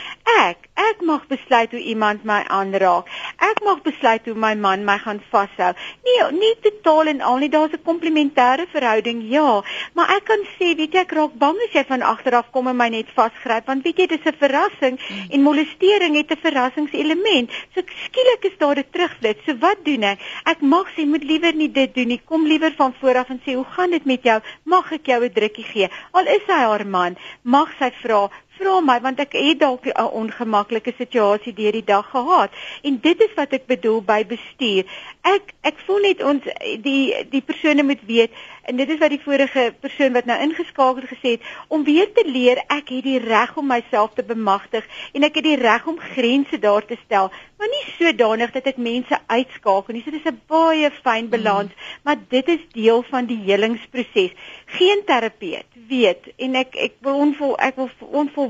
Ek, 0.43 0.67
ek 0.75 1.03
mag 1.07 1.23
besluit 1.31 1.71
hoe 1.71 1.79
iemand 1.93 2.25
my 2.27 2.41
aanraak. 2.51 3.07
Ek 3.39 3.61
mag 3.63 3.79
besluit 3.85 4.27
hoe 4.27 4.35
my 4.35 4.51
man 4.59 4.83
my 4.83 4.97
gaan 4.99 5.21
vashou. 5.31 5.69
Nee, 6.03 6.25
nie 6.35 6.51
totaal 6.65 7.13
en 7.13 7.21
al 7.21 7.39
nie, 7.43 7.49
daar's 7.49 7.71
'n 7.71 7.87
komplementêre 7.87 8.67
verhouding, 8.73 9.23
ja, 9.31 9.63
maar 9.93 10.09
ek 10.17 10.25
kan 10.25 10.43
sê, 10.57 10.75
weet 10.75 10.93
jy, 10.93 10.99
ek 10.99 11.11
raak 11.11 11.33
bang 11.39 11.57
as 11.67 11.73
jy 11.73 11.85
van 11.87 12.01
agteraf 12.01 12.51
kom 12.51 12.67
en 12.67 12.75
my 12.75 12.89
net 12.89 13.07
vasgryp, 13.15 13.65
want 13.65 13.83
weet 13.83 13.97
jy, 13.97 14.07
dis 14.07 14.25
'n 14.25 14.35
verrassing 14.39 14.99
mm. 14.99 15.31
en 15.31 15.41
molestering 15.41 16.15
het 16.15 16.31
'n 16.31 16.43
verrassingselement. 16.43 17.49
So 17.73 17.81
skielik 17.81 18.43
is 18.43 18.57
daar 18.57 18.75
'n 18.75 18.91
terugvlits. 18.91 19.45
So 19.45 19.55
wat 19.59 19.85
doen 19.85 20.03
ek? 20.03 20.19
Ek 20.45 20.61
mag 20.61 20.91
sê, 20.97 21.05
moet 21.05 21.23
liewer 21.23 21.55
nie 21.55 21.71
dit 21.71 21.95
doen 21.95 22.07
nie. 22.07 22.21
Kom 22.25 22.45
liewer 22.45 22.73
van 22.75 22.93
voor 22.99 23.17
af 23.17 23.29
en 23.29 23.41
sê, 23.45 23.55
hoe 23.55 23.65
gaan 23.75 23.91
dit 23.91 24.05
met 24.05 24.16
met 24.17 24.25
jou, 24.25 24.39
mag 24.65 24.91
ek 24.91 25.05
jou 25.11 25.21
'n 25.23 25.33
drukkie 25.33 25.65
gee? 25.65 25.89
Al 26.13 26.27
is 26.27 26.45
hy 26.47 26.61
haar 26.65 26.85
man, 26.85 27.17
mag 27.43 27.69
sy 27.79 27.91
vra, 28.01 28.29
vra 28.59 28.79
my 28.81 28.99
want 29.05 29.19
ek 29.19 29.33
het 29.37 29.59
dalk 29.59 29.85
'n 29.85 30.09
ongemaklike 30.21 30.93
situasie 30.97 31.53
deur 31.53 31.71
die 31.71 31.83
dag 31.83 32.09
gehad. 32.09 32.51
En 32.83 32.99
dit 33.01 33.21
is 33.21 33.33
wat 33.35 33.53
ek 33.53 33.65
bedoel 33.67 34.01
by 34.01 34.25
bestuur. 34.25 34.85
Ek 35.21 35.53
ek 35.61 35.77
voel 35.85 35.99
net 35.99 36.23
ons 36.23 36.43
die 36.81 37.25
die 37.29 37.41
persone 37.41 37.83
moet 37.83 38.03
weet 38.05 38.31
en 38.67 38.75
dit 38.75 38.89
is 38.89 38.99
wat 38.99 39.13
die 39.13 39.21
vorige 39.23 39.63
persoon 39.79 40.15
wat 40.15 40.27
nou 40.27 40.35
ingeskakel 40.43 41.01
het 41.01 41.11
gesê 41.11 41.33
het 41.37 41.51
om 41.73 41.85
weer 41.87 42.09
te 42.13 42.23
leer 42.27 42.59
ek 42.67 42.91
het 42.91 43.05
die 43.05 43.19
reg 43.23 43.53
om 43.59 43.69
myself 43.71 44.15
te 44.17 44.25
bemagtig 44.27 44.87
en 45.15 45.27
ek 45.27 45.39
het 45.39 45.47
die 45.47 45.59
reg 45.61 45.87
om 45.87 45.99
grense 46.15 46.59
daar 46.63 46.85
te 46.89 46.97
stel 47.05 47.31
maar 47.57 47.71
nie 47.71 47.85
sodanig 47.95 48.51
dat 48.55 48.67
ek 48.73 48.81
mense 48.89 49.19
uitskakel 49.31 49.95
nie 49.95 50.03
so 50.03 50.11
dis 50.11 50.27
'n 50.27 50.41
baie 50.51 50.91
fyn 51.03 51.29
balans 51.31 51.71
mm. 51.71 52.03
maar 52.03 52.19
dit 52.35 52.47
is 52.55 52.67
deel 52.75 53.03
van 53.09 53.31
die 53.31 53.39
helingsproses 53.47 54.35
geen 54.79 55.03
terapeut 55.05 55.79
weet 55.87 56.27
en 56.35 56.55
ek 56.63 56.75
ek 56.75 56.99
wil 57.07 57.23
onvol 57.27 57.55
ek 57.69 57.79
wil 57.79 57.89
onvol 58.23 58.46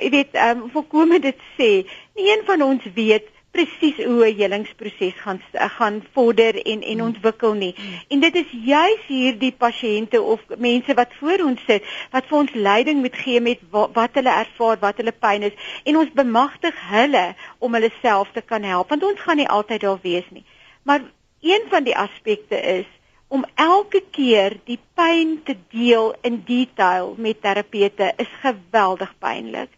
jy 0.00 0.10
weet 0.10 0.36
um, 0.48 0.68
volkome 0.74 1.18
dit 1.20 1.38
sê 1.58 1.70
nie 2.16 2.30
een 2.30 2.44
van 2.46 2.62
ons 2.62 2.84
weet 2.94 3.32
presies 3.56 3.96
hoe 4.04 4.24
'n 4.28 4.36
helingsproses 4.40 5.14
gaan 5.24 5.40
gaan 5.76 5.96
vorder 6.12 6.54
en 6.72 6.82
en 6.82 6.98
hmm. 6.98 7.06
ontwikkel 7.08 7.52
nie. 7.52 7.74
En 8.08 8.20
dit 8.20 8.34
is 8.34 8.50
juis 8.64 9.02
hierdie 9.06 9.52
pasiënte 9.64 10.22
of 10.22 10.40
mense 10.58 10.94
wat 10.94 11.14
voor 11.20 11.44
ons 11.48 11.60
sit 11.66 11.82
wat 12.10 12.26
vir 12.28 12.38
ons 12.38 12.52
leiding 12.52 13.00
moet 13.00 13.16
gee 13.16 13.40
met 13.40 13.60
wat, 13.70 13.94
wat 13.94 14.18
hulle 14.18 14.34
ervaar, 14.44 14.78
wat 14.80 14.96
hulle 14.96 15.16
pyn 15.26 15.48
is 15.48 15.56
en 15.84 15.96
ons 15.96 16.12
bemagtig 16.12 16.76
hulle 16.90 17.26
om 17.58 17.74
hulle 17.74 17.92
self 18.02 18.28
te 18.32 18.42
kan 18.52 18.62
help 18.62 18.92
want 18.92 19.08
ons 19.10 19.20
gaan 19.20 19.40
nie 19.42 19.48
altyd 19.48 19.80
daar 19.80 20.02
wees 20.02 20.28
nie. 20.30 20.44
Maar 20.82 21.00
een 21.40 21.64
van 21.72 21.84
die 21.84 21.96
aspekte 21.96 22.60
is 22.60 22.86
om 23.28 23.44
elke 23.54 24.02
keer 24.10 24.58
die 24.64 24.78
pyn 24.94 25.40
te 25.44 25.56
deel 25.72 26.14
in 26.22 26.42
detail 26.46 27.14
met 27.18 27.42
terapeute 27.42 28.12
is 28.22 28.38
geweldig 28.42 29.12
pynlik 29.18 29.72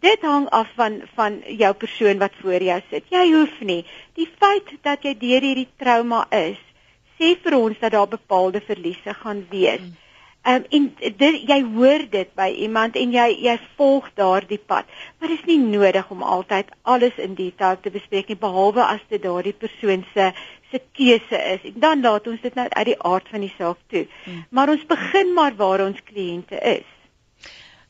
dit 0.00 0.22
hang 0.24 0.48
af 0.48 0.68
van 0.76 1.00
van 1.14 1.40
jou 1.46 1.72
persoon 1.74 2.18
wat 2.18 2.36
voor 2.40 2.62
jou 2.62 2.80
sit. 2.90 3.04
Jy 3.08 3.24
hoef 3.32 3.60
nie. 3.60 3.82
Die 4.16 4.28
feit 4.40 4.72
dat 4.82 5.04
jy 5.04 5.14
deur 5.20 5.44
hierdie 5.44 5.68
trauma 5.80 6.24
is, 6.34 6.60
sê 7.20 7.34
vir 7.42 7.56
ons 7.58 7.80
dat 7.80 7.92
daar 7.92 8.08
bepaalde 8.08 8.62
verliese 8.64 9.14
gaan 9.22 9.44
wees. 9.50 9.82
Hmm. 9.82 9.98
Ehm 10.40 10.62
um, 10.62 10.64
en 10.70 11.16
dit 11.20 11.42
jy 11.48 11.58
hoor 11.74 12.06
dit 12.10 12.28
by 12.34 12.48
iemand 12.64 12.96
en 12.96 13.12
jy 13.12 13.26
jy 13.44 13.58
volg 13.76 14.08
daardie 14.16 14.60
pad. 14.72 14.88
Maar 15.18 15.28
dit 15.28 15.38
is 15.38 15.48
nie 15.50 15.58
nodig 15.76 16.10
om 16.10 16.22
altyd 16.22 16.72
alles 16.82 17.20
in 17.20 17.34
detail 17.36 17.76
te 17.80 17.92
bespreek 17.92 18.32
nie 18.32 18.40
behalwe 18.40 18.86
as 18.86 19.04
dit 19.08 19.22
daardie 19.22 19.52
persoon 19.52 20.06
se 20.14 20.32
se 20.70 20.80
keuse 20.92 21.42
is. 21.54 21.66
En 21.72 21.80
dan 21.80 22.00
laat 22.00 22.26
ons 22.26 22.40
dit 22.40 22.54
nou 22.54 22.68
uit 22.68 22.86
die 22.92 23.02
aard 23.02 23.28
van 23.28 23.40
die 23.40 23.52
saak 23.56 23.78
toe. 23.92 24.06
Hmm. 24.24 24.46
Maar 24.50 24.76
ons 24.76 24.86
begin 24.86 25.34
maar 25.34 25.56
waar 25.56 25.84
ons 25.86 26.02
kliënte 26.04 26.58
is. 26.78 26.88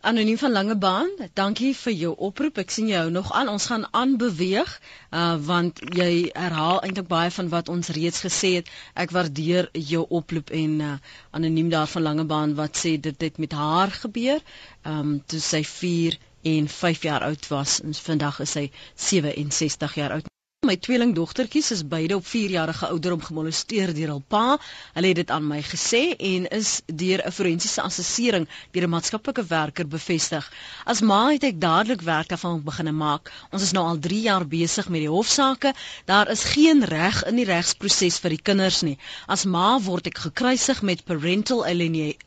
Anoniem 0.01 0.39
van 0.41 0.53
Langebaan, 0.53 1.11
dankie 1.37 1.74
vir 1.76 1.93
jou 1.93 2.11
oproep. 2.16 2.57
Ek 2.62 2.70
sien 2.72 2.87
jou 2.89 3.03
nog 3.12 3.33
aan. 3.37 3.51
Ons 3.53 3.66
gaan 3.68 3.85
aanbeweeg 3.91 4.70
uh 5.12 5.35
want 5.45 5.83
jy 5.99 6.31
herhaal 6.33 6.81
eintlik 6.87 7.11
baie 7.11 7.28
van 7.35 7.51
wat 7.53 7.68
ons 7.68 7.93
reeds 7.99 8.24
gesê 8.24 8.55
het. 8.55 8.70
Ek 8.97 9.12
waardeer 9.12 9.68
jou 9.91 10.07
oproep 10.09 10.55
en 10.57 10.81
uh 10.87 10.95
anoniem 11.37 11.68
daar 11.68 11.93
van 11.93 12.07
Langebaan 12.09 12.57
wat 12.62 12.81
sê 12.81 12.97
dit 12.97 13.28
het 13.28 13.37
met 13.45 13.53
haar 13.53 13.93
gebeur. 13.99 14.41
Um 14.89 15.18
toe 15.20 15.45
sy 15.51 15.61
4 15.74 16.16
en 16.57 16.72
5 16.81 17.03
jaar 17.03 17.28
oud 17.28 17.53
was 17.53 17.81
en 17.85 17.95
vandag 17.95 18.41
is 18.49 18.57
sy 18.57 18.70
67 18.97 20.01
jaar 20.01 20.16
oud. 20.16 20.37
My 20.68 20.74
tweelingdogtertjies 20.76 21.70
is 21.70 21.82
beide 21.88 22.16
op 22.16 22.26
4 22.26 22.50
jarige 22.50 22.86
ouderdom 22.86 23.22
gemolesteer 23.24 23.92
deur 23.96 24.11
hul 24.12 24.22
pa. 24.32 24.58
Hulle 24.96 25.08
het 25.11 25.18
dit 25.20 25.30
aan 25.36 25.46
my 25.52 25.61
gesê 25.68 26.00
en 26.30 26.48
is 26.56 26.72
deur 27.02 27.22
'n 27.24 27.32
forensiese 27.36 27.80
assessering 27.88 28.44
deur 28.74 28.84
'n 28.86 28.92
maatskaplike 28.94 29.44
werker 29.52 29.88
bevestig. 29.94 30.50
As 30.84 31.00
ma 31.00 31.22
het 31.30 31.46
ek 31.48 31.61
dadelik 31.61 32.04
werk 32.11 32.28
daarvan 32.28 32.61
begin 32.68 32.94
maak. 32.96 33.32
Ons 33.50 33.62
is 33.62 33.72
nou 33.72 33.86
al 33.86 33.98
3 34.08 34.20
jaar 34.20 34.46
besig 34.46 34.88
met 34.88 35.00
die 35.00 35.14
hofsaake. 35.16 35.72
Daar 36.04 36.30
is 36.30 36.44
geen 36.44 36.84
reg 36.84 37.24
in 37.24 37.36
die 37.36 37.48
regsproses 37.54 38.18
vir 38.18 38.36
die 38.36 38.44
kinders 38.50 38.82
nie. 38.82 38.98
As 39.26 39.44
ma 39.44 39.80
word 39.80 40.12
ek 40.12 40.18
gekruisig 40.18 40.82
met 40.82 41.04
parental 41.04 41.64
alienation 41.64 42.20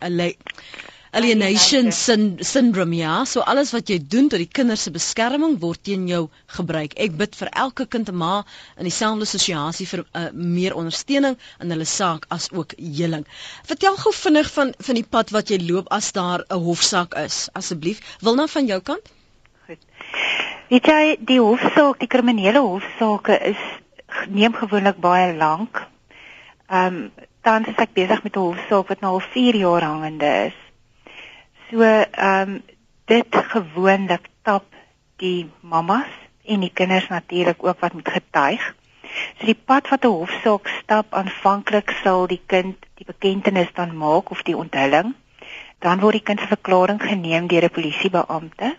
alienation 1.14 1.92
syndrome 1.92 2.96
ja. 2.98 3.26
So 3.26 3.42
alles 3.46 3.72
wat 3.74 3.90
jy 3.92 4.00
doen 4.02 4.30
tot 4.34 4.42
die 4.42 4.50
kinders 4.50 4.86
se 4.88 4.92
beskerming 4.94 5.60
word 5.62 5.84
teen 5.86 6.08
jou 6.10 6.24
gebruik. 6.56 6.96
Ek 6.98 7.14
bid 7.20 7.38
vir 7.38 7.52
elke 7.64 7.86
kind 7.86 8.10
en 8.10 8.18
ma 8.18 8.32
in 8.82 8.90
dieselfde 8.90 9.28
situasie 9.30 9.86
vir 9.90 10.04
uh, 10.04 10.24
meer 10.34 10.74
ondersteuning 10.80 11.38
in 11.62 11.74
hulle 11.76 11.86
saak 11.90 12.26
as 12.34 12.50
ook 12.52 12.74
heling. 12.80 13.28
Vertel 13.70 14.00
gou 14.02 14.14
vinnig 14.24 14.50
van 14.56 14.74
van 14.88 15.00
die 15.00 15.06
pad 15.18 15.36
wat 15.36 15.54
jy 15.54 15.62
loop 15.62 15.92
as 15.94 16.10
daar 16.18 16.46
'n 16.50 16.64
hofsaak 16.66 17.14
is 17.22 17.46
asseblief. 17.54 18.02
Wil 18.22 18.36
nou 18.42 18.50
van 18.50 18.66
jou 18.66 18.82
kant? 18.82 19.14
Goed. 19.68 19.86
Weet 20.70 20.90
jy 20.90 21.18
die 21.22 21.40
hofsaak 21.40 22.00
die 22.00 22.10
kriminele 22.10 22.66
hofsaake 22.66 23.38
is 23.54 23.62
neem 24.30 24.54
gewoonlik 24.54 24.98
baie 24.98 25.30
lank. 25.38 25.86
Ehm 26.70 27.06
um, 27.06 27.12
tans 27.44 27.68
is 27.68 27.78
ek 27.78 27.94
besig 27.94 28.24
met 28.24 28.36
'n 28.36 28.40
hofsaak 28.50 28.88
wat 28.88 29.02
nou 29.02 29.14
al 29.14 29.26
4 29.38 29.56
jaar 29.56 29.84
hangende 29.84 30.36
is 30.50 30.64
So 31.74 31.82
ehm 31.82 32.50
um, 32.50 32.62
dit 33.10 33.36
gewoonlik 33.52 34.28
tap 34.46 34.66
die 35.18 35.50
mammas 35.62 36.12
en 36.46 36.62
die 36.62 36.70
kinders 36.70 37.08
natuurlik 37.10 37.64
ook 37.66 37.80
wat 37.80 37.94
moet 37.94 38.10
getuig. 38.14 38.62
So 39.40 39.46
die 39.50 39.58
pad 39.58 39.90
wat 39.90 40.06
'n 40.06 40.14
hofsaak 40.20 40.68
stap 40.68 41.16
aanvanklik 41.22 41.90
sal 42.04 42.28
die 42.28 42.42
kind 42.46 42.78
die 43.02 43.08
bekentenis 43.10 43.74
dan 43.74 43.98
maak 43.98 44.30
of 44.30 44.44
die 44.44 44.58
onthulling. 44.58 45.16
Dan 45.80 46.00
word 46.00 46.14
die 46.14 46.28
kind 46.30 46.40
se 46.40 46.48
verklaring 46.48 47.02
geneem 47.02 47.48
deur 47.48 47.66
'n 47.66 47.76
polisiebeampte. 47.78 48.78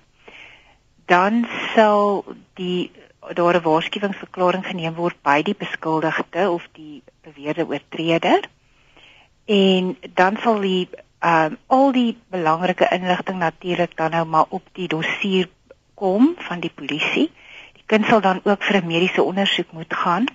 Dan 1.07 1.49
sal 1.75 2.25
die 2.55 2.93
daar 3.35 3.57
'n 3.57 3.63
waarskuwingsverklaring 3.63 4.67
geneem 4.67 4.95
word 4.95 5.19
by 5.23 5.43
die 5.43 5.59
beskuldigde 5.59 6.51
of 6.51 6.69
die 6.73 7.03
beweerde 7.23 7.67
oortreder. 7.67 8.41
En 9.45 9.97
dan 10.15 10.37
sal 10.43 10.61
die 10.61 10.89
ehm 11.25 11.53
um, 11.53 11.59
al 11.67 11.93
die 11.93 12.19
belangrike 12.29 12.89
inligting 12.93 13.39
natuurlik 13.39 13.97
dan 13.97 14.11
nou 14.11 14.25
maar 14.27 14.45
op 14.49 14.63
die 14.73 14.89
dossier 14.89 15.49
kom 15.95 16.35
van 16.37 16.61
die 16.61 16.73
polisie. 16.75 17.31
Die 17.73 17.85
kind 17.87 18.07
sal 18.07 18.21
dan 18.21 18.41
ook 18.45 18.63
vir 18.63 18.77
'n 18.81 18.87
mediese 18.87 19.23
ondersoek 19.23 19.73
moet 19.73 19.95
gaan. 19.95 20.27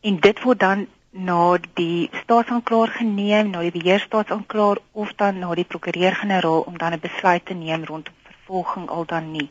En 0.00 0.20
dit 0.20 0.42
word 0.42 0.60
dan 0.60 0.86
na 1.10 1.58
die 1.74 2.10
staatsanklaer 2.22 2.88
geneem, 2.88 3.50
na 3.50 3.60
die 3.60 3.70
beheerstaatsanklaer 3.70 4.78
of 4.92 5.12
dan 5.16 5.38
na 5.38 5.54
die 5.54 5.64
prokureur-generaal 5.64 6.60
om 6.60 6.78
dan 6.78 6.92
'n 6.92 7.00
besluit 7.00 7.46
te 7.46 7.54
neem 7.54 7.84
rondom 7.84 8.14
vervolging 8.22 8.88
al 8.88 9.04
dan 9.04 9.30
nie. 9.30 9.50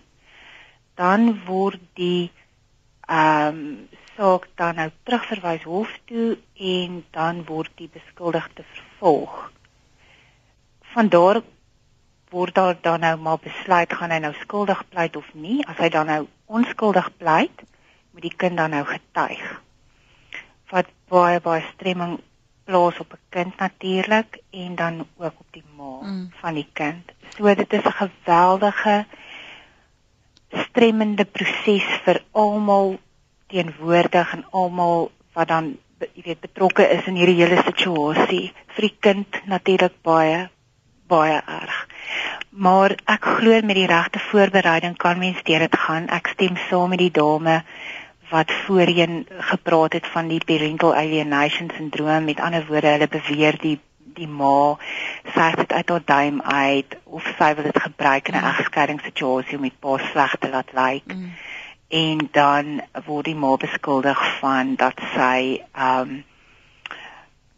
Dan 0.96 1.40
word 1.46 1.80
die 1.94 2.32
ehm 3.08 3.48
um, 3.48 3.88
saak 4.16 4.48
dan 4.56 4.76
nou 4.76 4.92
terugverwys 5.04 5.64
hof 5.64 6.00
toe 6.06 6.38
en 6.54 7.06
dan 7.12 7.46
word 7.46 7.72
die 7.76 7.90
beskuldigde 7.94 8.64
vervolg. 8.64 9.53
Van 10.94 11.10
daar 11.10 11.42
word 12.34 12.56
daar 12.56 12.78
dan 12.82 13.00
nou 13.00 13.18
maar 13.18 13.40
besluit 13.42 13.94
gaan 13.94 14.12
hy 14.12 14.20
nou 14.24 14.34
skuldig 14.42 14.82
pleit 14.90 15.16
of 15.16 15.28
nie. 15.34 15.62
As 15.70 15.78
hy 15.78 15.90
dan 15.94 16.10
nou 16.10 16.22
onskuldig 16.46 17.10
pleit, 17.18 17.64
moet 18.14 18.26
die 18.26 18.36
kind 18.36 18.58
dan 18.58 18.74
nou 18.74 18.84
getuig. 18.90 19.44
Wat 20.74 20.90
baie 21.14 21.42
baie 21.42 21.62
stremming 21.74 22.20
plaas 22.66 23.00
op 23.00 23.14
'n 23.14 23.22
kind 23.30 23.58
natuurlik 23.58 24.40
en 24.52 24.76
dan 24.76 25.06
ook 25.18 25.38
op 25.40 25.50
die 25.52 25.64
ma 25.78 26.00
mm. 26.02 26.32
van 26.42 26.54
die 26.54 26.70
kind. 26.74 27.12
So 27.38 27.56
dit 27.56 27.74
is 27.74 27.86
'n 27.86 28.00
geweldige 28.02 29.06
stremmende 30.50 31.26
proses 31.26 31.88
vir 32.06 32.24
almal 32.32 33.00
teenwoordig 33.48 34.34
en 34.34 34.46
almal 34.52 35.12
wat 35.34 35.48
dan 35.48 35.78
jy 36.14 36.22
weet 36.24 36.40
betrokke 36.40 36.90
is 36.90 37.06
in 37.06 37.16
hierdie 37.16 37.42
hele 37.46 37.62
situasie. 37.64 38.54
Vir 38.68 38.82
die 38.82 38.98
kind 39.00 39.46
natuurlik 39.46 40.02
baie 40.02 40.50
baie 41.14 41.40
erg. 41.62 41.80
Maar 42.66 42.96
ek 43.10 43.26
glo 43.38 43.62
met 43.66 43.80
die 43.80 43.90
regte 43.90 44.20
voorbereiding 44.30 44.98
kan 44.98 45.18
mens 45.22 45.42
deur 45.48 45.66
dit 45.66 45.78
gaan. 45.86 46.10
Ek 46.10 46.34
stem 46.36 46.60
saam 46.68 46.94
met 46.94 47.02
die 47.02 47.14
dame 47.14 47.62
wat 48.34 48.52
voorheen 48.66 49.26
gepraat 49.52 49.94
het 49.94 50.08
van 50.08 50.28
die 50.28 50.42
parental 50.46 50.96
alienation 50.96 51.72
syndroom. 51.78 52.30
Met 52.30 52.40
ander 52.40 52.66
woorde, 52.70 52.96
hulle 52.96 53.08
beweer 53.08 53.58
die 53.62 53.80
die 54.14 54.28
ma 54.30 54.78
sy 55.34 55.48
het 55.56 55.72
uit 55.74 55.90
haar 55.90 56.04
duim 56.06 56.42
uit 56.42 56.98
of 57.04 57.30
sy 57.38 57.50
wil 57.58 57.66
dit 57.70 57.80
gebruik 57.86 58.28
in 58.30 58.36
'n 58.38 58.50
egskeidingssituasie 58.52 59.58
om 59.58 59.66
die 59.66 59.80
pa 59.86 59.98
sleg 60.12 60.36
te 60.40 60.50
laat 60.50 60.74
lyk. 60.74 61.08
Mm. 61.16 61.32
En 61.90 62.28
dan 62.32 62.82
word 63.06 63.26
die 63.26 63.36
ma 63.36 63.56
beskuldig 63.58 64.22
van 64.40 64.76
dat 64.76 65.02
sy 65.16 65.62
ehm 65.74 66.00
um, 66.00 66.24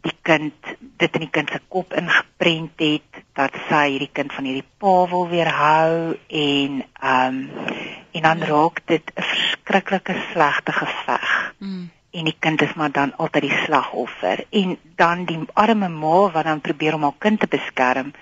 die 0.06 0.18
kind 0.26 0.70
dit 1.00 1.18
in 1.18 1.26
die 1.26 1.32
kind 1.32 1.50
se 1.52 1.60
kop 1.72 1.92
ingeprent 1.96 2.82
het 2.82 3.20
dat 3.38 3.56
sy 3.68 3.82
hierdie 3.92 4.12
kind 4.12 4.32
van 4.32 4.48
hierdie 4.48 4.66
pa 4.80 4.94
wil 5.12 5.28
weerhou 5.32 6.16
en 6.28 6.80
ehm 6.82 7.42
um, 7.42 7.84
en 8.16 8.22
dan 8.22 8.38
ja. 8.38 8.46
raak 8.48 8.80
dit 8.88 9.10
'n 9.14 9.22
verskriklike 9.22 10.14
slegte 10.32 10.72
geveg. 10.72 11.52
Mm. 11.58 11.90
En 12.10 12.24
die 12.24 12.36
kind 12.38 12.62
is 12.62 12.74
maar 12.74 12.92
dan 12.92 13.16
altyd 13.16 13.42
die 13.42 13.58
slagoffer 13.64 14.44
en 14.50 14.78
dan 14.96 15.24
die 15.24 15.38
arme 15.52 15.88
ma 15.88 16.30
wat 16.30 16.44
dan 16.44 16.60
probeer 16.60 16.94
om 16.94 17.02
haar 17.02 17.18
kind 17.18 17.40
te 17.40 17.46
beskerm 17.46 18.12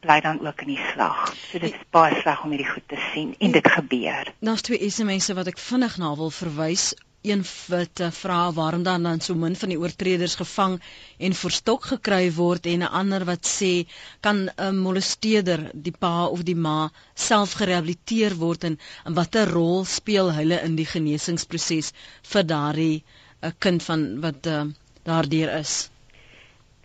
bly 0.00 0.20
dan 0.20 0.46
ook 0.46 0.60
in 0.60 0.72
die 0.74 0.84
slag. 0.92 1.34
So 1.36 1.58
dit 1.58 1.72
is 1.72 1.84
baie 1.90 2.20
sleg 2.20 2.42
om 2.42 2.50
hierdie 2.50 2.70
goed 2.70 2.88
te 2.88 2.98
sien 3.12 3.34
en 3.38 3.50
dit 3.50 3.68
gebeur. 3.68 4.32
Daar's 4.40 4.64
twee 4.66 4.90
SMS'e 4.90 5.34
wat 5.34 5.46
ek 5.46 5.58
vinnig 5.58 5.98
na 5.98 6.14
wil 6.16 6.30
verwys 6.30 6.94
een 7.22 7.44
wat 7.68 8.02
vra 8.10 8.52
waarom 8.52 8.82
dan 8.82 9.02
dan 9.02 9.20
so 9.20 9.34
min 9.34 9.56
van 9.56 9.68
die 9.68 9.78
oortreders 9.78 10.34
gevang 10.40 10.80
en 11.18 11.34
verstok 11.38 11.84
gekry 11.92 12.32
word 12.34 12.66
en 12.66 12.82
'n 12.82 12.94
ander 13.00 13.24
wat 13.24 13.46
sê 13.46 13.86
kan 14.20 14.50
'n 14.56 14.76
molesteerder 14.76 15.70
die 15.72 15.94
pa 15.98 16.26
of 16.26 16.42
die 16.42 16.58
ma 16.66 16.90
self 17.14 17.52
gerehabiliteer 17.60 18.34
word 18.38 18.64
en, 18.64 18.78
en 19.04 19.14
watter 19.14 19.48
rol 19.48 19.84
speel 19.84 20.32
hulle 20.32 20.60
in 20.66 20.76
die 20.76 20.88
genesingsproses 20.94 21.92
vir 22.32 22.42
daardie 22.42 23.04
'n 23.42 23.46
uh, 23.46 23.52
kind 23.58 23.82
van 23.82 24.20
wat 24.20 24.46
uh, 24.46 24.64
daardeur 25.02 25.54
is. 25.58 25.90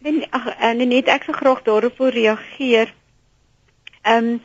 En 0.01 0.29
ag 0.29 0.45
en 0.69 0.87
net 0.87 1.07
ek 1.07 1.23
sou 1.23 1.35
graag 1.35 1.61
daarop 1.63 1.99
reageer. 1.99 2.93
Ehm 4.01 4.25
um, 4.25 4.41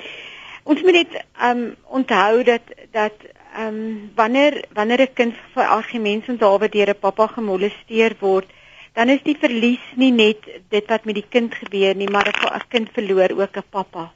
ons 0.62 0.82
moet 0.82 0.92
net 0.92 1.12
ehm 1.14 1.58
um, 1.58 1.76
onthou 2.00 2.42
dat 2.42 2.62
dat 2.90 3.12
ehm 3.52 3.66
um, 3.68 4.10
wanneer 4.14 4.64
wanneer 4.72 5.00
'n 5.00 5.14
kind 5.14 5.34
vir 5.54 5.66
argumente 5.78 6.30
onthaal 6.32 6.58
deur 6.58 6.90
'n 6.90 7.00
pappa 7.00 7.26
gemolesteer 7.26 8.16
word, 8.20 8.48
dan 8.92 9.08
is 9.08 9.22
die 9.22 9.36
verlies 9.36 9.84
nie 9.96 10.12
net 10.12 10.40
dit 10.68 10.86
wat 10.86 11.04
met 11.04 11.14
die 11.14 11.28
kind 11.28 11.54
gebeur 11.54 11.94
nie, 11.94 12.08
maar 12.08 12.28
'n 12.28 12.68
kind 12.68 12.88
verloor 12.92 13.30
ook 13.40 13.56
'n 13.56 13.70
pappa. 13.70 14.12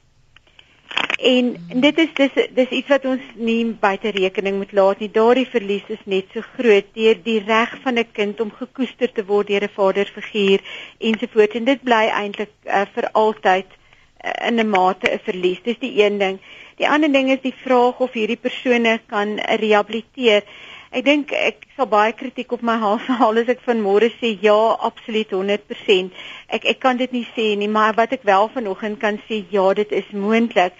En, 1.17 1.55
en 1.69 1.79
dit 1.79 1.97
is 1.97 2.09
dis 2.13 2.33
dis 2.53 2.69
iets 2.69 2.87
wat 2.93 3.05
ons 3.05 3.21
nie 3.35 3.65
buite 3.65 4.09
rekening 4.13 4.57
moet 4.57 4.71
laat 4.71 4.99
nie. 4.99 5.09
Daardie 5.11 5.47
verlies 5.49 5.87
is 5.89 6.03
net 6.05 6.29
so 6.33 6.45
groot 6.57 6.85
deur 6.93 7.17
die 7.23 7.39
reg 7.47 7.73
van 7.81 7.97
'n 7.97 8.11
kind 8.11 8.39
om 8.39 8.51
gekoester 8.51 9.11
te 9.11 9.25
word 9.25 9.47
deur 9.47 9.63
'n 9.63 9.77
vaderfiguur 9.79 10.61
ensovoorts 10.99 11.55
en 11.55 11.65
dit 11.65 11.83
bly 11.83 12.05
eintlik 12.21 12.53
uh, 12.65 12.85
vir 12.93 13.09
altyd 13.11 13.65
uh, 13.65 14.47
in 14.47 14.59
'n 14.59 14.69
mate 14.69 15.09
'n 15.09 15.19
verlies. 15.25 15.63
Dis 15.63 15.79
die 15.79 16.03
een 16.03 16.17
ding. 16.17 16.39
Die 16.77 16.87
ander 16.87 17.09
ding 17.09 17.31
is 17.33 17.41
die 17.41 17.55
vraag 17.63 18.01
of 18.05 18.13
hierdie 18.13 18.37
persone 18.37 18.99
kan 19.09 19.37
rehabiliteer. 19.61 20.43
Ek 20.93 21.03
dink 21.03 21.33
ek 21.35 21.65
sal 21.75 21.89
baie 21.89 22.13
kritiek 22.15 22.53
op 22.53 22.61
my 22.69 22.77
hals 22.83 23.07
haal 23.19 23.41
as 23.41 23.49
ek 23.53 23.63
vanmôre 23.65 24.11
sê 24.19 24.35
ja, 24.43 24.57
absoluut 24.89 25.33
100%. 25.39 26.13
Ek 26.53 26.69
ek 26.73 26.79
kan 26.85 27.01
dit 27.01 27.15
nie 27.17 27.25
sê 27.33 27.47
nie, 27.57 27.67
maar 27.67 27.97
wat 27.97 28.13
ek 28.13 28.27
wel 28.29 28.47
vanoggend 28.53 29.01
kan 29.01 29.17
sê, 29.25 29.41
ja, 29.51 29.65
dit 29.73 29.91
is 30.03 30.13
moontlik 30.13 30.77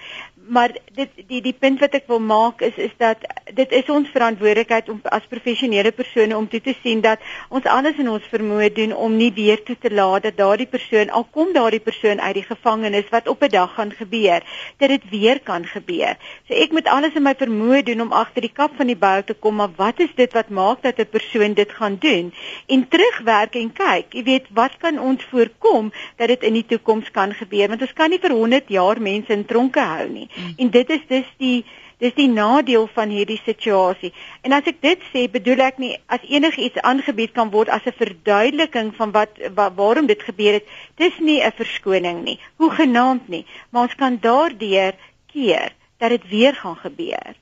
maar 0.48 0.72
dit 0.96 1.10
die 1.28 1.42
die 1.42 1.54
punt 1.54 1.80
wat 1.80 1.94
ek 1.94 2.08
wil 2.08 2.20
maak 2.20 2.62
is 2.62 2.78
is 2.78 2.94
dat 2.98 3.24
dit 3.54 3.72
is 3.72 3.90
ons 3.90 4.10
verantwoordelikheid 4.12 4.90
om 4.90 5.00
as 5.04 5.26
professionele 5.30 5.92
persone 5.92 6.38
om 6.38 6.48
toe 6.48 6.62
te 6.62 6.74
sien 6.82 7.02
dat 7.02 7.20
ons 7.50 7.66
alles 7.66 8.00
in 8.02 8.10
ons 8.10 8.30
vermoë 8.32 8.70
doen 8.76 8.94
om 8.94 9.16
nie 9.18 9.32
weer 9.36 9.64
toe 9.64 9.76
te 9.80 9.92
laat 9.94 10.24
dat 10.28 10.38
daardie 10.38 10.70
persoon 10.72 11.10
al 11.10 11.28
kom 11.32 11.54
daardie 11.54 11.84
persoon 11.84 12.22
uit 12.22 12.40
die 12.40 12.46
gevangenis 12.48 13.10
wat 13.12 13.28
op 13.28 13.44
'n 13.44 13.52
dag 13.56 13.74
gaan 13.76 13.92
gebeur 13.92 14.44
dat 14.78 14.90
dit 14.90 15.10
weer 15.10 15.40
kan 15.40 15.66
gebeur. 15.66 16.16
So 16.48 16.54
ek 16.54 16.72
moet 16.72 16.88
alles 16.88 17.14
in 17.16 17.24
my 17.24 17.36
vermoë 17.36 17.84
doen 17.84 18.02
om 18.02 18.12
agter 18.12 18.42
die 18.42 18.54
kap 18.54 18.76
van 18.76 18.88
die 18.88 18.96
bou 18.96 19.24
te 19.24 19.34
kom 19.34 19.56
maar 19.56 19.74
wat 19.76 20.00
is 20.00 20.14
dit 20.16 20.34
wat 20.34 20.50
maak 20.50 20.82
dat 20.82 21.00
'n 21.00 21.10
persoon 21.10 21.54
dit 21.54 21.72
gaan 21.72 21.98
doen 22.00 22.34
en 22.68 22.88
terugwerk 22.88 23.56
en 23.56 23.74
kyk, 23.74 24.14
jy 24.14 24.24
weet 24.24 24.46
wat 24.54 24.78
kan 24.78 25.00
ons 25.00 25.24
voorkom 25.32 25.92
dat 26.18 26.28
dit 26.28 26.44
in 26.44 26.54
die 26.54 26.66
toekoms 26.66 27.12
kan 27.12 27.34
gebeur 27.34 27.68
want 27.68 27.82
ons 27.82 27.94
kan 27.94 28.10
nie 28.10 28.20
vir 28.20 28.32
100 28.32 28.70
jaar 28.70 29.02
mense 29.02 29.34
in 29.34 29.46
tronke 29.46 29.80
hou 29.80 30.08
nie. 30.10 30.30
Mm. 30.38 30.54
En 30.58 30.70
dit 30.70 30.90
is 30.90 31.04
dus 31.08 31.30
die 31.38 31.66
dis 31.98 32.14
die 32.14 32.30
nadeel 32.30 32.86
van 32.94 33.10
hierdie 33.10 33.40
situasie. 33.42 34.12
En 34.46 34.54
as 34.54 34.68
ek 34.70 34.82
dit 34.86 35.06
sê, 35.10 35.26
bedoel 35.34 35.64
ek 35.66 35.80
nie 35.82 35.96
as 36.14 36.22
enigiets 36.30 36.78
aangebied 36.86 37.34
kan 37.34 37.50
word 37.50 37.72
as 37.74 37.86
'n 37.90 37.98
verduideliking 37.98 38.94
van 38.96 39.12
wat, 39.12 39.34
wat 39.56 39.74
waarom 39.76 40.06
dit 40.06 40.22
gebeur 40.22 40.60
het. 40.60 40.68
Dis 40.96 41.18
nie 41.20 41.42
'n 41.42 41.52
verskoning 41.52 42.24
nie. 42.24 42.40
Hoe 42.58 42.72
genaamd 42.72 43.28
nie, 43.28 43.46
maar 43.70 43.90
ons 43.90 43.96
kan 43.96 44.20
daardeur 44.22 44.94
keer 45.34 45.74
dat 45.98 46.10
dit 46.10 46.30
weer 46.30 46.54
gaan 46.54 46.78
gebeur. 46.78 47.34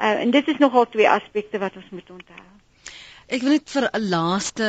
Uh, 0.00 0.22
en 0.22 0.30
dit 0.30 0.48
is 0.48 0.58
nogal 0.58 0.88
twee 0.88 1.08
aspekte 1.08 1.58
wat 1.58 1.76
ons 1.76 1.90
moet 1.90 2.10
onthou. 2.10 2.46
Ek 3.26 3.42
wil 3.42 3.50
net 3.50 3.70
vir 3.70 3.90
'n 3.92 4.08
laaste 4.08 4.66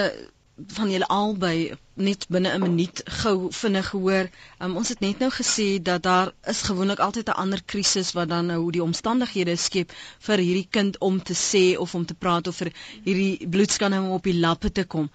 van 0.67 0.91
julle 0.91 1.07
albei 1.07 1.73
net 1.93 2.25
binne 2.29 2.51
'n 2.53 2.61
minuut 2.61 3.01
gou 3.05 3.51
vinnig 3.51 3.89
hoor. 3.91 4.29
Um, 4.59 4.75
ons 4.77 4.89
het 4.89 4.99
net 4.99 5.19
nou 5.19 5.29
gesê 5.31 5.81
dat 5.81 6.03
daar 6.03 6.31
is 6.53 6.61
gewoonlik 6.61 6.99
altyd 6.99 7.27
'n 7.29 7.39
ander 7.43 7.61
krisis 7.65 8.11
wat 8.11 8.29
dan 8.29 8.45
nou 8.45 8.71
die 8.71 8.83
omstandighede 8.83 9.55
skep 9.55 9.93
vir 10.19 10.37
hierdie 10.37 10.67
kind 10.69 10.97
om 10.99 11.23
te 11.23 11.33
sê 11.33 11.77
of 11.77 11.95
om 11.95 12.05
te 12.05 12.13
praat 12.13 12.47
of 12.47 12.55
vir 12.55 12.71
hierdie 13.03 13.47
bloedskanne 13.47 14.01
om 14.01 14.11
op 14.11 14.23
die 14.23 14.39
lappe 14.39 14.71
te 14.71 14.83
kom. 14.83 15.09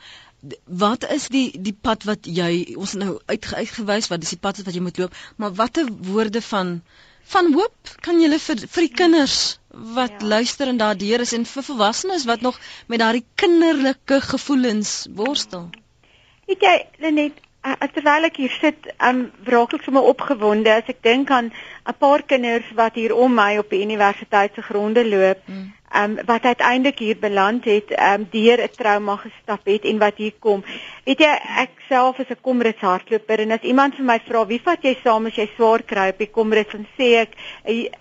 Wat 0.65 1.11
is 1.11 1.29
die 1.29 1.61
die 1.61 1.77
pad 1.81 2.05
wat 2.05 2.27
jy 2.27 2.75
ons 2.77 2.93
nou 2.93 3.19
uitgewys 3.27 4.09
wat 4.09 4.23
is 4.23 4.35
die 4.37 4.45
pad 4.47 4.63
wat 4.65 4.75
jy 4.75 4.81
moet 4.81 4.99
loop, 4.99 5.15
maar 5.37 5.55
watter 5.55 5.89
woorde 6.01 6.43
van 6.43 6.83
van 7.27 7.53
hoop 7.53 7.97
kan 8.01 8.21
jy 8.21 8.39
vir 8.39 8.67
vir 8.69 8.83
die 8.89 8.97
kinders 9.03 9.59
wat 9.97 10.21
ja. 10.21 10.27
luister 10.27 10.69
en 10.69 10.77
daardeur 10.77 11.21
is 11.21 11.33
en 11.33 11.45
vir 11.47 11.63
volwassenes 11.63 12.25
wat 12.25 12.41
nog 12.41 12.61
met 12.87 12.99
daardie 12.99 13.25
kinderlike 13.35 14.21
gevoelens 14.21 15.07
worstel. 15.15 15.69
Weet 16.47 16.63
jy 16.63 16.77
Lenet, 17.03 17.41
terwyl 17.95 18.29
ek 18.29 18.37
hier 18.39 18.53
sit, 18.61 18.91
um 19.03 19.27
raak 19.45 19.75
ek 19.75 19.87
sommer 19.87 20.07
opgewonde 20.07 20.71
as 20.71 20.89
ek 20.93 21.03
dink 21.03 21.31
aan 21.35 21.51
'n 21.87 21.99
paar 21.99 22.23
kinders 22.23 22.71
wat 22.75 22.95
hier 22.95 23.15
om 23.15 23.35
my 23.35 23.59
op 23.59 23.71
die 23.71 23.83
universiteit 23.83 24.55
se 24.55 24.63
gronde 24.63 25.09
loop. 25.09 25.39
Hmm 25.47 25.75
um, 26.03 26.19
wat 26.27 26.43
uiteindelik 26.43 26.99
hier 26.99 27.19
beland 27.19 27.65
het, 27.65 28.01
um, 28.01 28.27
deur 28.31 28.63
'n 28.63 28.69
trauma 28.77 29.17
gestap 29.17 29.65
het 29.65 29.85
en 29.85 29.99
wat 29.99 30.17
hier 30.17 30.33
kom. 30.39 30.65
Weet 31.05 31.19
jy, 31.19 31.39
ek 31.57 31.71
self 31.89 32.19
is 32.19 32.29
'n 32.29 32.41
komrits 32.41 32.81
hardloper 32.81 33.39
en 33.39 33.51
as 33.51 33.61
iemand 33.61 33.95
vir 33.95 34.05
my 34.05 34.21
vra, 34.27 34.47
"Wie 34.47 34.63
vat 34.63 34.83
jy 34.83 34.97
saam 35.03 35.27
as 35.27 35.35
jy 35.35 35.49
swaar 35.55 35.83
kry 35.83 36.09
op 36.09 36.19
die 36.19 36.31
komrits?" 36.31 36.73
dan 36.73 36.87
sê 36.99 37.15
ek, 37.15 37.31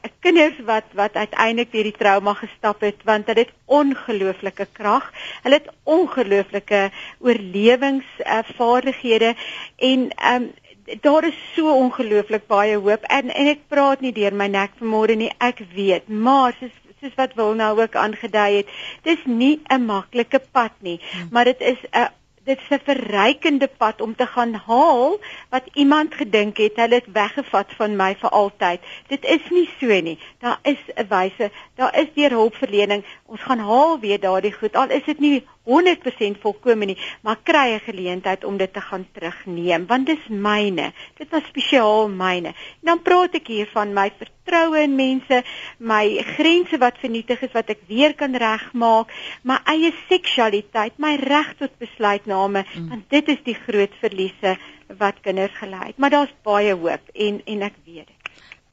"Ek 0.01 0.11
kinders 0.19 0.59
wat 0.65 0.83
wat 0.93 1.13
uiteindelik 1.13 1.71
deur 1.71 1.83
die 1.83 1.97
trauma 1.97 2.33
gestap 2.33 2.81
het, 2.81 3.03
want 3.03 3.25
dit 3.25 3.38
het 3.38 3.51
ongelooflike 3.65 4.67
krag. 4.73 5.11
Hulle 5.43 5.55
het 5.55 5.69
ongelooflike 5.83 6.91
oorlewingsvaardighede 7.19 9.36
en 9.77 10.11
um, 10.33 10.53
daar 11.01 11.23
is 11.23 11.38
so 11.55 11.73
ongelooflik 11.73 12.47
baie 12.47 12.77
hoop 12.77 13.03
en 13.03 13.29
en 13.29 13.47
ek 13.47 13.67
praat 13.67 14.01
nie 14.01 14.13
deur 14.13 14.33
my 14.33 14.47
nek 14.47 14.71
vanmôre 14.79 15.15
nie 15.15 15.31
ek 15.39 15.63
weet 15.75 16.09
maar 16.09 16.53
soos 16.59 16.75
soos 17.05 17.15
wat 17.19 17.33
wil 17.38 17.53
nou 17.53 17.71
ook 17.81 17.95
aangedui 17.95 18.51
het. 18.57 18.69
Dis 19.03 19.25
nie 19.25 19.61
'n 19.69 19.86
maklike 19.86 20.39
pad 20.51 20.71
nie, 20.79 20.99
hmm. 21.11 21.27
maar 21.31 21.45
dit 21.45 21.61
is 21.61 21.81
'n 21.91 22.09
dit 22.45 22.59
is 22.59 22.77
'n 22.77 22.86
verrykende 22.86 23.67
pad 23.67 24.01
om 24.01 24.15
te 24.15 24.25
gaan 24.25 24.53
haal 24.53 25.19
wat 25.49 25.63
iemand 25.73 26.13
gedink 26.13 26.57
het 26.57 26.75
hulle 26.75 26.95
het 26.95 27.11
weggevat 27.11 27.73
van 27.77 27.95
my 27.95 28.15
vir 28.15 28.29
altyd. 28.29 28.79
Dit 29.07 29.25
is 29.25 29.49
nie 29.49 29.69
so 29.79 30.01
nie. 30.01 30.19
Daar 30.39 30.59
is 30.61 30.81
'n 30.95 31.07
wyse, 31.09 31.51
daar 31.75 31.97
is 31.99 32.13
deur 32.13 32.29
hulpverlening. 32.29 33.03
Ons 33.25 33.41
gaan 33.41 33.59
haal 33.59 33.99
weer 33.99 34.19
daardie 34.19 34.53
goed. 34.53 34.75
Al 34.75 34.89
is 34.89 35.03
dit 35.03 35.19
nie 35.19 35.43
100% 35.66 36.39
volkome 36.41 36.86
nie, 36.86 36.97
maar 37.22 37.38
kry 37.43 37.74
'n 37.74 37.86
geleentheid 37.86 38.43
om 38.43 38.57
dit 38.57 38.74
te 38.74 38.82
gaan 38.82 39.07
terugneem 39.13 39.86
want 39.88 40.05
dis 40.05 40.28
myne. 40.30 40.91
Dit 41.18 41.30
was 41.30 41.43
spesiaal 41.47 42.09
myne. 42.09 42.53
En 42.82 42.86
dan 42.91 43.01
praat 43.01 43.36
ek 43.36 43.47
hier 43.47 43.70
van 43.74 43.93
my 43.93 44.11
vertroue 44.18 44.82
in 44.82 44.95
mense, 44.95 45.43
my 45.78 46.24
grense 46.38 46.78
wat 46.78 46.97
vernietig 46.97 47.41
is 47.41 47.53
wat 47.53 47.70
ek 47.70 47.82
weer 47.88 48.13
kan 48.16 48.36
regmaak, 48.36 49.11
my 49.43 49.57
eie 49.66 49.93
seksualiteit, 50.09 50.97
my 50.97 51.16
reg 51.16 51.55
tot 51.57 51.78
besluitname, 51.78 52.66
mm. 52.66 52.89
want 52.89 53.09
dit 53.09 53.28
is 53.28 53.41
die 53.43 53.57
groot 53.68 53.93
verliese 53.99 54.57
wat 54.97 55.22
kinders 55.22 55.57
gelei 55.57 55.88
het. 55.88 55.97
Maar 55.97 56.09
daar's 56.09 56.36
baie 56.43 56.74
hoop 56.74 57.09
en 57.13 57.41
en 57.45 57.61
ek 57.61 57.74
weet 57.86 58.07
dit. 58.07 58.24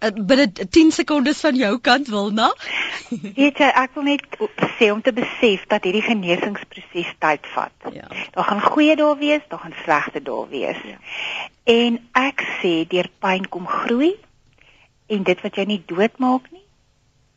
Uh, 0.03 0.11
binne 0.27 0.49
10 0.53 0.91
sekondes 0.91 1.41
van 1.41 1.55
jou 1.55 1.77
kant 1.79 2.09
wil 2.11 2.33
na. 2.35 2.49
Weet 3.39 3.61
jy, 3.63 3.69
ek 3.71 3.93
wil 3.95 4.09
net 4.09 4.25
sê 4.79 4.89
om 4.91 5.03
te 5.05 5.13
besef 5.15 5.69
dat 5.71 5.87
hierdie 5.87 6.03
genesingsproses 6.03 7.13
tyd 7.23 7.47
vat. 7.55 7.87
Ja. 7.95 8.09
Daar 8.35 8.49
gaan 8.49 8.65
goeie 8.65 8.97
dae 8.99 9.13
wees, 9.21 9.45
daar 9.53 9.63
gaan 9.63 9.77
slegte 9.85 10.25
dae 10.27 10.43
wees. 10.51 10.81
Ja. 10.89 10.99
En 11.71 12.01
ek 12.19 12.43
sê 12.59 12.75
deur 12.91 13.07
pyn 13.23 13.47
kom 13.47 13.69
groei 13.71 14.17
en 15.13 15.23
dit 15.29 15.47
wat 15.47 15.61
jou 15.61 15.69
nie 15.71 15.83
doodmaak 15.87 16.51
nie, 16.51 16.65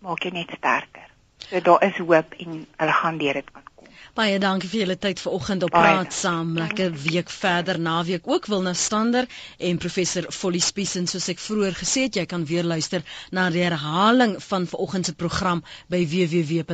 maak 0.01 0.25
jou 0.25 0.33
net 0.33 0.57
sterker. 0.57 1.05
So 1.45 1.61
daar 1.61 1.85
is 1.85 2.01
hoop 2.01 2.33
en 2.41 2.63
hulle 2.65 2.97
gaan 3.03 3.21
deur 3.21 3.37
dit 3.43 3.53
kan 3.53 3.69
Baie 4.15 4.37
dankie 4.39 4.69
vir 4.71 4.79
julle 4.79 4.95
tyd 5.03 5.19
vanoggend 5.19 5.63
op 5.67 5.73
praat 5.75 6.13
saam. 6.17 6.53
Lekker 6.55 6.93
week 7.05 7.29
verder 7.37 7.79
naweek 7.87 8.29
ook 8.35 8.45
wil 8.53 8.61
na 8.67 8.73
stander 8.73 9.25
en 9.69 9.81
professor 9.85 10.25
Folly 10.37 10.61
Spiesen 10.63 11.07
soos 11.13 11.27
ek 11.33 11.43
vroeër 11.47 11.75
gesê 11.81 12.01
het, 12.07 12.15
jy 12.21 12.25
kan 12.33 12.47
weer 12.51 12.63
luister 12.63 13.01
na 13.35 13.43
die 13.51 13.65
herhaling 13.67 14.33
van 14.49 14.63
vanoggend 14.71 15.05
se 15.11 15.13
program 15.23 15.59
by 15.91 16.01
www.rsg.co.za. 16.15 16.65